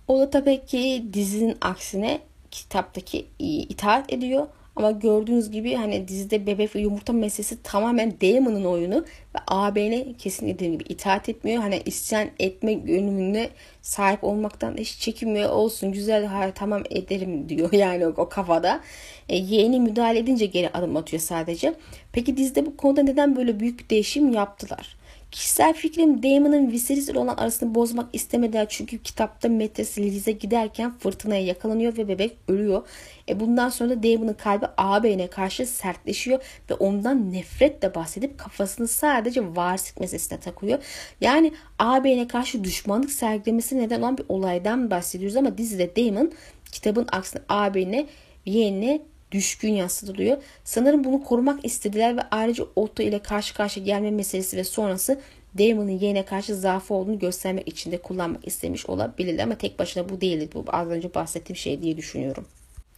O 0.09 0.19
da 0.19 0.31
tabii 0.31 0.65
ki 0.67 1.05
dizinin 1.13 1.57
aksine 1.61 2.21
kitaptaki 2.51 3.27
itaat 3.39 4.13
ediyor. 4.13 4.47
Ama 4.77 4.91
gördüğünüz 4.91 5.51
gibi 5.51 5.75
hani 5.75 6.09
dizide 6.09 6.47
bebek 6.47 6.77
ve 6.77 6.81
yumurta 6.81 7.13
meselesi 7.13 7.63
tamamen 7.63 8.15
Damon'un 8.21 8.65
oyunu 8.65 8.97
ve 9.35 9.39
AB'ne 9.47 10.07
kesin 10.19 10.49
dediğim 10.49 10.79
gibi 10.79 10.93
itaat 10.93 11.29
etmiyor. 11.29 11.63
Hani 11.63 11.83
isyan 11.85 12.29
etme 12.39 12.73
yönümüne 12.73 13.51
sahip 13.83 14.25
olmaktan 14.25 14.77
hiç 14.77 14.99
çekinmiyor 14.99 15.51
olsun 15.51 15.93
güzel 15.93 16.25
hayır 16.25 16.53
tamam 16.55 16.83
ederim 16.91 17.49
diyor 17.49 17.73
yani 17.73 18.07
o, 18.07 18.11
o 18.17 18.29
kafada. 18.29 18.81
E, 19.29 19.37
yeğeni 19.37 19.81
müdahale 19.81 20.19
edince 20.19 20.47
geri 20.47 20.71
adım 20.71 20.97
atıyor 20.97 21.23
sadece. 21.23 21.75
Peki 22.13 22.37
dizide 22.37 22.67
bu 22.67 22.77
konuda 22.77 23.03
neden 23.03 23.37
böyle 23.37 23.61
büyük 23.61 23.81
bir 23.81 23.89
değişim 23.89 24.33
yaptılar? 24.33 25.00
Kişisel 25.31 25.75
fikrim 25.75 26.23
Damon'ın 26.23 26.71
Viserys 26.71 27.09
ile 27.09 27.19
olan 27.19 27.37
arasını 27.37 27.75
bozmak 27.75 28.07
istemediler 28.13 28.67
çünkü 28.69 28.99
kitapta 28.99 29.49
Metes 29.49 29.99
Liz'e 29.99 30.33
giderken 30.33 30.99
fırtınaya 30.99 31.45
yakalanıyor 31.45 31.97
ve 31.97 32.09
bebek 32.09 32.37
ölüyor. 32.49 32.89
E 33.29 33.41
bundan 33.41 33.69
sonra 33.69 33.91
da 33.91 34.03
Damon'ın 34.03 34.35
kalbi 34.35 34.67
ağabeyine 34.77 35.27
karşı 35.27 35.67
sertleşiyor 35.67 36.43
ve 36.71 36.75
ondan 36.75 37.33
nefretle 37.33 37.95
bahsedip 37.95 38.39
kafasını 38.39 38.89
sadece 38.89 39.57
varislik 39.57 40.01
meselesine 40.01 40.41
takıyor. 40.41 40.79
Yani 41.21 41.53
ağabeyine 41.79 42.29
karşı 42.29 42.65
düşmanlık 42.65 43.11
sergilemesi 43.11 43.79
neden 43.79 44.01
olan 44.01 44.19
bir 44.19 44.25
olaydan 44.29 44.91
bahsediyoruz 44.91 45.37
ama 45.37 45.59
dizide 45.59 45.97
Damon 45.97 46.33
kitabın 46.73 47.07
aksine 47.13 47.43
ağabeyine 47.49 48.07
yeğenine 48.47 49.01
düşkün 49.33 49.73
yansıtılıyor. 49.73 50.43
Sanırım 50.65 51.05
bunu 51.05 51.25
korumak 51.25 51.65
istediler 51.65 52.17
ve 52.17 52.21
ayrıca 52.31 52.65
Otto 52.77 53.03
ile 53.03 53.19
karşı 53.19 53.55
karşıya 53.55 53.87
gelme 53.87 54.11
meselesi 54.11 54.57
ve 54.57 54.65
sonrası 54.65 55.21
Damon'ın 55.59 55.99
yeğene 55.99 56.25
karşı 56.25 56.55
zaafı 56.55 56.95
olduğunu 56.95 57.19
göstermek 57.19 57.69
için 57.69 57.93
de 57.93 57.99
kullanmak 57.99 58.47
istemiş 58.47 58.87
olabilirler 58.87 59.45
ama 59.45 59.55
tek 59.55 59.79
başına 59.79 60.09
bu 60.09 60.21
değildi. 60.21 60.49
Bu 60.55 60.65
az 60.69 60.89
önce 60.89 61.15
bahsettiğim 61.15 61.57
şey 61.57 61.83
diye 61.83 61.97
düşünüyorum. 61.97 62.47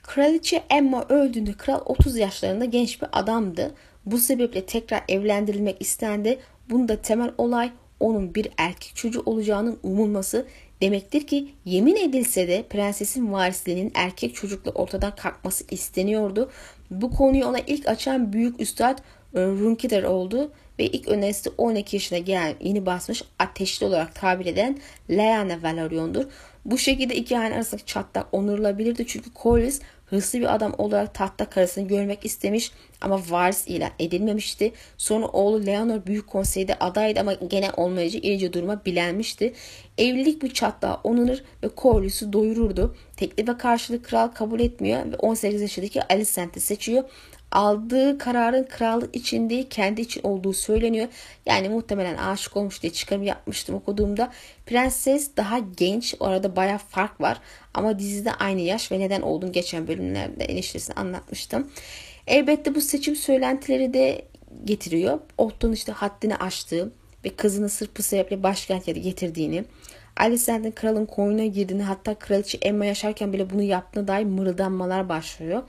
Kraliçe 0.03 0.62
Emma 0.70 1.05
öldüğünde 1.09 1.53
kral 1.53 1.80
30 1.87 2.16
yaşlarında 2.16 2.64
genç 2.64 3.03
bir 3.03 3.09
adamdı. 3.12 3.74
Bu 4.07 4.18
sebeple 4.18 4.66
tekrar 4.66 5.05
evlendirilmek 5.09 5.76
istendi. 5.80 6.39
Bunda 6.70 6.97
temel 6.97 7.30
olay 7.39 7.70
onun 8.01 8.35
bir 8.35 8.49
erkek 8.57 8.97
çocuğu 8.97 9.22
olacağının 9.26 9.78
umulması 9.83 10.47
Demektir 10.83 11.26
ki 11.26 11.49
yemin 11.64 11.97
edilse 11.97 12.49
de 12.49 12.62
prensesin 12.70 13.33
varisliğinin 13.33 13.93
erkek 13.95 14.35
çocukla 14.35 14.70
ortadan 14.70 15.16
kalkması 15.16 15.64
isteniyordu. 15.70 16.51
Bu 16.91 17.11
konuyu 17.11 17.45
ona 17.47 17.59
ilk 17.59 17.89
açan 17.89 18.33
büyük 18.33 18.61
üstad 18.61 18.99
e, 19.35 19.41
Runkider 19.41 20.03
oldu 20.03 20.53
ve 20.78 20.87
ilk 20.87 21.09
önerisi 21.09 21.51
12 21.59 21.97
yaşına 21.97 22.18
gelen 22.18 22.55
yeni 22.61 22.87
basmış 22.87 23.22
ateşli 23.39 23.87
olarak 23.87 24.14
tabir 24.14 24.47
eden 24.47 24.78
Lyanna 25.11 25.62
Velarion'dur. 25.62 26.24
Bu 26.64 26.78
şekilde 26.78 27.16
iki 27.16 27.37
hane 27.37 27.55
arasındaki 27.55 27.87
çatlak 27.87 28.26
onurulabilirdi 28.33 29.07
çünkü 29.07 29.30
Corlys 29.43 29.80
hırslı 30.13 30.41
bir 30.41 30.55
adam 30.55 30.75
olarak 30.79 31.15
tahta 31.15 31.51
karısını 31.51 31.89
görmek 31.89 32.25
istemiş 32.25 32.73
ama 33.01 33.21
varis 33.31 33.67
ilan 33.67 33.91
edilmemişti. 33.99 34.73
Sonra 34.97 35.27
oğlu 35.27 35.67
Leonor 35.67 36.07
Büyük 36.07 36.27
Konsey'de 36.27 36.79
adaydı 36.79 37.21
ama 37.21 37.33
gene 37.33 37.71
olmayıcı 37.77 38.19
iyice 38.19 38.53
duruma 38.53 38.85
bilenmişti. 38.85 39.53
Evlilik 39.99 40.43
bu 40.43 40.55
çatlağı 40.55 40.99
onunur 41.05 41.39
ve 41.63 41.69
Corlys'u 41.77 42.33
doyururdu. 42.33 42.97
Teklife 43.17 43.57
karşılık 43.59 44.05
kral 44.05 44.29
kabul 44.29 44.61
etmiyor 44.61 45.13
ve 45.13 45.17
18 45.17 45.61
yaşındaki 45.61 46.03
Alicent'i 46.03 46.61
seçiyor 46.61 47.05
aldığı 47.53 48.19
kararın 48.19 48.65
krallık 48.65 49.17
için 49.17 49.51
değil 49.51 49.67
kendi 49.71 50.01
için 50.01 50.23
olduğu 50.23 50.53
söyleniyor. 50.53 51.09
Yani 51.47 51.69
muhtemelen 51.69 52.17
aşık 52.17 52.57
olmuş 52.57 52.83
diye 52.83 52.93
çıkarım 52.93 53.23
yapmıştım 53.23 53.75
okuduğumda. 53.75 54.33
Prenses 54.67 55.31
daha 55.37 55.59
genç. 55.59 56.15
Orada 56.21 56.57
baya 56.57 56.79
fark 56.79 57.21
var. 57.21 57.41
Ama 57.75 57.99
dizide 57.99 58.33
aynı 58.33 58.61
yaş 58.61 58.93
ve 58.93 59.01
neden 59.01 59.21
olduğunu 59.21 59.53
geçen 59.53 59.89
bölümlerde 59.89 60.45
eleştirisini 60.45 60.95
anlatmıştım. 60.95 61.71
Elbette 62.27 62.75
bu 62.75 62.81
seçim 62.81 63.17
söylentileri 63.17 63.95
de 63.95 64.25
getiriyor. 64.65 65.21
Otto'nun 65.39 65.73
işte 65.73 65.93
haddini 65.93 66.37
aştığı 66.37 66.93
ve 67.25 67.29
kızını 67.29 67.69
sırf 67.69 67.99
bu 67.99 68.03
sebeple 68.03 68.43
başkent 68.43 68.89
yeri 68.89 69.03
getirdiğini, 69.03 69.65
Alicent'in 70.17 70.71
kralın 70.71 71.07
koyuna 71.07 71.47
girdiğini 71.47 71.83
hatta 71.83 72.15
kraliçe 72.15 72.59
Emma 72.63 72.85
yaşarken 72.85 73.33
bile 73.33 73.51
bunu 73.51 73.63
yaptığına 73.63 74.09
dair 74.09 74.25
mırıldanmalar 74.25 75.09
başlıyor. 75.09 75.63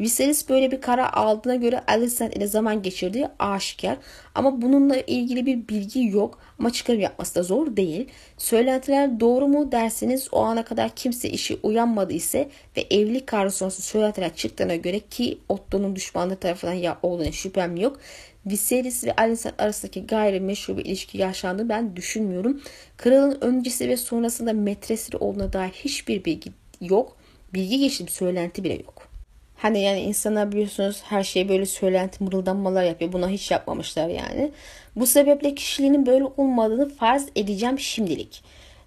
Viserys 0.00 0.48
böyle 0.48 0.70
bir 0.70 0.80
karar 0.80 1.10
aldığına 1.12 1.54
göre 1.54 1.82
Alicent 1.88 2.36
ile 2.36 2.46
zaman 2.46 2.82
geçirdiği 2.82 3.28
aşikar. 3.38 3.96
Ama 4.34 4.62
bununla 4.62 4.96
ilgili 4.96 5.46
bir 5.46 5.68
bilgi 5.68 6.06
yok. 6.06 6.38
Ama 6.58 6.72
çıkarım 6.72 7.00
yapması 7.00 7.34
da 7.34 7.42
zor 7.42 7.76
değil. 7.76 8.08
Söylentiler 8.38 9.20
doğru 9.20 9.48
mu 9.48 9.72
derseniz 9.72 10.28
o 10.32 10.42
ana 10.42 10.64
kadar 10.64 10.90
kimse 10.90 11.30
işi 11.30 11.58
uyanmadı 11.62 12.12
ise 12.12 12.48
ve 12.76 12.80
evlilik 12.90 13.26
kararı 13.26 13.50
sonrası 13.50 13.82
söylentiler 13.82 14.34
çıktığına 14.34 14.76
göre 14.76 15.00
ki 15.00 15.38
Otto'nun 15.48 15.96
düşmanlığı 15.96 16.36
tarafından 16.36 16.72
ya 16.72 16.98
olduğuna 17.02 17.32
şüphem 17.32 17.76
yok. 17.76 18.00
Viserys 18.46 19.04
ve 19.04 19.16
Alicent 19.16 19.60
arasındaki 19.62 20.06
gayrimeşru 20.06 20.78
bir 20.78 20.84
ilişki 20.84 21.18
yaşandığını 21.18 21.68
ben 21.68 21.96
düşünmüyorum. 21.96 22.60
Kralın 22.96 23.38
öncesi 23.40 23.88
ve 23.88 23.96
sonrasında 23.96 24.52
metresleri 24.52 25.16
olduğuna 25.16 25.52
dair 25.52 25.70
hiçbir 25.70 26.24
bilgi 26.24 26.52
yok. 26.80 27.16
Bilgi 27.54 27.78
geçtim 27.78 28.08
söylenti 28.08 28.64
bile 28.64 28.74
yok. 28.74 29.08
Hani 29.56 29.82
yani 29.82 30.00
insanlar 30.00 30.52
biliyorsunuz 30.52 31.02
her 31.04 31.24
şeyi 31.24 31.48
böyle 31.48 31.66
söylenti 31.66 32.24
mırıldanmalar 32.24 32.84
yapıyor. 32.84 33.12
Buna 33.12 33.28
hiç 33.28 33.50
yapmamışlar 33.50 34.08
yani. 34.08 34.52
Bu 34.96 35.06
sebeple 35.06 35.54
kişiliğinin 35.54 36.06
böyle 36.06 36.24
olmadığını 36.24 36.88
farz 36.88 37.26
edeceğim 37.36 37.78
şimdilik. 37.78 38.42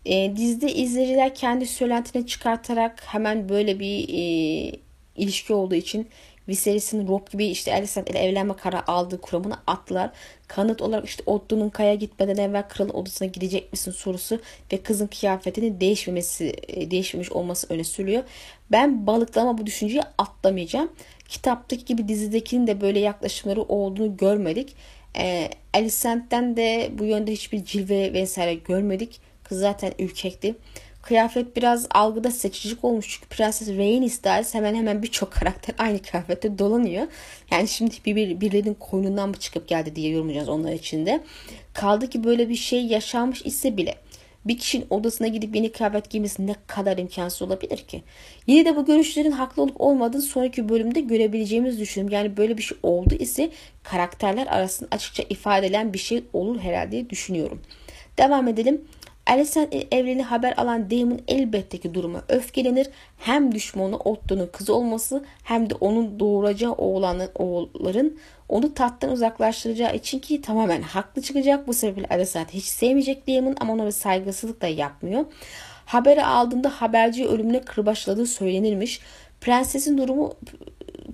E, 0.05 0.35
dizide 0.35 0.73
izleyiciler 0.73 1.35
kendi 1.35 1.65
söylentini 1.65 2.27
çıkartarak 2.27 3.03
hemen 3.05 3.49
böyle 3.49 3.79
bir 3.79 4.09
e, 4.09 4.75
ilişki 5.15 5.53
olduğu 5.53 5.75
için 5.75 6.07
Viserys'in 6.47 7.07
Rob 7.07 7.31
gibi 7.31 7.45
işte 7.45 7.73
Alicent 7.73 8.09
ile 8.09 8.19
evlenme 8.19 8.55
kararı 8.55 8.87
aldığı 8.87 9.21
kuramını 9.21 9.55
attılar. 9.67 10.11
Kanıt 10.47 10.81
olarak 10.81 11.05
işte 11.05 11.23
Otto'nun 11.25 11.69
kaya 11.69 11.95
gitmeden 11.95 12.37
evvel 12.37 12.67
kralın 12.67 12.89
odasına 12.89 13.27
gidecek 13.27 13.71
misin 13.71 13.91
sorusu 13.91 14.39
ve 14.73 14.77
kızın 14.77 15.07
kıyafetinin 15.07 15.79
değişmemesi, 15.79 16.53
e, 16.67 16.91
değişmemiş 16.91 17.31
olması 17.31 17.73
öne 17.73 17.83
sürüyor. 17.83 18.23
Ben 18.71 19.07
balıklama 19.07 19.57
bu 19.57 19.65
düşünceyi 19.65 20.03
atlamayacağım. 20.17 20.91
Kitaptaki 21.29 21.85
gibi 21.85 22.07
dizidekinin 22.07 22.67
de 22.67 22.81
böyle 22.81 22.99
yaklaşımları 22.99 23.61
olduğunu 23.61 24.17
görmedik. 24.17 24.75
E, 25.17 25.49
Alicent'ten 25.73 26.57
de 26.57 26.91
bu 26.99 27.05
yönde 27.05 27.31
hiçbir 27.31 27.65
cilve 27.65 28.13
vesaire 28.13 28.53
görmedik. 28.53 29.21
Kız 29.43 29.59
zaten 29.59 29.93
ürkekti. 29.99 30.55
Kıyafet 31.03 31.55
biraz 31.55 31.87
algıda 31.91 32.31
seçicilik 32.31 32.83
olmuş 32.83 33.09
çünkü 33.09 33.35
Prenses 33.35 33.67
Rhaenys 33.67 34.53
hemen 34.53 34.75
hemen 34.75 35.03
birçok 35.03 35.31
karakter 35.31 35.75
aynı 35.77 36.01
kıyafette 36.01 36.57
dolanıyor. 36.57 37.07
Yani 37.51 37.67
şimdi 37.67 37.95
bir, 38.05 38.15
bir, 38.15 38.41
birilerinin 38.41 38.73
koynundan 38.73 39.29
mı 39.29 39.35
çıkıp 39.35 39.67
geldi 39.67 39.95
diye 39.95 40.09
yorumlayacağız 40.09 40.49
onlar 40.49 40.71
için 40.71 41.05
de. 41.05 41.21
Kaldı 41.73 42.09
ki 42.09 42.23
böyle 42.23 42.49
bir 42.49 42.55
şey 42.55 42.85
yaşanmış 42.85 43.45
ise 43.45 43.77
bile 43.77 43.95
bir 44.45 44.57
kişinin 44.57 44.85
odasına 44.89 45.27
gidip 45.27 45.55
yeni 45.55 45.71
kıyafet 45.71 46.09
giymesi 46.09 46.47
ne 46.47 46.55
kadar 46.67 46.97
imkansız 46.97 47.41
olabilir 47.41 47.77
ki? 47.77 48.03
Yine 48.47 48.65
de 48.65 48.75
bu 48.75 48.85
görüşlerin 48.85 49.31
haklı 49.31 49.63
olup 49.63 49.81
olmadığını 49.81 50.21
sonraki 50.21 50.69
bölümde 50.69 50.99
görebileceğimizi 50.99 51.79
düşünüyorum. 51.79 52.13
Yani 52.13 52.37
böyle 52.37 52.57
bir 52.57 52.63
şey 52.63 52.77
oldu 52.83 53.15
ise 53.15 53.49
karakterler 53.83 54.47
arasında 54.47 54.89
açıkça 54.91 55.23
ifade 55.29 55.65
edilen 55.65 55.93
bir 55.93 55.99
şey 55.99 56.23
olur 56.33 56.59
herhalde 56.59 56.91
diye 56.91 57.09
düşünüyorum. 57.09 57.61
Devam 58.17 58.47
edelim. 58.47 58.81
Alicent 59.27 59.73
evreni 59.91 60.23
haber 60.23 60.53
alan 60.57 60.91
Damon 60.91 61.19
elbette 61.27 61.77
ki 61.77 61.93
duruma 61.93 62.23
öfkelenir. 62.29 62.89
Hem 63.17 63.51
düşmanı 63.51 63.97
Otto'nun 63.97 64.47
kızı 64.47 64.75
olması 64.75 65.23
hem 65.43 65.69
de 65.69 65.75
onun 65.75 66.19
doğuracağı 66.19 66.71
oğlanın, 66.71 67.29
oğulların 67.35 68.17
onu 68.49 68.73
tahttan 68.73 69.11
uzaklaştıracağı 69.11 69.95
için 69.95 70.19
ki 70.19 70.41
tamamen 70.41 70.81
haklı 70.81 71.21
çıkacak. 71.21 71.67
Bu 71.67 71.73
sebeple 71.73 72.15
Alicent 72.15 72.53
hiç 72.53 72.65
sevmeyecek 72.65 73.27
Damon 73.27 73.55
ama 73.59 73.73
ona 73.73 73.85
bir 73.85 73.91
saygısızlık 73.91 74.61
da 74.61 74.67
yapmıyor. 74.67 75.25
Haberi 75.85 76.25
aldığında 76.25 76.69
haberci 76.69 77.27
ölümüne 77.27 77.61
kırbaçladığı 77.61 78.25
söylenirmiş. 78.25 78.99
Prensesin 79.41 79.97
durumu 79.97 80.33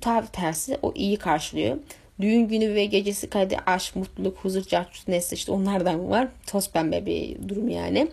tabi 0.02 0.28
tersi 0.28 0.78
o 0.82 0.94
iyi 0.96 1.18
karşılıyor. 1.18 1.78
Düğün 2.22 2.48
günü 2.48 2.76
ve 2.76 2.86
gecesi 2.86 3.30
kaydı 3.30 3.56
aşk, 3.66 3.96
mutluluk, 3.96 4.38
huzur, 4.38 4.64
cartçut 4.64 5.08
nesli 5.08 5.36
işte 5.36 5.52
onlardan 5.52 6.10
var. 6.10 6.28
Toz 6.48 6.72
pembe 6.72 7.06
bir 7.06 7.50
durum 7.50 7.70
yani. 7.70 8.08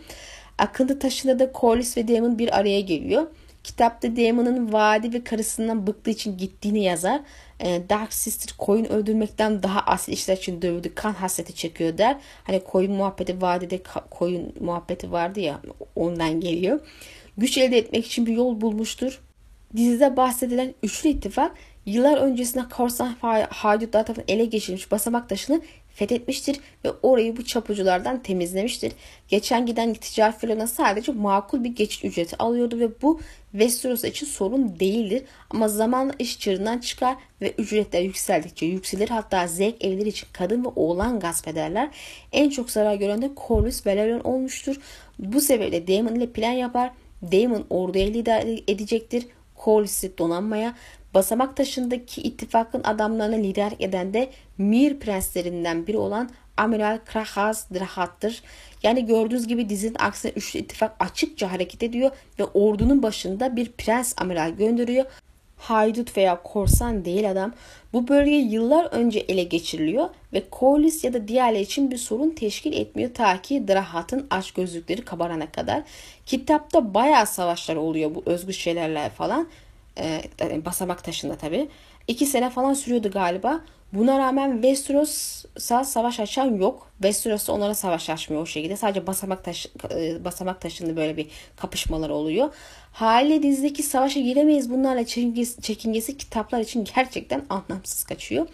Akıntı 0.59 0.98
taşında 0.98 1.38
da 1.38 1.52
Corlys 1.61 1.96
ve 1.96 2.09
Daemon 2.09 2.38
bir 2.38 2.59
araya 2.59 2.80
geliyor. 2.80 3.26
Kitapta 3.64 4.16
Daemon'un 4.16 4.72
vadi 4.72 5.12
ve 5.12 5.24
karısından 5.24 5.86
bıktığı 5.86 6.11
için 6.11 6.38
gittiğini 6.38 6.84
yazar. 6.84 7.20
E, 7.61 7.82
Dark 7.88 8.12
Sister 8.12 8.57
koyun 8.59 8.84
öldürmekten 8.84 9.62
daha 9.62 9.80
asil 9.80 10.12
işler 10.12 10.36
için 10.36 10.62
dövdü. 10.62 10.94
Kan 10.94 11.12
hasreti 11.12 11.54
çekiyor 11.54 11.98
der. 11.98 12.16
Hani 12.44 12.61
koyun 12.61 12.92
muhabbeti 12.92 13.42
vadide 13.42 13.80
koyun 14.11 14.52
muhabbeti 14.61 15.12
vardı 15.12 15.40
ya 15.40 15.61
ondan 15.96 16.40
geliyor. 16.40 16.80
Güç 17.38 17.59
elde 17.59 17.78
etmek 17.78 18.07
için 18.07 18.26
bir 18.26 18.32
yol 18.32 18.61
bulmuştur. 18.61 19.20
Dizide 19.76 20.16
bahsedilen 20.16 20.74
üçlü 20.82 21.09
ittifak 21.09 21.52
yıllar 21.87 22.18
öncesinde 22.18 22.64
korsan 22.76 23.16
haydutlar 23.51 24.07
tarafından 24.07 24.28
ele 24.28 24.45
geçirilmiş 24.45 24.91
basamak 24.91 25.28
taşını 25.28 25.61
fethetmiştir 25.97 26.61
ve 26.84 26.91
orayı 27.03 27.37
bu 27.37 27.45
çapuculardan 27.45 28.22
temizlemiştir. 28.22 28.93
Geçen 29.28 29.66
giden 29.66 29.95
ticari 29.95 30.37
filona 30.37 30.66
sadece 30.66 31.12
makul 31.12 31.64
bir 31.64 31.68
geçit 31.68 32.05
ücreti 32.05 32.37
alıyordu 32.39 32.78
ve 32.80 33.03
bu 33.03 33.20
Westeros 33.53 34.05
için 34.05 34.26
sorun 34.26 34.80
değildir. 34.80 35.22
Ama 35.51 35.68
zamanla 35.68 36.12
iş 36.18 36.39
çığırından 36.39 36.78
çıkar 36.78 37.16
ve 37.41 37.55
ücretler 37.59 38.03
yükseldikçe 38.03 38.66
yükselir. 38.66 39.09
Hatta 39.09 39.47
zevk 39.47 39.84
evleri 39.84 40.09
için 40.09 40.28
kadın 40.32 40.64
ve 40.64 40.68
oğlan 40.76 41.20
gasp 41.20 41.49
ederler. 41.49 41.89
En 42.32 42.51
çok 42.51 42.70
zarar 42.70 42.95
gören 42.95 43.22
de 43.22 43.30
Corlys 43.47 43.87
Velaryon 43.87 44.20
olmuştur. 44.20 44.76
Bu 45.18 45.41
sebeple 45.41 45.87
Daemon 45.87 46.14
ile 46.14 46.26
plan 46.26 46.53
yapar. 46.53 46.91
Daemon 47.32 47.66
orduya 47.70 48.07
lider 48.07 48.47
edecektir. 48.68 49.26
Corlys'i 49.64 50.18
donanmaya 50.18 50.74
Basamak 51.17 51.57
taşındaki 51.57 52.23
ittifakın 52.23 52.83
adamlarına 52.85 53.37
lider 53.37 53.73
eden 53.79 54.14
de 54.14 54.31
Mir 54.59 54.99
prenslerinden 54.99 55.87
biri 55.87 55.97
olan 55.97 56.31
Amiral 56.57 56.99
Krahaz 57.05 57.71
Drahat'tır. 57.75 58.43
Yani 58.83 59.07
gördüğünüz 59.07 59.47
gibi 59.47 59.69
dizinin 59.69 59.97
aksine 59.99 60.33
üçlü 60.37 60.59
ittifak 60.59 60.97
açıkça 61.01 61.53
hareket 61.53 61.83
ediyor 61.83 62.11
ve 62.39 62.45
ordunun 62.45 63.03
başında 63.03 63.57
bir 63.57 63.73
prens 63.73 64.14
amiral 64.19 64.51
gönderiyor. 64.51 65.05
Haydut 65.57 66.17
veya 66.17 66.43
korsan 66.43 67.05
değil 67.05 67.31
adam. 67.31 67.53
Bu 67.93 68.09
bölge 68.09 68.31
yıllar 68.31 68.85
önce 68.85 69.19
ele 69.19 69.43
geçiriliyor 69.43 70.09
ve 70.33 70.43
Corlys 70.53 71.05
ya 71.05 71.12
da 71.12 71.29
diğerleri 71.29 71.62
için 71.62 71.91
bir 71.91 71.99
sorun 71.99 72.31
teşkil 72.31 72.73
etmiyor 72.73 73.14
ta 73.14 73.43
ki 73.43 73.69
Drahat'ın 73.69 74.27
aç 74.31 74.51
gözlükleri 74.51 75.03
kabarana 75.03 75.51
kadar. 75.51 75.83
Kitapta 76.27 76.95
bayağı 76.95 77.27
savaşlar 77.27 77.77
oluyor 77.77 78.14
bu 78.14 78.23
özgür 78.27 78.53
şeylerle 78.53 79.11
falan 79.11 79.49
e, 79.99 80.64
basamak 80.64 81.05
taşında 81.05 81.36
tabi. 81.36 81.68
İki 82.09 82.26
sene 82.26 82.51
falan 82.51 82.74
sürüyordu 82.74 83.11
galiba. 83.11 83.61
Buna 83.92 84.18
rağmen 84.18 84.53
Westeros'a 84.53 85.84
savaş 85.84 86.20
açan 86.20 86.55
yok. 86.55 86.90
Westeros 86.92 87.49
onlara 87.49 87.74
savaş 87.74 88.11
açmıyor 88.11 88.42
o 88.42 88.47
şekilde. 88.47 88.76
Sadece 88.76 89.07
basamak 89.07 89.44
taş 89.44 89.66
e, 89.90 90.24
basamak 90.24 90.61
taşında 90.61 90.97
böyle 90.97 91.16
bir 91.16 91.26
kapışmalar 91.57 92.11
oluyor. 92.11 92.55
Haliyle 92.92 93.42
dizideki 93.42 93.82
savaşa 93.82 94.20
giremeyiz 94.20 94.70
bunlarla 94.70 95.07
çekingesi, 95.07 95.62
çekingesi 95.62 96.16
kitaplar 96.16 96.61
için 96.61 96.86
gerçekten 96.97 97.42
anlamsız 97.51 98.05
kaçıyor. 98.05 98.47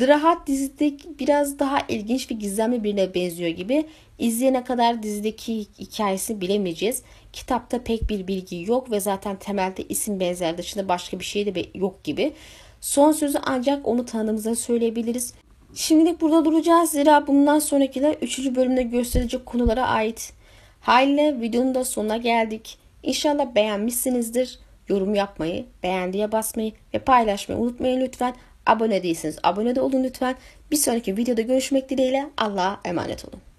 Drahat 0.00 0.46
dizide 0.46 0.96
biraz 1.18 1.58
daha 1.58 1.78
ilginç 1.88 2.30
ve 2.30 2.34
gizemli 2.34 2.84
birine 2.84 3.14
benziyor 3.14 3.50
gibi. 3.50 3.86
İzleyene 4.18 4.64
kadar 4.64 5.02
dizideki 5.02 5.66
hikayesini 5.78 6.40
bilemeyeceğiz. 6.40 7.02
Kitapta 7.32 7.84
pek 7.84 8.08
bir 8.08 8.26
bilgi 8.26 8.64
yok 8.70 8.90
ve 8.90 9.00
zaten 9.00 9.36
temelde 9.36 9.82
isim 9.82 10.20
benzeri 10.20 10.58
dışında 10.58 10.88
başka 10.88 11.18
bir 11.18 11.24
şey 11.24 11.54
de 11.54 11.64
yok 11.74 12.04
gibi. 12.04 12.32
Son 12.80 13.12
sözü 13.12 13.38
ancak 13.42 13.88
onu 13.88 14.04
tanıdığımızda 14.04 14.54
söyleyebiliriz. 14.54 15.34
Şimdilik 15.74 16.20
burada 16.20 16.44
duracağız. 16.44 16.90
Zira 16.90 17.26
bundan 17.26 17.58
sonrakiler 17.58 18.14
3. 18.22 18.38
bölümde 18.38 18.82
gösterilecek 18.82 19.46
konulara 19.46 19.86
ait. 19.86 20.32
Haliyle 20.80 21.40
videonun 21.40 21.74
da 21.74 21.84
sonuna 21.84 22.16
geldik. 22.16 22.78
İnşallah 23.02 23.54
beğenmişsinizdir. 23.54 24.58
Yorum 24.88 25.14
yapmayı, 25.14 25.64
beğendiye 25.82 26.32
basmayı 26.32 26.72
ve 26.94 26.98
paylaşmayı 26.98 27.60
unutmayın 27.60 28.00
lütfen. 28.00 28.34
Abone 28.66 29.02
değilseniz 29.02 29.38
abone 29.42 29.74
de 29.76 29.80
olun 29.80 30.04
lütfen. 30.04 30.34
Bir 30.70 30.76
sonraki 30.76 31.16
videoda 31.16 31.40
görüşmek 31.40 31.90
dileğiyle 31.90 32.30
Allah'a 32.36 32.80
emanet 32.84 33.24
olun. 33.24 33.51